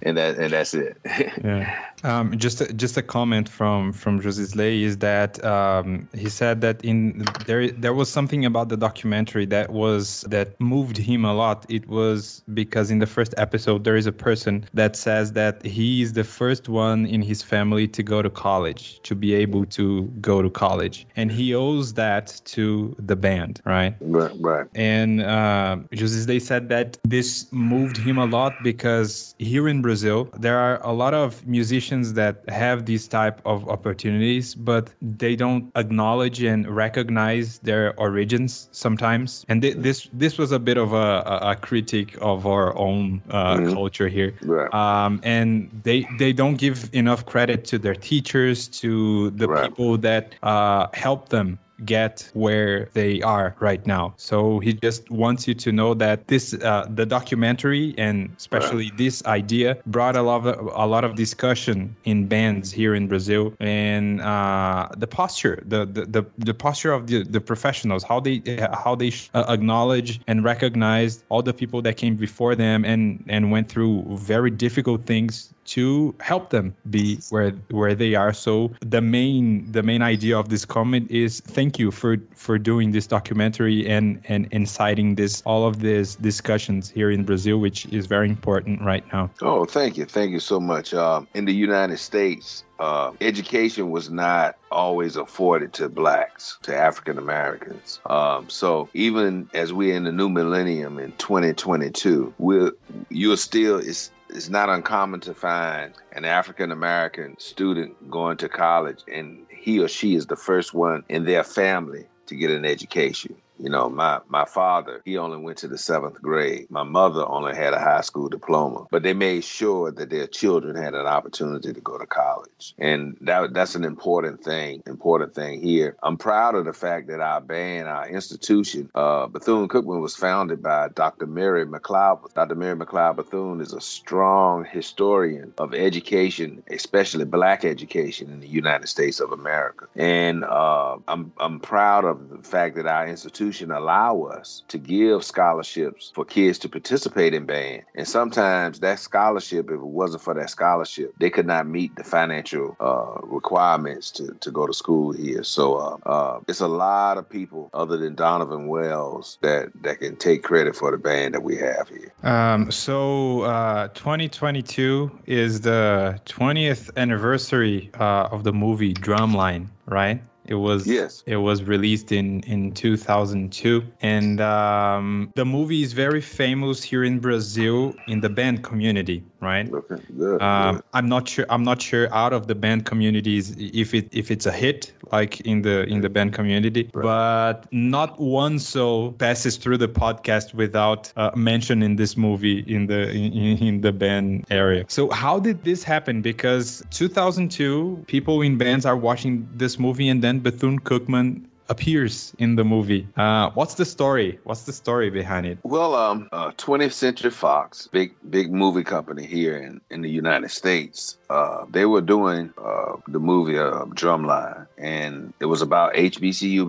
and 0.03 0.17
that 0.17 0.37
and 0.39 0.53
that's 0.53 0.75
it. 0.75 0.97
yeah. 1.45 1.85
Um, 2.05 2.37
just 2.39 2.61
a, 2.61 2.73
just 2.73 2.97
a 2.97 3.03
comment 3.03 3.49
from 3.49 3.93
from 3.93 4.21
Josisley 4.21 4.83
is 4.83 4.99
that 4.99 5.43
um, 5.45 6.09
he 6.15 6.29
said 6.29 6.61
that 6.61 6.85
in 6.85 7.25
there 7.47 7.71
there 7.71 7.95
was 7.95 8.11
something 8.11 8.45
about 8.45 8.69
the 8.69 8.77
documentary 8.77 9.47
that 9.47 9.71
was 9.71 10.21
that 10.29 10.61
moved 10.61 10.99
him 10.99 11.25
a 11.25 11.35
lot. 11.35 11.67
It 11.69 11.89
was 11.89 12.43
because 12.53 12.91
in 12.91 12.99
the 12.99 13.07
first 13.07 13.24
episode 13.37 13.85
there 13.85 13.97
is 13.97 14.07
a 14.07 14.13
person 14.13 14.67
that 14.75 14.97
says 14.97 15.33
that 15.33 15.65
he 15.65 16.03
is 16.03 16.13
the 16.13 16.25
first 16.25 16.69
one 16.69 17.07
in 17.07 17.23
his 17.23 17.43
family 17.43 17.87
to 17.89 18.03
go 18.03 18.21
to 18.23 18.31
college 18.31 19.01
to 19.03 19.15
be 19.15 19.35
able 19.35 19.65
to 19.67 20.03
go 20.21 20.43
to 20.43 20.51
college, 20.51 21.07
and 21.17 21.31
he 21.31 21.55
owes 21.55 21.95
that 21.95 22.41
to 22.45 22.95
the 22.99 23.17
band, 23.17 23.61
right? 23.65 23.95
Right, 24.01 24.33
right. 24.41 24.67
And 24.75 25.23
uh, 25.23 25.77
José, 25.93 26.27
they 26.27 26.39
said 26.39 26.69
that 26.69 26.99
this 27.05 27.47
moved 27.53 27.97
him 27.97 28.19
a 28.19 28.27
lot 28.27 28.63
because 28.63 29.35
here 29.39 29.69
in 29.69 29.83
Brazil 29.83 30.29
there 30.39 30.59
are 30.59 30.81
a 30.83 30.93
lot 30.93 31.15
of 31.15 31.47
musicians 31.47 32.15
that 32.15 32.49
have 32.49 32.87
these 32.87 33.07
type 33.09 33.41
of 33.45 33.69
opportunities, 33.69 34.55
but 34.55 34.91
they 35.01 35.37
don't 35.37 35.71
acknowledge 35.77 36.43
and 36.43 36.67
recognize 36.69 37.59
their 37.61 37.99
origins 37.99 38.69
sometimes. 38.73 39.45
And 39.49 39.63
th- 39.63 39.77
this 39.77 40.09
this 40.13 40.39
was 40.39 40.53
a 40.53 40.59
bit 40.59 40.77
of 40.77 40.93
a, 40.93 41.23
a 41.43 41.57
critique 41.57 42.17
of 42.21 42.47
our 42.47 42.77
own 42.77 43.14
uh, 43.31 43.57
mm-hmm. 43.57 43.73
culture 43.73 44.09
here. 44.09 44.35
Right. 44.43 44.73
Um, 44.73 45.21
and 45.23 45.71
they 45.83 46.07
they 46.19 46.33
don't 46.33 46.57
give 46.57 46.91
enough 46.93 47.27
credit 47.27 47.65
to 47.67 47.79
their 47.79 47.95
teachers, 47.95 48.69
to 48.81 49.31
the 49.31 49.49
right. 49.49 49.69
people 49.69 49.99
that 49.99 50.35
uh, 50.43 50.89
help 50.93 51.29
them 51.29 51.59
get 51.85 52.31
where 52.35 52.89
they 52.93 53.21
are 53.23 53.55
right 53.61 53.85
now. 53.87 54.15
So 54.17 54.61
he 54.61 54.73
just 54.75 55.11
wants 55.11 55.49
you 55.49 55.55
to 55.55 55.73
know 55.73 55.95
that 55.95 56.27
this, 56.29 56.55
uh, 56.55 56.87
the 56.95 57.07
documentary 57.07 57.95
and 57.99 58.31
especially 58.37 58.91
right. 58.91 58.99
this 58.99 59.25
idea 59.27 59.77
brought 59.87 60.17
a 60.17 60.23
lot 60.23 60.47
of 60.47 60.71
a 60.75 60.87
lot 60.87 61.05
of 61.05 61.15
discussion 61.15 61.95
in 62.05 62.27
bands 62.27 62.71
here 62.71 62.95
in 62.95 63.09
Brazil 63.09 63.55
and 63.61 64.21
uh, 64.21 64.89
the 64.97 65.07
posture, 65.07 65.63
the, 65.67 65.87
the 65.87 66.05
the 66.07 66.25
the 66.39 66.55
posture 66.55 66.93
of 66.93 67.07
the 67.07 67.25
the 67.25 67.41
professionals, 67.41 68.03
how 68.03 68.21
they 68.21 68.43
how 68.73 68.95
they 68.95 69.13
uh, 69.35 69.45
acknowledge 69.49 70.21
and 70.27 70.45
recognize 70.45 71.25
all 71.29 71.43
the 71.43 71.53
people 71.53 71.83
that 71.83 71.97
came 71.97 72.17
before 72.17 72.55
them 72.55 72.85
and 72.85 73.25
and 73.29 73.51
went 73.51 73.69
through 73.69 74.05
very 74.19 74.51
difficult 74.51 75.07
things 75.07 75.54
to 75.65 76.15
help 76.21 76.51
them 76.51 76.75
be 76.91 77.19
where 77.31 77.51
where 77.71 77.95
they 77.95 78.15
are. 78.15 78.33
So 78.33 78.73
the 78.81 79.01
main 79.01 79.71
the 79.73 79.83
main 79.83 80.03
idea 80.03 80.39
of 80.39 80.49
this 80.49 80.65
comment 80.65 81.11
is 81.11 81.41
thank 81.41 81.79
you 81.79 81.91
for 81.91 82.17
for 82.35 82.59
doing 82.59 82.93
this 82.93 83.07
documentary 83.07 83.87
and 83.89 84.21
and 84.29 84.49
inciting 84.51 85.15
this 85.15 85.43
all 85.47 85.67
of 85.67 85.81
these 85.81 86.17
discussions 86.17 86.91
here 86.91 87.11
in 87.11 87.25
Brazil, 87.25 87.59
which 87.59 87.87
is 87.87 88.07
very 88.07 88.29
important 88.29 88.83
right 88.83 89.05
now. 89.13 89.31
Oh, 89.43 89.65
thank 89.65 89.97
you, 89.97 90.05
thank 90.05 90.33
you 90.33 90.41
so 90.41 90.61
much. 90.61 90.95
Um, 90.95 91.27
in 91.35 91.45
the 91.45 91.55
United 91.55 91.99
States, 91.99 92.65
uh, 92.79 93.13
education 93.21 93.91
was 93.91 94.11
not 94.11 94.57
always 94.71 95.17
afforded 95.17 95.73
to 95.75 95.89
blacks, 95.89 96.59
to 96.63 96.77
African 96.77 97.19
Americans. 97.19 98.01
Um, 98.07 98.49
so 98.51 98.89
even 98.95 99.49
as 99.55 99.73
we're 99.73 99.97
in 99.97 100.05
the 100.05 100.13
new 100.13 100.29
millennium 100.29 100.99
in 100.99 101.13
2022, 101.13 102.35
we're 102.39 102.73
you're 103.11 103.37
still 103.37 103.79
it's 103.79 104.11
it's 104.35 104.49
not 104.49 104.69
uncommon 104.69 105.21
to 105.21 105.33
find 105.33 105.95
an 106.13 106.25
African 106.25 106.73
American 106.73 107.39
student 107.39 108.11
going 108.11 108.37
to 108.39 108.49
college 108.49 109.03
and 109.11 109.47
he 109.49 109.79
or 109.79 109.89
she 109.89 110.17
is 110.17 110.27
the 110.27 110.37
first 110.37 110.75
one 110.75 111.05
in 111.09 111.25
their 111.25 111.45
family 111.45 112.05
to 112.27 112.35
get 112.35 112.51
an 112.51 112.65
education. 112.65 113.37
You 113.59 113.71
know, 113.71 113.89
my 113.89 114.21
my 114.29 114.45
father, 114.45 115.01
he 115.05 115.17
only 115.17 115.39
went 115.39 115.59
to 115.59 115.69
the 115.69 115.79
seventh 115.79 116.21
grade. 116.21 116.71
My 116.71 116.83
mother 116.83 117.25
only 117.27 117.55
had 117.55 117.73
a 117.73 117.79
high 117.79 118.01
school 118.01 118.29
diploma, 118.29 118.87
but 118.91 119.03
they 119.03 119.15
made 119.15 119.45
sure 119.45 119.93
that 119.93 120.11
their 120.11 120.27
children 120.27 120.75
had 120.75 120.95
an 120.95 121.07
opportunity 121.07 121.73
to 121.73 121.81
go 121.81 121.97
to 121.97 122.07
college, 122.07 122.75
and 122.79 123.17
that 123.21 123.55
that's 123.55 123.77
an 123.77 123.85
important 123.85 124.43
thing. 124.43 124.83
Important 124.87 125.35
thing 125.35 125.63
here. 125.63 125.97
I'm 126.03 126.17
proud 126.17 126.57
of 126.57 126.65
the 126.65 126.73
fact 126.73 127.07
that 127.09 127.21
our 127.21 127.41
band, 127.41 127.89
our 127.89 128.09
institution, 128.09 128.91
uh, 128.95 129.27
Bethune 129.29 129.69
Cookman, 129.69 130.01
was 130.01 130.17
founded 130.17 130.63
by 130.63 130.89
Dr. 130.89 131.27
Mary 131.27 131.65
McLeod. 131.65 132.35
Dr. 132.35 132.57
Mary 132.57 132.77
McLeod 132.77 133.17
Bethune 133.17 133.61
is 133.61 133.73
a 133.73 133.81
strong 133.81 134.65
historian 134.65 135.55
of 135.59 135.75
education, 135.75 136.63
especially 136.71 137.25
Black 137.25 137.65
education 137.65 138.31
in 138.31 138.41
the 138.41 138.49
United 138.49 138.89
States 138.89 139.21
of 139.21 139.31
America, 139.31 139.87
and 139.95 140.45
uh, 140.45 140.97
I'm 141.07 141.33
I'm 141.39 141.61
proud 141.61 142.05
of 142.05 142.31
the 142.31 142.43
fact 142.43 142.75
that 142.77 142.87
our 142.87 143.07
institution 143.07 143.44
allow 143.53 144.23
us 144.23 144.63
to 144.69 144.79
give 144.79 145.25
scholarships 145.25 146.13
for 146.15 146.25
kids 146.25 146.59
to 146.61 146.69
participate 146.69 147.35
in 147.35 147.47
band. 147.47 147.83
And 147.95 148.07
sometimes 148.07 148.81
that 148.81 148.99
scholarship, 148.99 149.67
if 149.67 149.75
it 149.75 149.81
wasn't 149.81 150.23
for 150.23 150.35
that 150.35 150.51
scholarship, 150.51 151.15
they 151.19 151.31
could 151.31 151.47
not 151.47 151.67
meet 151.67 151.95
the 151.97 152.05
financial 152.05 152.77
uh, 152.81 153.21
requirements 153.23 154.11
to, 154.13 154.35
to 154.41 154.51
go 154.51 154.67
to 154.67 154.73
school 154.73 155.13
here. 155.13 155.43
So 155.45 155.77
uh, 155.77 155.97
uh, 156.09 156.41
it's 156.49 156.61
a 156.61 156.69
lot 156.69 157.19
of 157.19 157.29
people 157.29 157.71
other 157.75 157.97
than 157.97 158.15
Donovan 158.15 158.69
Wells 158.69 159.39
that, 159.43 159.71
that 159.83 160.01
can 160.01 160.17
take 160.17 160.43
credit 160.43 160.77
for 160.77 160.91
the 160.91 160.99
band 160.99 161.35
that 161.35 161.43
we 161.43 161.57
have 161.57 161.89
here. 161.89 162.13
Um, 162.23 162.71
so 162.71 163.43
uh, 163.43 163.89
2022 163.89 165.11
is 165.27 165.61
the 165.61 166.21
20th 166.27 166.91
anniversary 166.97 167.91
uh, 167.99 168.29
of 168.31 168.45
the 168.45 168.53
movie 168.53 168.95
Drumline, 168.95 169.69
right? 169.87 170.23
It 170.47 170.57
was 170.57 170.87
yes. 170.87 171.23
It 171.27 171.37
was 171.37 171.63
released 171.63 172.13
in 172.13 172.41
in 172.43 172.73
2002, 172.73 173.83
and 174.03 174.41
um, 174.41 175.33
the 175.35 175.45
movie 175.45 175.83
is 175.83 175.93
very 175.93 176.21
famous 176.21 176.83
here 176.83 177.05
in 177.05 177.19
Brazil 177.19 177.95
in 178.09 178.21
the 178.21 178.29
band 178.29 178.63
community 178.63 179.25
right? 179.45 179.73
Okay, 179.73 179.97
good, 180.19 180.43
um, 180.43 180.77
good. 180.77 180.85
I'm 180.95 181.09
not 181.09 181.29
sure. 181.29 181.47
I'm 181.49 181.63
not 181.63 181.81
sure 181.81 182.13
out 182.13 182.33
of 182.33 182.47
the 182.47 182.55
band 182.55 182.87
communities 182.87 183.55
if 183.59 183.95
it 183.95 184.09
if 184.13 184.31
it's 184.31 184.47
a 184.47 184.53
hit 184.53 184.93
like 185.13 185.41
in 185.43 185.63
the 185.63 185.85
in 185.85 186.01
the 186.01 186.09
band 186.09 186.33
community, 186.33 186.91
right. 186.93 187.03
but 187.03 187.73
not 187.73 188.19
one 188.19 188.59
soul 188.59 189.13
passes 189.13 189.57
through 189.57 189.79
the 189.79 189.89
podcast 189.89 190.55
without 190.55 191.13
uh, 191.17 191.31
mentioning 191.37 191.97
this 191.97 192.17
movie 192.17 192.61
in 192.67 192.87
the 192.87 193.11
in, 193.11 193.59
in 193.59 193.81
the 193.81 193.93
band 193.93 194.47
area. 194.51 194.85
So 194.89 195.11
how 195.11 195.39
did 195.39 195.65
this 195.65 195.85
happen? 195.85 196.23
Because 196.23 196.83
2002, 196.91 198.05
people 198.07 198.43
in 198.43 198.59
bands 198.59 198.87
are 198.87 198.97
watching 198.97 199.49
this 199.55 199.79
movie, 199.79 200.09
and 200.09 200.23
then 200.23 200.41
Bethune 200.41 200.81
Cookman 200.81 201.45
appears 201.69 202.33
in 202.39 202.57
the 202.57 202.65
movie. 202.65 203.07
Uh, 203.17 203.51
what's 203.51 203.75
the 203.75 203.85
story? 203.85 204.39
What's 204.45 204.63
the 204.63 204.73
story 204.73 205.11
behind 205.11 205.47
it? 205.47 205.59
Well, 205.63 205.95
um, 205.95 206.29
uh, 206.33 206.51
20th 206.53 206.93
Century 206.93 207.31
Fox, 207.31 207.89
big 207.89 208.15
big 208.31 208.53
movie 208.53 208.85
company 208.85 209.27
here 209.27 209.57
in 209.57 209.81
in 209.91 210.03
the 210.03 210.11
United 210.11 210.51
States, 210.51 211.17
uh, 211.31 211.65
they 211.71 211.87
were 211.87 212.01
doing 212.01 212.53
uh, 212.59 212.97
the 213.09 213.21
movie 213.21 213.59
uh, 213.59 213.85
Drumline, 213.87 214.67
and 214.79 215.33
it 215.41 215.47
was 215.47 215.63
about 215.63 215.95
HBCU 215.95 216.67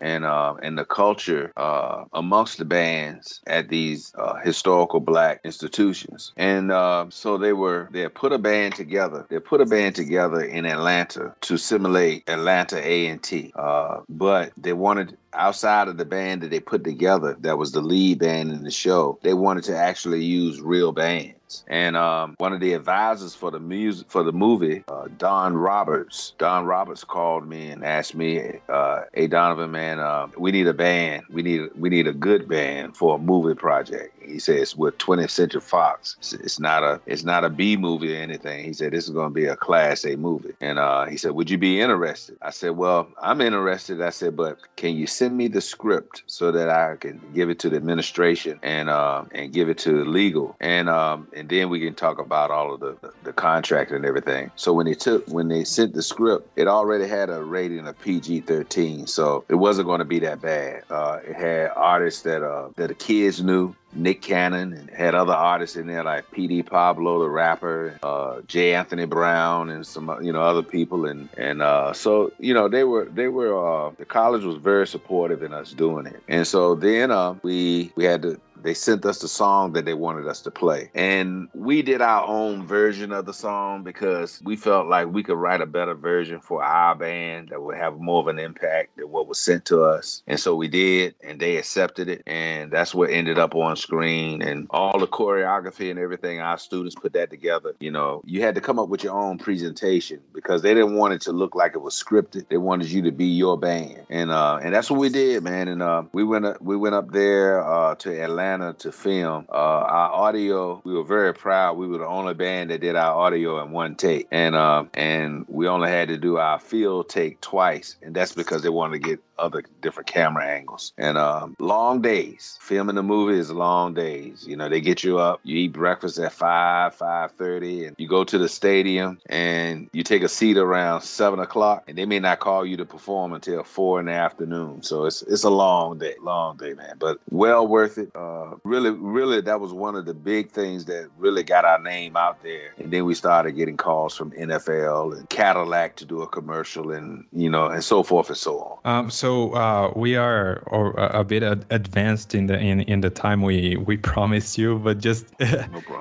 and 0.00 0.24
uh, 0.24 0.54
and 0.62 0.78
the 0.78 0.84
culture 0.84 1.52
uh, 1.56 2.04
amongst 2.12 2.58
the 2.58 2.64
bands 2.64 3.40
at 3.46 3.68
these 3.68 4.12
uh, 4.16 4.34
historical 4.36 5.00
black 5.00 5.40
institutions. 5.44 6.32
And 6.36 6.70
uh, 6.70 7.06
so 7.10 7.38
they 7.38 7.52
were 7.52 7.88
they 7.90 8.08
put 8.08 8.32
a 8.32 8.38
band 8.38 8.74
together. 8.74 9.26
They 9.28 9.38
put 9.38 9.60
a 9.60 9.66
band 9.66 9.94
together 9.94 10.42
in 10.42 10.66
Atlanta 10.66 11.34
to 11.42 11.56
simulate 11.56 12.28
Atlanta 12.28 12.76
A 12.76 13.06
and 13.06 13.22
T, 13.22 13.52
uh, 13.54 14.00
but 14.08 14.52
they 14.56 14.72
wanted 14.72 15.16
outside 15.34 15.88
of 15.88 15.96
the 15.96 16.04
band 16.04 16.42
that 16.42 16.50
they 16.50 16.60
put 16.60 16.84
together 16.84 17.36
that 17.40 17.58
was 17.58 17.72
the 17.72 17.80
lead 17.80 18.18
band 18.18 18.50
in 18.50 18.64
the 18.64 18.70
show 18.70 19.18
they 19.22 19.34
wanted 19.34 19.64
to 19.64 19.76
actually 19.76 20.24
use 20.24 20.60
real 20.60 20.92
bands 20.92 21.40
and 21.66 21.96
um, 21.96 22.34
one 22.38 22.52
of 22.52 22.60
the 22.60 22.74
advisors 22.74 23.34
for 23.34 23.50
the 23.50 23.58
music 23.60 24.10
for 24.10 24.22
the 24.22 24.32
movie, 24.32 24.84
uh, 24.88 25.08
Don 25.18 25.56
Roberts, 25.56 26.34
Don 26.38 26.64
Roberts 26.64 27.04
called 27.04 27.46
me 27.46 27.70
and 27.70 27.84
asked 27.84 28.14
me, 28.14 28.60
uh, 28.68 29.02
"Hey 29.12 29.26
Donovan, 29.26 29.70
man, 29.70 29.98
uh, 29.98 30.28
we 30.38 30.52
need 30.52 30.66
a 30.66 30.74
band. 30.74 31.24
We 31.30 31.42
need 31.42 31.70
we 31.76 31.88
need 31.88 32.06
a 32.06 32.12
good 32.12 32.48
band 32.48 32.96
for 32.96 33.16
a 33.16 33.18
movie 33.18 33.54
project." 33.54 34.14
He 34.24 34.38
says, 34.38 34.76
"With 34.76 34.98
20th 34.98 35.30
Century 35.30 35.60
Fox, 35.60 36.16
it's, 36.20 36.60
not 36.60 36.82
a 36.82 37.00
it's 37.06 37.24
not 37.24 37.44
a 37.44 37.50
B 37.50 37.76
movie 37.76 38.14
or 38.14 38.18
anything." 38.18 38.64
He 38.64 38.72
said, 38.72 38.92
"This 38.92 39.04
is 39.04 39.10
going 39.10 39.30
to 39.30 39.34
be 39.34 39.46
a 39.46 39.56
Class 39.56 40.04
A 40.04 40.16
movie." 40.16 40.54
And 40.60 40.78
uh, 40.78 41.06
he 41.06 41.16
said, 41.16 41.32
"Would 41.32 41.50
you 41.50 41.58
be 41.58 41.80
interested?" 41.80 42.36
I 42.42 42.50
said, 42.50 42.70
"Well, 42.70 43.08
I'm 43.20 43.40
interested." 43.40 44.00
I 44.00 44.10
said, 44.10 44.36
"But 44.36 44.58
can 44.76 44.96
you 44.96 45.06
send 45.06 45.36
me 45.36 45.48
the 45.48 45.60
script 45.60 46.22
so 46.26 46.52
that 46.52 46.68
I 46.68 46.96
can 46.96 47.20
give 47.34 47.50
it 47.50 47.58
to 47.60 47.70
the 47.70 47.76
administration 47.76 48.58
and 48.62 48.88
uh, 48.88 49.24
and 49.32 49.52
give 49.52 49.68
it 49.68 49.78
to 49.78 50.04
legal, 50.04 50.56
and 50.60 50.88
um, 50.88 51.28
and 51.34 51.48
then 51.48 51.68
we 51.68 51.80
can 51.80 51.94
talk 51.94 52.18
about 52.18 52.50
all 52.50 52.74
of 52.74 52.80
the, 52.80 52.96
the, 53.00 53.12
the 53.24 53.32
contract 53.32 53.90
and 53.90 54.04
everything. 54.04 54.50
So 54.56 54.72
when 54.72 54.86
they 54.86 54.94
took 54.94 55.26
when 55.28 55.48
they 55.48 55.64
sent 55.64 55.94
the 55.94 56.02
script, 56.02 56.48
it 56.56 56.68
already 56.68 57.06
had 57.06 57.30
a 57.30 57.42
rating 57.42 57.86
of 57.86 57.98
PG 58.00 58.40
thirteen, 58.42 59.06
so 59.06 59.44
it 59.48 59.56
wasn't 59.56 59.86
going 59.86 60.00
to 60.00 60.04
be 60.04 60.18
that 60.20 60.40
bad. 60.40 60.84
Uh, 60.90 61.18
it 61.26 61.34
had 61.34 61.70
artists 61.76 62.22
that 62.22 62.42
uh, 62.42 62.68
that 62.76 62.88
the 62.88 62.94
kids 62.94 63.42
knew. 63.42 63.74
Nick 63.92 64.22
Cannon 64.22 64.72
and 64.72 64.90
had 64.90 65.14
other 65.14 65.32
artists 65.32 65.76
in 65.76 65.86
there 65.86 66.04
like 66.04 66.30
Petey 66.30 66.62
Pablo, 66.62 67.20
the 67.20 67.28
rapper, 67.28 67.98
uh, 68.02 68.40
J. 68.46 68.74
Anthony 68.74 69.04
Brown, 69.04 69.70
and 69.70 69.86
some 69.86 70.16
you 70.22 70.32
know 70.32 70.42
other 70.42 70.62
people, 70.62 71.06
and 71.06 71.28
and 71.36 71.60
uh, 71.62 71.92
so 71.92 72.32
you 72.38 72.54
know 72.54 72.68
they 72.68 72.84
were 72.84 73.06
they 73.06 73.28
were 73.28 73.54
uh, 73.56 73.90
the 73.98 74.04
college 74.04 74.44
was 74.44 74.56
very 74.56 74.86
supportive 74.86 75.42
in 75.42 75.52
us 75.52 75.72
doing 75.72 76.06
it, 76.06 76.22
and 76.28 76.46
so 76.46 76.74
then 76.74 77.10
uh, 77.10 77.34
we 77.42 77.92
we 77.96 78.04
had 78.04 78.22
to 78.22 78.40
they 78.62 78.74
sent 78.74 79.04
us 79.06 79.18
the 79.18 79.28
song 79.28 79.72
that 79.72 79.84
they 79.84 79.94
wanted 79.94 80.26
us 80.26 80.40
to 80.42 80.50
play. 80.50 80.90
And 80.94 81.48
we 81.54 81.82
did 81.82 82.00
our 82.00 82.26
own 82.26 82.66
version 82.66 83.12
of 83.12 83.26
the 83.26 83.34
song 83.34 83.82
because 83.82 84.40
we 84.44 84.56
felt 84.56 84.88
like 84.88 85.08
we 85.08 85.22
could 85.22 85.36
write 85.36 85.60
a 85.60 85.66
better 85.66 85.94
version 85.94 86.40
for 86.40 86.62
our 86.62 86.94
band 86.94 87.48
that 87.50 87.62
would 87.62 87.76
have 87.76 87.98
more 87.98 88.20
of 88.20 88.28
an 88.28 88.38
impact 88.38 88.96
than 88.96 89.10
what 89.10 89.26
was 89.26 89.40
sent 89.40 89.64
to 89.66 89.82
us. 89.82 90.22
And 90.26 90.38
so 90.38 90.54
we 90.54 90.68
did, 90.68 91.14
and 91.22 91.40
they 91.40 91.56
accepted 91.56 92.08
it. 92.08 92.22
And 92.26 92.70
that's 92.70 92.94
what 92.94 93.10
ended 93.10 93.38
up 93.38 93.54
on 93.54 93.76
screen. 93.76 94.42
And 94.42 94.66
all 94.70 94.98
the 94.98 95.06
choreography 95.06 95.90
and 95.90 95.98
everything, 95.98 96.40
our 96.40 96.58
students 96.58 96.94
put 96.94 97.12
that 97.14 97.30
together. 97.30 97.74
You 97.80 97.90
know, 97.90 98.22
you 98.24 98.42
had 98.42 98.54
to 98.54 98.60
come 98.60 98.78
up 98.78 98.88
with 98.88 99.04
your 99.04 99.14
own 99.14 99.38
presentation 99.38 100.20
because 100.34 100.62
they 100.62 100.74
didn't 100.74 100.94
want 100.94 101.14
it 101.14 101.20
to 101.22 101.32
look 101.32 101.54
like 101.54 101.74
it 101.74 101.82
was 101.82 101.94
scripted. 101.94 102.48
They 102.48 102.58
wanted 102.58 102.90
you 102.90 103.02
to 103.02 103.12
be 103.12 103.26
your 103.26 103.58
band. 103.58 104.06
And 104.10 104.30
uh, 104.30 104.60
and 104.62 104.74
that's 104.74 104.90
what 104.90 105.00
we 105.00 105.08
did, 105.08 105.42
man. 105.42 105.68
And 105.68 105.82
uh, 105.82 106.04
we 106.12 106.24
went 106.24 106.44
up, 106.44 106.60
we 106.60 106.76
went 106.76 106.94
up 106.94 107.12
there 107.12 107.64
uh, 107.64 107.94
to 107.96 108.22
Atlanta 108.22 108.49
Atlanta 108.50 108.78
to 108.78 108.92
film. 108.92 109.46
Uh, 109.48 109.52
our 109.52 110.10
audio, 110.10 110.80
we 110.84 110.92
were 110.92 111.04
very 111.04 111.32
proud. 111.32 111.76
We 111.76 111.86
were 111.86 111.98
the 111.98 112.06
only 112.06 112.34
band 112.34 112.70
that 112.70 112.80
did 112.80 112.96
our 112.96 113.16
audio 113.16 113.62
in 113.62 113.70
one 113.70 113.94
take, 113.94 114.26
and 114.30 114.54
uh, 114.54 114.84
and 114.94 115.44
we 115.48 115.68
only 115.68 115.88
had 115.88 116.08
to 116.08 116.16
do 116.16 116.38
our 116.38 116.58
field 116.58 117.08
take 117.08 117.40
twice, 117.40 117.96
and 118.02 118.14
that's 118.14 118.32
because 118.32 118.62
they 118.62 118.68
wanted 118.68 119.02
to 119.02 119.08
get 119.08 119.29
other 119.40 119.64
different 119.80 120.06
camera 120.06 120.46
angles. 120.46 120.92
And 120.98 121.18
um, 121.18 121.56
long 121.58 122.00
days. 122.00 122.58
Filming 122.60 122.96
the 122.96 123.02
movie 123.02 123.38
is 123.38 123.50
long 123.50 123.94
days. 123.94 124.46
You 124.46 124.56
know, 124.56 124.68
they 124.68 124.80
get 124.80 125.02
you 125.02 125.18
up, 125.18 125.40
you 125.42 125.56
eat 125.56 125.72
breakfast 125.72 126.18
at 126.18 126.32
five, 126.32 126.94
five 126.94 127.32
thirty, 127.32 127.86
and 127.86 127.96
you 127.98 128.06
go 128.06 128.24
to 128.24 128.38
the 128.38 128.48
stadium 128.48 129.18
and 129.26 129.88
you 129.92 130.02
take 130.02 130.22
a 130.22 130.28
seat 130.28 130.56
around 130.56 131.02
seven 131.02 131.40
o'clock, 131.40 131.84
and 131.88 131.96
they 131.96 132.04
may 132.04 132.18
not 132.18 132.40
call 132.40 132.64
you 132.64 132.76
to 132.76 132.84
perform 132.84 133.32
until 133.32 133.62
four 133.62 134.00
in 134.00 134.06
the 134.06 134.12
afternoon. 134.12 134.82
So 134.82 135.04
it's 135.04 135.22
it's 135.22 135.44
a 135.44 135.50
long 135.50 135.98
day, 135.98 136.14
long 136.22 136.56
day, 136.56 136.74
man. 136.74 136.96
But 136.98 137.18
well 137.30 137.66
worth 137.66 137.98
it. 137.98 138.10
Uh, 138.14 138.56
really, 138.64 138.90
really, 138.90 139.40
that 139.40 139.60
was 139.60 139.72
one 139.72 139.96
of 139.96 140.04
the 140.04 140.14
big 140.14 140.50
things 140.50 140.84
that 140.86 141.08
really 141.18 141.42
got 141.42 141.64
our 141.64 141.80
name 141.80 142.16
out 142.16 142.42
there. 142.42 142.74
And 142.78 142.90
then 142.90 143.04
we 143.04 143.14
started 143.14 143.52
getting 143.52 143.76
calls 143.76 144.16
from 144.16 144.30
NFL 144.32 145.16
and 145.16 145.28
Cadillac 145.30 145.96
to 145.96 146.04
do 146.04 146.22
a 146.22 146.26
commercial, 146.26 146.90
and 146.92 147.24
you 147.32 147.50
know, 147.50 147.66
and 147.66 147.82
so 147.82 148.02
forth 148.02 148.28
and 148.28 148.36
so 148.36 148.80
on. 148.84 148.90
Um, 148.90 149.10
so 149.10 149.29
so 149.30 149.52
uh, 149.52 149.92
we 149.94 150.16
are 150.16 150.62
or, 150.66 150.92
a 150.96 151.22
bit 151.22 151.42
advanced 151.70 152.34
in 152.34 152.46
the 152.46 152.58
in, 152.58 152.80
in 152.94 153.00
the 153.00 153.10
time 153.10 153.42
we 153.42 153.76
we 153.76 153.96
promised 154.12 154.58
you, 154.58 154.78
but 154.78 154.98
just 154.98 155.24
no 155.40 155.46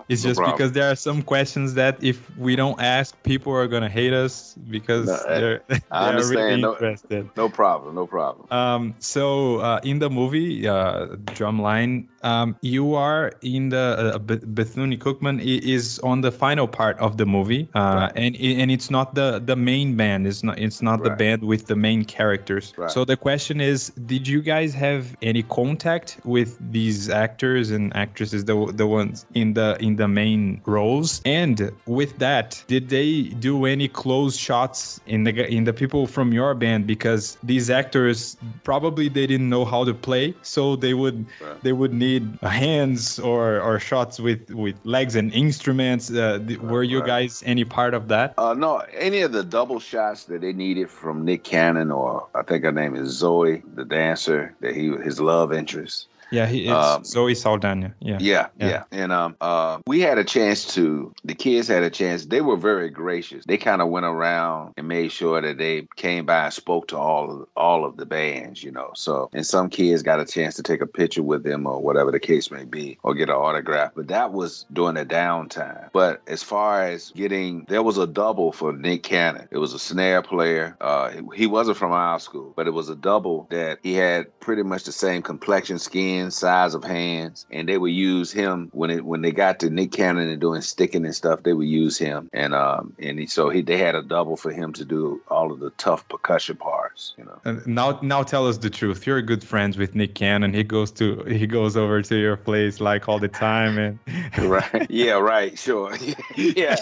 it's 0.10 0.24
no 0.24 0.30
just 0.30 0.40
problem. 0.40 0.56
because 0.56 0.72
there 0.72 0.90
are 0.92 0.96
some 0.96 1.22
questions 1.22 1.76
that 1.76 2.04
if 2.04 2.18
we 2.38 2.56
don't 2.56 2.80
ask, 2.82 3.22
people 3.24 3.54
are 3.54 3.68
gonna 3.68 3.90
hate 3.90 4.14
us 4.14 4.56
because 4.70 5.08
no, 5.08 5.40
they're, 5.40 5.62
I 5.92 6.12
they're 6.12 6.28
really 6.28 6.62
no, 6.62 6.74
interested. 6.74 7.30
No 7.38 7.50
problem, 7.50 7.96
no 7.96 8.08
problem. 8.08 8.48
Um, 8.52 8.96
so 9.00 9.60
uh, 9.60 9.80
in 9.84 10.00
the 10.00 10.10
movie, 10.10 10.68
uh, 10.68 11.08
Drumline, 11.38 12.08
um, 12.24 12.56
you 12.62 12.96
are 12.96 13.32
in 13.42 13.70
the 13.70 14.14
uh, 14.16 14.18
Bethune 14.18 14.98
Cookman 14.98 15.42
is 15.42 16.00
on 16.00 16.22
the 16.22 16.32
final 16.32 16.68
part 16.68 16.98
of 17.00 17.18
the 17.18 17.26
movie, 17.26 17.70
uh, 17.76 17.80
right. 17.80 18.12
and 18.16 18.36
and 18.36 18.72
it's 18.72 18.90
not 18.90 19.16
the 19.16 19.40
the 19.40 19.56
main 19.56 19.96
band. 19.96 20.28
It's 20.28 20.44
not 20.44 20.60
it's 20.60 20.82
not 20.82 21.00
right. 21.00 21.10
the 21.10 21.16
band 21.16 21.44
with 21.44 21.68
the 21.68 21.76
main 21.76 22.04
characters. 22.06 22.74
Right. 22.78 22.92
So 22.92 23.06
the 23.06 23.18
question 23.18 23.62
is, 23.62 23.90
did 24.06 24.28
you 24.28 24.42
guys 24.42 24.74
have 24.74 25.16
any 25.22 25.44
contact 25.44 26.20
with 26.24 26.58
these 26.72 27.10
actors 27.10 27.72
and 27.72 27.96
actresses, 27.96 28.46
the 28.46 28.72
the 28.74 28.88
ones 28.88 29.26
in 29.34 29.54
the 29.54 29.78
in 29.80 29.96
the 29.96 30.08
main 30.08 30.62
roles? 30.66 31.22
And 31.26 31.72
with 31.86 32.18
that, 32.20 32.64
did 32.68 32.90
they 32.90 33.24
do 33.40 33.66
any 33.66 33.88
close 33.88 34.36
shots 34.36 35.00
in 35.08 35.24
the 35.24 35.48
in 35.48 35.64
the 35.64 35.74
people 35.74 36.08
from 36.08 36.34
your 36.34 36.54
band? 36.54 36.88
Because 36.88 37.38
these 37.44 37.70
actors 37.70 38.38
probably 38.64 39.10
they 39.10 39.28
didn't 39.28 39.50
know 39.50 39.64
how 39.64 39.84
to 39.84 39.94
play, 39.94 40.34
so 40.42 40.76
they 40.76 40.94
would 40.94 41.26
they 41.64 41.74
would 41.74 41.94
need 41.94 42.09
hands 42.42 43.20
or 43.20 43.60
or 43.62 43.80
shots 43.80 44.20
with 44.20 44.50
with 44.52 44.76
legs 44.84 45.16
and 45.16 45.34
instruments. 45.34 46.12
Uh, 46.12 46.40
were 46.62 46.84
you 46.84 47.04
guys 47.04 47.44
any 47.46 47.66
part 47.66 47.94
of 47.94 48.08
that? 48.08 48.34
Uh, 48.38 48.54
no, 48.54 48.78
any 48.98 49.22
of 49.22 49.32
the 49.32 49.44
double 49.44 49.80
shots 49.80 50.26
that 50.26 50.42
they 50.42 50.54
needed 50.54 50.90
from 50.90 51.26
Nick 51.26 51.44
Cannon 51.44 51.92
or 51.92 52.28
I 52.36 52.44
think 52.44 52.64
her 52.64 52.72
name 52.72 52.96
is 52.96 53.10
Zoe, 53.10 53.62
the 53.76 53.86
dancer 53.86 54.56
that 54.62 54.76
he 54.76 54.90
his 55.08 55.20
love 55.20 55.54
interest. 55.54 56.08
Yeah, 56.32 56.48
he 56.48 56.66
is 56.66 56.72
um, 56.72 57.04
Zoe 57.04 57.36
Saldana. 57.36 57.94
Yeah. 58.00 58.18
yeah. 58.20 58.48
yeah, 58.60 58.68
yeah, 58.68 58.84
And 58.92 59.12
um, 59.12 59.36
uh, 59.42 59.80
we 59.88 60.00
had 60.02 60.18
a 60.18 60.24
chance 60.24 60.74
to. 60.76 61.14
The 61.24 61.34
kids 61.34 61.68
had 61.68 61.84
a 61.84 61.90
chance. 61.90 62.26
They 62.26 62.42
were 62.42 62.58
very 62.58 62.90
gracious. 62.90 63.46
They 63.46 63.58
kind 63.58 63.82
of 63.82 63.90
went 63.90 64.06
around 64.06 64.74
and 64.78 64.88
made 64.88 65.12
sure 65.12 65.42
that 65.42 65.58
they 65.58 65.88
came 65.96 66.26
by 66.26 66.46
and 66.46 66.54
spoke 66.54 66.88
to 66.90 66.98
all 66.98 67.32
of 67.32 67.48
all 67.56 67.86
of 67.86 67.98
the 67.98 68.06
bands. 68.06 68.64
You 68.64 68.72
know, 68.72 68.92
so 68.96 69.30
and 69.34 69.46
some 69.46 69.70
kids 69.70 70.04
got 70.04 70.20
a 70.20 70.26
chance 70.26 70.56
to 70.56 70.64
take 70.64 70.82
a 70.82 70.88
picture 70.88 71.24
with 71.24 71.44
them 71.44 71.66
or 71.66 71.82
whatever 71.82 72.12
the 72.12 72.20
case 72.20 72.52
may 72.52 72.66
be, 72.66 72.98
or 73.04 73.14
get 73.14 73.30
an 73.30 73.36
autograph. 73.36 73.94
But 73.96 74.08
that 74.08 74.32
was 74.32 74.66
during 74.74 74.96
the 74.96 75.06
downtime. 75.06 75.90
But 75.94 76.22
as 76.28 76.44
far 76.44 76.84
as 76.84 77.12
getting, 77.12 77.66
there 77.70 77.84
was 77.84 77.98
a 77.98 78.08
double 78.08 78.52
for 78.52 78.74
Nick 78.74 79.04
Cannon. 79.04 79.48
It 79.52 79.58
was 79.58 79.74
a 79.74 79.80
snare 79.80 80.22
player. 80.22 80.78
Uh, 80.82 81.12
he 81.36 81.48
wasn't 81.48 81.78
from 81.78 81.92
our 81.92 82.20
school, 82.20 82.54
but 82.56 82.68
it 82.68 82.72
was 82.72 82.90
a 82.90 82.96
double 82.96 83.48
that 83.50 83.80
he 83.84 83.94
had 83.94 84.40
pretty 84.40 84.64
much 84.64 84.84
the 84.84 84.92
same 84.92 85.22
complexion, 85.22 85.80
skin 85.80 86.19
size 86.32 86.76
of 86.76 86.84
hands, 86.84 87.46
and 87.52 87.68
they 87.68 87.78
would 87.78 87.92
use 87.94 88.32
him 88.32 88.70
when 88.74 88.90
it 88.90 89.06
when 89.06 89.22
they 89.22 89.32
got 89.32 89.60
to 89.60 89.70
Nick 89.70 89.92
Cannon 89.92 90.30
and 90.30 90.42
doing 90.42 90.62
sticking 90.62 91.06
and 91.06 91.16
stuff. 91.16 91.44
They 91.44 91.54
would 91.54 91.68
use 91.68 91.98
him, 91.98 92.30
and 92.34 92.54
um 92.54 92.94
and 93.00 93.20
he, 93.20 93.28
so 93.28 93.50
he 93.50 93.62
they 93.62 93.78
had 93.78 93.96
a 93.96 94.04
double 94.04 94.38
for 94.38 94.52
him 94.52 94.74
to 94.74 94.86
do 94.86 95.22
all 95.30 95.52
of 95.52 95.60
the 95.60 95.72
tough 95.72 96.08
percussion 96.10 96.58
parts. 97.00 97.14
You 97.18 97.26
know. 97.26 97.40
And 97.46 97.66
now 97.68 98.00
now 98.02 98.24
tell 98.24 98.48
us 98.48 98.58
the 98.58 98.70
truth. 98.70 99.06
You're 99.06 99.22
good 99.22 99.44
friends 99.44 99.78
with 99.78 99.96
Nick 99.96 100.16
Cannon. 100.16 100.54
He 100.54 100.64
goes 100.64 100.92
to 100.94 101.24
he 101.24 101.48
goes 101.48 101.78
over 101.78 102.02
to 102.02 102.16
your 102.16 102.38
place 102.38 102.80
like 102.80 103.08
all 103.08 103.20
the 103.20 103.28
time, 103.28 103.78
and 103.78 104.00
right. 104.50 104.90
Yeah. 104.90 105.14
Right. 105.14 105.58
Sure. 105.58 105.96
yeah. 106.36 106.76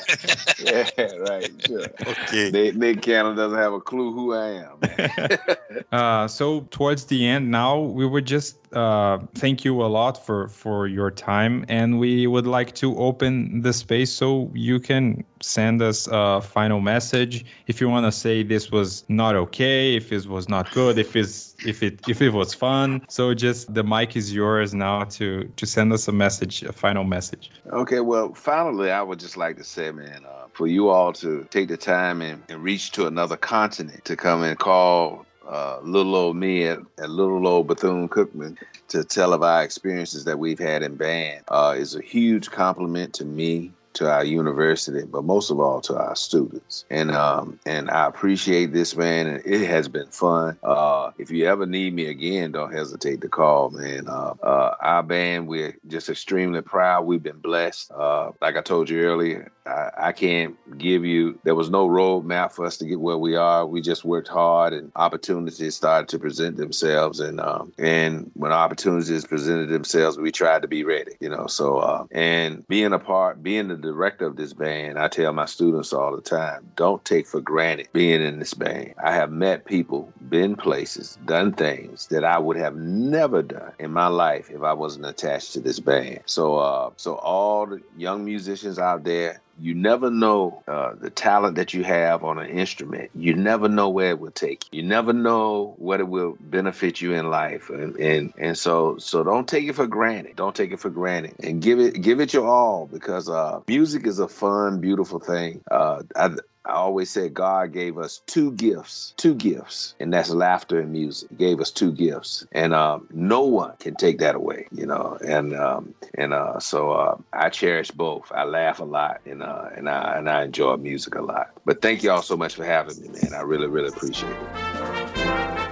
Yeah. 0.59 0.89
Right. 1.19 1.49
Sure. 1.65 1.85
Okay. 2.05 2.51
Nick, 2.51 2.75
Nick 2.75 3.01
Cannon 3.01 3.35
doesn't 3.35 3.57
have 3.57 3.73
a 3.73 3.81
clue 3.81 4.13
who 4.13 4.33
I 4.33 4.65
am. 4.65 5.87
uh, 5.91 6.27
so 6.27 6.61
towards 6.71 7.05
the 7.05 7.25
end, 7.25 7.51
now 7.51 7.79
we 7.79 8.05
would 8.05 8.25
just 8.25 8.57
uh, 8.73 9.19
thank 9.35 9.63
you 9.63 9.81
a 9.81 9.87
lot 9.87 10.23
for 10.25 10.49
for 10.49 10.87
your 10.87 11.09
time 11.09 11.65
and 11.69 11.99
we 11.99 12.27
would 12.27 12.45
like 12.45 12.75
to 12.75 12.97
open 12.97 13.61
the 13.61 13.71
space 13.71 14.11
so 14.11 14.51
you 14.53 14.79
can 14.79 15.23
send 15.41 15.81
us 15.81 16.07
a 16.11 16.41
final 16.41 16.81
message 16.81 17.45
if 17.67 17.79
you 17.79 17.87
want 17.87 18.05
to 18.05 18.11
say 18.11 18.43
this 18.43 18.71
was 18.71 19.05
not 19.07 19.35
okay 19.35 19.95
if 19.95 20.06
it 20.11 20.25
was 20.27 20.49
not 20.49 20.71
good 20.71 20.97
if 20.97 21.15
it's 21.15 21.55
if 21.65 21.83
it 21.83 21.99
if 22.07 22.21
it 22.21 22.33
was 22.33 22.53
fun. 22.53 23.05
So 23.09 23.33
just 23.33 23.73
the 23.73 23.83
mic 23.83 24.15
is 24.15 24.33
yours 24.33 24.73
now 24.73 25.03
to 25.03 25.43
to 25.55 25.65
send 25.65 25.93
us 25.93 26.07
a 26.07 26.11
message 26.11 26.63
a 26.63 26.73
final 26.73 27.03
message. 27.03 27.51
Okay 27.71 27.99
well 27.99 28.33
finally 28.33 28.91
i 28.91 29.01
would 29.01 29.19
just 29.19 29.37
like 29.37 29.57
to 29.57 29.63
say 29.63 29.91
man 29.91 30.21
uh, 30.25 30.47
for 30.53 30.67
you 30.67 30.89
all 30.89 31.13
to 31.13 31.47
take 31.49 31.67
the 31.67 31.77
time 31.77 32.21
and, 32.21 32.41
and 32.49 32.63
reach 32.63 32.91
to 32.91 33.07
another 33.07 33.37
continent 33.37 34.03
to 34.05 34.15
come 34.15 34.43
and 34.43 34.57
call 34.57 35.25
uh, 35.47 35.79
little 35.81 36.15
old 36.15 36.35
me 36.35 36.65
at, 36.65 36.79
at 36.97 37.09
little 37.09 37.47
old 37.47 37.67
Bethune 37.67 38.09
Cookman 38.09 38.57
to 38.89 39.03
tell 39.03 39.33
of 39.33 39.43
our 39.43 39.63
experiences 39.63 40.25
that 40.25 40.39
we've 40.39 40.59
had 40.59 40.83
in 40.83 40.95
band. 40.95 41.43
Uh, 41.47 41.73
is 41.77 41.95
a 41.95 42.01
huge 42.01 42.51
compliment 42.51 43.13
to 43.13 43.25
me 43.25 43.71
to 43.97 44.11
our 44.11 44.23
university, 44.23 45.03
but 45.03 45.23
most 45.23 45.49
of 45.49 45.59
all 45.59 45.81
to 45.81 45.95
our 45.97 46.15
students. 46.15 46.85
And 46.89 47.11
um, 47.11 47.59
and 47.65 47.89
I 47.89 48.05
appreciate 48.05 48.71
this, 48.71 48.95
man. 48.95 49.27
And 49.27 49.45
it 49.45 49.67
has 49.67 49.87
been 49.87 50.07
fun. 50.09 50.57
Uh, 50.63 51.11
if 51.17 51.31
you 51.31 51.45
ever 51.45 51.65
need 51.65 51.93
me 51.93 52.05
again, 52.05 52.51
don't 52.51 52.71
hesitate 52.71 53.21
to 53.21 53.29
call, 53.29 53.71
man. 53.71 54.07
Uh, 54.07 54.35
uh, 54.43 54.75
our 54.81 55.03
band, 55.03 55.47
we're 55.47 55.75
just 55.87 56.09
extremely 56.09 56.61
proud. 56.61 57.05
We've 57.05 57.23
been 57.23 57.39
blessed. 57.39 57.91
Uh, 57.91 58.31
like 58.39 58.55
I 58.55 58.61
told 58.61 58.89
you 58.89 59.01
earlier, 59.01 59.51
I, 59.65 59.89
I, 59.97 60.11
can't 60.11 60.55
give 60.77 61.03
you. 61.03 61.39
There 61.43 61.55
was 61.55 61.69
no 61.69 61.87
roadmap 61.87 62.51
for 62.51 62.65
us 62.65 62.77
to 62.77 62.85
get 62.85 62.99
where 62.99 63.17
we 63.17 63.35
are. 63.35 63.65
We 63.65 63.81
just 63.81 64.05
worked 64.05 64.27
hard, 64.27 64.73
and 64.73 64.91
opportunities 64.95 65.75
started 65.75 66.07
to 66.09 66.19
present 66.19 66.57
themselves. 66.57 67.19
And 67.19 67.39
um, 67.39 67.73
and 67.79 68.29
when 68.35 68.51
opportunities 68.51 69.25
presented 69.25 69.69
themselves, 69.69 70.17
we 70.17 70.31
tried 70.31 70.61
to 70.61 70.67
be 70.67 70.83
ready. 70.83 71.13
You 71.19 71.29
know, 71.29 71.47
so 71.47 71.77
uh, 71.79 72.05
and 72.11 72.67
being 72.67 72.93
a 72.93 72.99
part, 72.99 73.41
being 73.41 73.67
the 73.69 73.86
director 73.87 74.25
of 74.25 74.35
this 74.35 74.53
band, 74.53 74.99
I 74.99 75.07
tell 75.07 75.33
my 75.33 75.45
students 75.45 75.93
all 75.93 76.15
the 76.15 76.21
time, 76.21 76.71
don't 76.75 77.03
take 77.05 77.27
for 77.27 77.41
granted 77.41 77.89
being 77.93 78.21
in 78.21 78.39
this 78.39 78.53
band. 78.53 78.93
I 79.03 79.13
have 79.13 79.31
met 79.31 79.65
people, 79.65 80.13
been 80.29 80.55
places, 80.55 81.17
done 81.25 81.53
things 81.53 82.07
that 82.07 82.23
I 82.23 82.37
would 82.39 82.57
have 82.57 82.75
never 82.75 83.41
done 83.41 83.73
in 83.79 83.91
my 83.91 84.07
life 84.07 84.49
if 84.49 84.61
I 84.61 84.73
wasn't 84.73 85.05
attached 85.05 85.53
to 85.53 85.61
this 85.61 85.79
band. 85.79 86.21
So, 86.25 86.57
uh, 86.57 86.91
so 86.97 87.15
all 87.15 87.65
the 87.65 87.81
young 87.95 88.25
musicians 88.25 88.79
out 88.79 89.03
there, 89.03 89.41
you 89.59 89.75
never 89.75 90.11
know 90.11 90.63
uh, 90.67 90.93
the 90.99 91.09
talent 91.09 91.55
that 91.55 91.73
you 91.73 91.83
have 91.83 92.23
on 92.23 92.39
an 92.39 92.49
instrument. 92.49 93.11
You 93.15 93.33
never 93.35 93.69
know 93.69 93.89
where 93.89 94.11
it 94.11 94.19
will 94.19 94.31
take 94.31 94.65
you. 94.71 94.81
You 94.81 94.87
never 94.87 95.13
know 95.13 95.75
what 95.77 95.99
it 95.99 96.07
will 96.07 96.37
benefit 96.39 97.01
you 97.01 97.13
in 97.13 97.29
life, 97.29 97.69
and 97.69 97.95
and 97.97 98.33
and 98.37 98.57
so 98.57 98.97
so 98.97 99.23
don't 99.23 99.47
take 99.47 99.65
it 99.67 99.75
for 99.75 99.87
granted. 99.87 100.35
Don't 100.35 100.55
take 100.55 100.71
it 100.71 100.79
for 100.79 100.89
granted, 100.89 101.35
and 101.43 101.61
give 101.61 101.79
it 101.79 102.01
give 102.01 102.19
it 102.21 102.33
your 102.33 102.47
all 102.47 102.87
because 102.87 103.29
uh, 103.29 103.61
music 103.67 104.07
is 104.07 104.19
a 104.19 104.27
fun, 104.27 104.81
beautiful 104.81 105.19
thing. 105.19 105.61
Uh, 105.71 106.03
I, 106.15 106.31
I 106.67 106.73
always 106.73 107.09
say 107.09 107.29
God 107.29 107.71
gave 107.71 107.97
us 107.97 108.21
two 108.27 108.51
gifts, 108.53 109.13
two 109.15 109.33
gifts, 109.35 109.95
and 109.99 110.13
that's 110.13 110.29
laughter 110.29 110.79
and 110.79 110.91
music. 110.91 111.29
He 111.29 111.35
gave 111.37 111.61
us 111.61 111.71
two 111.71 111.93
gifts, 111.93 112.45
and 112.51 112.73
um, 112.73 113.07
no 113.11 113.41
one 113.43 113.73
can 113.79 113.95
take 113.95 114.19
that 114.19 114.35
away, 114.35 114.67
you 114.71 114.85
know. 114.85 115.17
And 115.25 115.55
um, 115.55 115.93
and 116.15 116.33
uh, 116.33 116.59
so 116.59 116.91
uh, 116.91 117.17
I 117.31 117.49
cherish 117.49 117.91
both. 117.91 118.31
I 118.33 118.43
laugh 118.43 118.79
a 118.79 118.85
lot, 118.85 119.21
and 119.25 119.41
uh, 119.41 119.69
and 119.75 119.89
I 119.89 120.17
and 120.17 120.29
I 120.29 120.43
enjoy 120.43 120.75
music 120.75 121.15
a 121.15 121.21
lot. 121.21 121.51
But 121.65 121.81
thank 121.81 122.03
you 122.03 122.11
all 122.11 122.21
so 122.21 122.35
much 122.35 122.55
for 122.55 122.65
having 122.65 122.99
me, 123.01 123.07
man. 123.07 123.33
I 123.33 123.41
really 123.41 123.67
really 123.67 123.89
appreciate 123.89 124.31
it. 124.31 125.66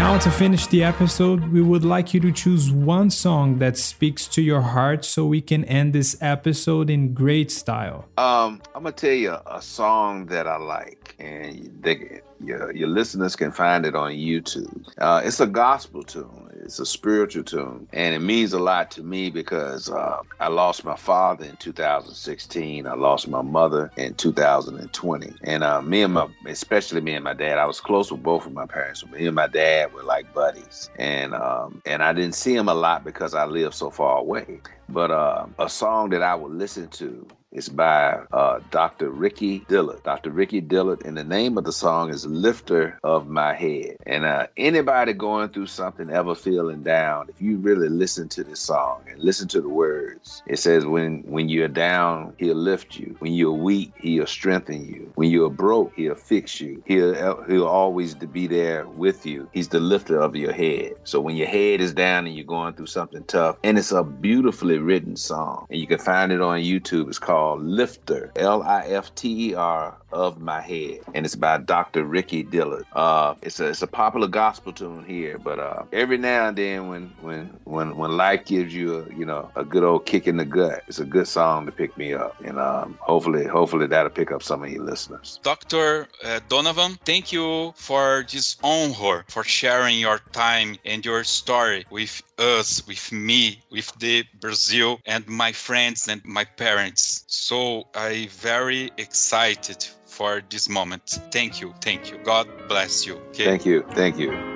Now, 0.00 0.16
to 0.16 0.30
finish 0.30 0.66
the 0.66 0.82
episode, 0.82 1.52
we 1.52 1.60
would 1.60 1.84
like 1.84 2.14
you 2.14 2.20
to 2.20 2.32
choose 2.32 2.70
one 2.70 3.10
song 3.10 3.58
that 3.58 3.76
speaks 3.76 4.26
to 4.28 4.40
your 4.40 4.62
heart 4.62 5.04
so 5.04 5.26
we 5.26 5.42
can 5.42 5.62
end 5.66 5.92
this 5.92 6.16
episode 6.22 6.88
in 6.88 7.12
great 7.12 7.50
style. 7.50 8.08
Um, 8.16 8.62
I'm 8.74 8.84
gonna 8.84 8.92
tell 8.92 9.12
you 9.12 9.36
a 9.44 9.60
song 9.60 10.24
that 10.26 10.46
I 10.46 10.56
like, 10.56 11.14
and 11.18 11.70
they, 11.82 12.22
your, 12.42 12.74
your 12.74 12.88
listeners 12.88 13.36
can 13.36 13.52
find 13.52 13.84
it 13.84 13.94
on 13.94 14.12
YouTube. 14.12 14.88
Uh, 14.96 15.20
it's 15.22 15.38
a 15.40 15.46
gospel 15.46 16.02
tune. 16.02 16.49
It's 16.62 16.78
a 16.78 16.86
spiritual 16.86 17.42
tune, 17.44 17.88
and 17.92 18.14
it 18.14 18.20
means 18.20 18.52
a 18.52 18.58
lot 18.58 18.90
to 18.92 19.02
me 19.02 19.30
because 19.30 19.90
uh, 19.90 20.18
I 20.38 20.48
lost 20.48 20.84
my 20.84 20.96
father 20.96 21.44
in 21.44 21.56
2016. 21.56 22.86
I 22.86 22.94
lost 22.94 23.28
my 23.28 23.42
mother 23.42 23.90
in 23.96 24.14
2020, 24.14 25.34
and 25.44 25.64
uh, 25.64 25.82
me 25.82 26.02
and 26.02 26.14
my, 26.14 26.28
especially 26.46 27.00
me 27.00 27.14
and 27.14 27.24
my 27.24 27.34
dad, 27.34 27.58
I 27.58 27.66
was 27.66 27.80
close 27.80 28.12
with 28.12 28.22
both 28.22 28.46
of 28.46 28.52
my 28.52 28.66
parents. 28.66 29.04
Me 29.06 29.26
and 29.26 29.34
my 29.34 29.46
dad 29.46 29.92
were 29.94 30.02
like 30.02 30.32
buddies, 30.34 30.90
and 30.96 31.34
um, 31.34 31.82
and 31.86 32.02
I 32.02 32.12
didn't 32.12 32.34
see 32.34 32.54
him 32.54 32.68
a 32.68 32.74
lot 32.74 33.04
because 33.04 33.34
I 33.34 33.46
lived 33.46 33.74
so 33.74 33.90
far 33.90 34.18
away. 34.18 34.60
But 34.88 35.10
uh, 35.10 35.46
a 35.58 35.68
song 35.68 36.10
that 36.10 36.22
I 36.22 36.34
would 36.34 36.52
listen 36.52 36.88
to 36.88 37.26
it's 37.52 37.68
by 37.68 38.20
uh, 38.32 38.60
Dr. 38.70 39.10
Ricky 39.10 39.60
Dillard. 39.68 40.02
Dr. 40.04 40.30
Ricky 40.30 40.60
Dillard, 40.60 41.04
and 41.04 41.16
the 41.16 41.24
name 41.24 41.58
of 41.58 41.64
the 41.64 41.72
song 41.72 42.10
is 42.10 42.24
Lifter 42.24 42.98
of 43.02 43.28
My 43.28 43.54
Head. 43.54 43.96
And 44.06 44.24
uh, 44.24 44.46
anybody 44.56 45.12
going 45.12 45.48
through 45.48 45.66
something, 45.66 46.10
ever 46.10 46.36
feeling 46.36 46.82
down, 46.84 47.28
if 47.28 47.42
you 47.42 47.58
really 47.58 47.88
listen 47.88 48.28
to 48.30 48.44
this 48.44 48.60
song 48.60 49.02
and 49.10 49.18
listen 49.20 49.48
to 49.48 49.60
the 49.60 49.68
words, 49.68 50.44
it 50.46 50.58
says, 50.58 50.86
when, 50.86 51.22
when 51.22 51.48
you're 51.48 51.66
down, 51.66 52.34
he'll 52.38 52.54
lift 52.54 52.96
you. 52.96 53.16
When 53.18 53.32
you're 53.32 53.52
weak, 53.52 53.92
he'll 53.96 54.26
strengthen 54.26 54.86
you. 54.86 55.10
When 55.16 55.30
you're 55.30 55.50
broke, 55.50 55.92
he'll 55.96 56.14
fix 56.14 56.60
you. 56.60 56.82
He'll, 56.86 57.42
he'll 57.44 57.66
always 57.66 58.14
be 58.14 58.46
there 58.46 58.86
with 58.86 59.26
you. 59.26 59.48
He's 59.52 59.68
the 59.68 59.80
lifter 59.80 60.20
of 60.20 60.36
your 60.36 60.52
head. 60.52 60.92
So 61.02 61.20
when 61.20 61.34
your 61.34 61.48
head 61.48 61.80
is 61.80 61.92
down 61.92 62.28
and 62.28 62.36
you're 62.36 62.44
going 62.44 62.74
through 62.74 62.86
something 62.86 63.24
tough, 63.24 63.56
and 63.64 63.76
it's 63.76 63.90
a 63.90 64.04
beautifully 64.04 64.78
written 64.78 65.16
song, 65.16 65.66
and 65.68 65.80
you 65.80 65.88
can 65.88 65.98
find 65.98 66.30
it 66.30 66.40
on 66.40 66.60
YouTube. 66.60 67.08
It's 67.08 67.18
called 67.18 67.39
called 67.40 67.62
Lifter, 67.64 68.30
L 68.36 68.62
I 68.62 68.84
F 68.88 69.14
T 69.14 69.48
E 69.48 69.54
R, 69.54 69.96
of 70.12 70.40
my 70.40 70.60
head, 70.60 71.00
and 71.14 71.24
it's 71.24 71.34
by 71.34 71.58
Dr. 71.58 72.04
Ricky 72.04 72.42
Dillard. 72.42 72.84
Uh, 72.92 73.34
it's 73.42 73.60
a 73.60 73.68
it's 73.68 73.82
a 73.82 73.86
popular 73.86 74.28
gospel 74.28 74.72
tune 74.72 75.04
here, 75.04 75.38
but 75.38 75.58
uh, 75.58 75.84
every 75.92 76.18
now 76.18 76.48
and 76.48 76.56
then 76.56 76.88
when 76.88 77.08
when 77.20 77.46
when 77.64 77.96
when 77.96 78.16
life 78.16 78.44
gives 78.44 78.74
you 78.74 78.98
a 78.98 79.14
you 79.14 79.24
know 79.24 79.50
a 79.56 79.64
good 79.64 79.82
old 79.82 80.06
kick 80.06 80.26
in 80.26 80.36
the 80.36 80.44
gut, 80.44 80.82
it's 80.88 80.98
a 80.98 81.04
good 81.04 81.28
song 81.28 81.66
to 81.66 81.72
pick 81.72 81.96
me 81.96 82.14
up, 82.14 82.34
and 82.44 82.58
um, 82.58 82.98
hopefully 83.00 83.44
hopefully 83.46 83.86
that'll 83.86 84.10
pick 84.10 84.32
up 84.32 84.42
some 84.42 84.62
of 84.62 84.70
you 84.70 84.82
listeners. 84.82 85.38
Dr. 85.42 86.08
Uh, 86.24 86.40
Donovan, 86.48 86.98
thank 87.04 87.32
you 87.32 87.72
for 87.76 88.24
this 88.30 88.56
honor 88.62 89.24
for 89.28 89.44
sharing 89.44 89.98
your 89.98 90.18
time 90.32 90.76
and 90.84 91.04
your 91.04 91.24
story 91.24 91.84
with 91.90 92.22
us, 92.38 92.86
with 92.86 93.12
me, 93.12 93.62
with 93.70 93.92
the 93.98 94.24
Brazil 94.40 95.00
and 95.06 95.26
my 95.28 95.52
friends 95.52 96.08
and 96.08 96.24
my 96.24 96.44
parents. 96.44 97.24
So 97.26 97.84
I 97.94 98.28
very 98.30 98.90
excited 98.96 99.86
for 100.20 100.42
this 100.50 100.68
moment. 100.68 101.18
Thank 101.32 101.62
you. 101.62 101.72
Thank 101.80 102.10
you. 102.10 102.18
God 102.18 102.46
bless 102.68 103.06
you. 103.06 103.16
Okay? 103.30 103.46
Thank 103.46 103.64
you. 103.64 103.86
Thank 103.94 104.18
you. 104.18 104.49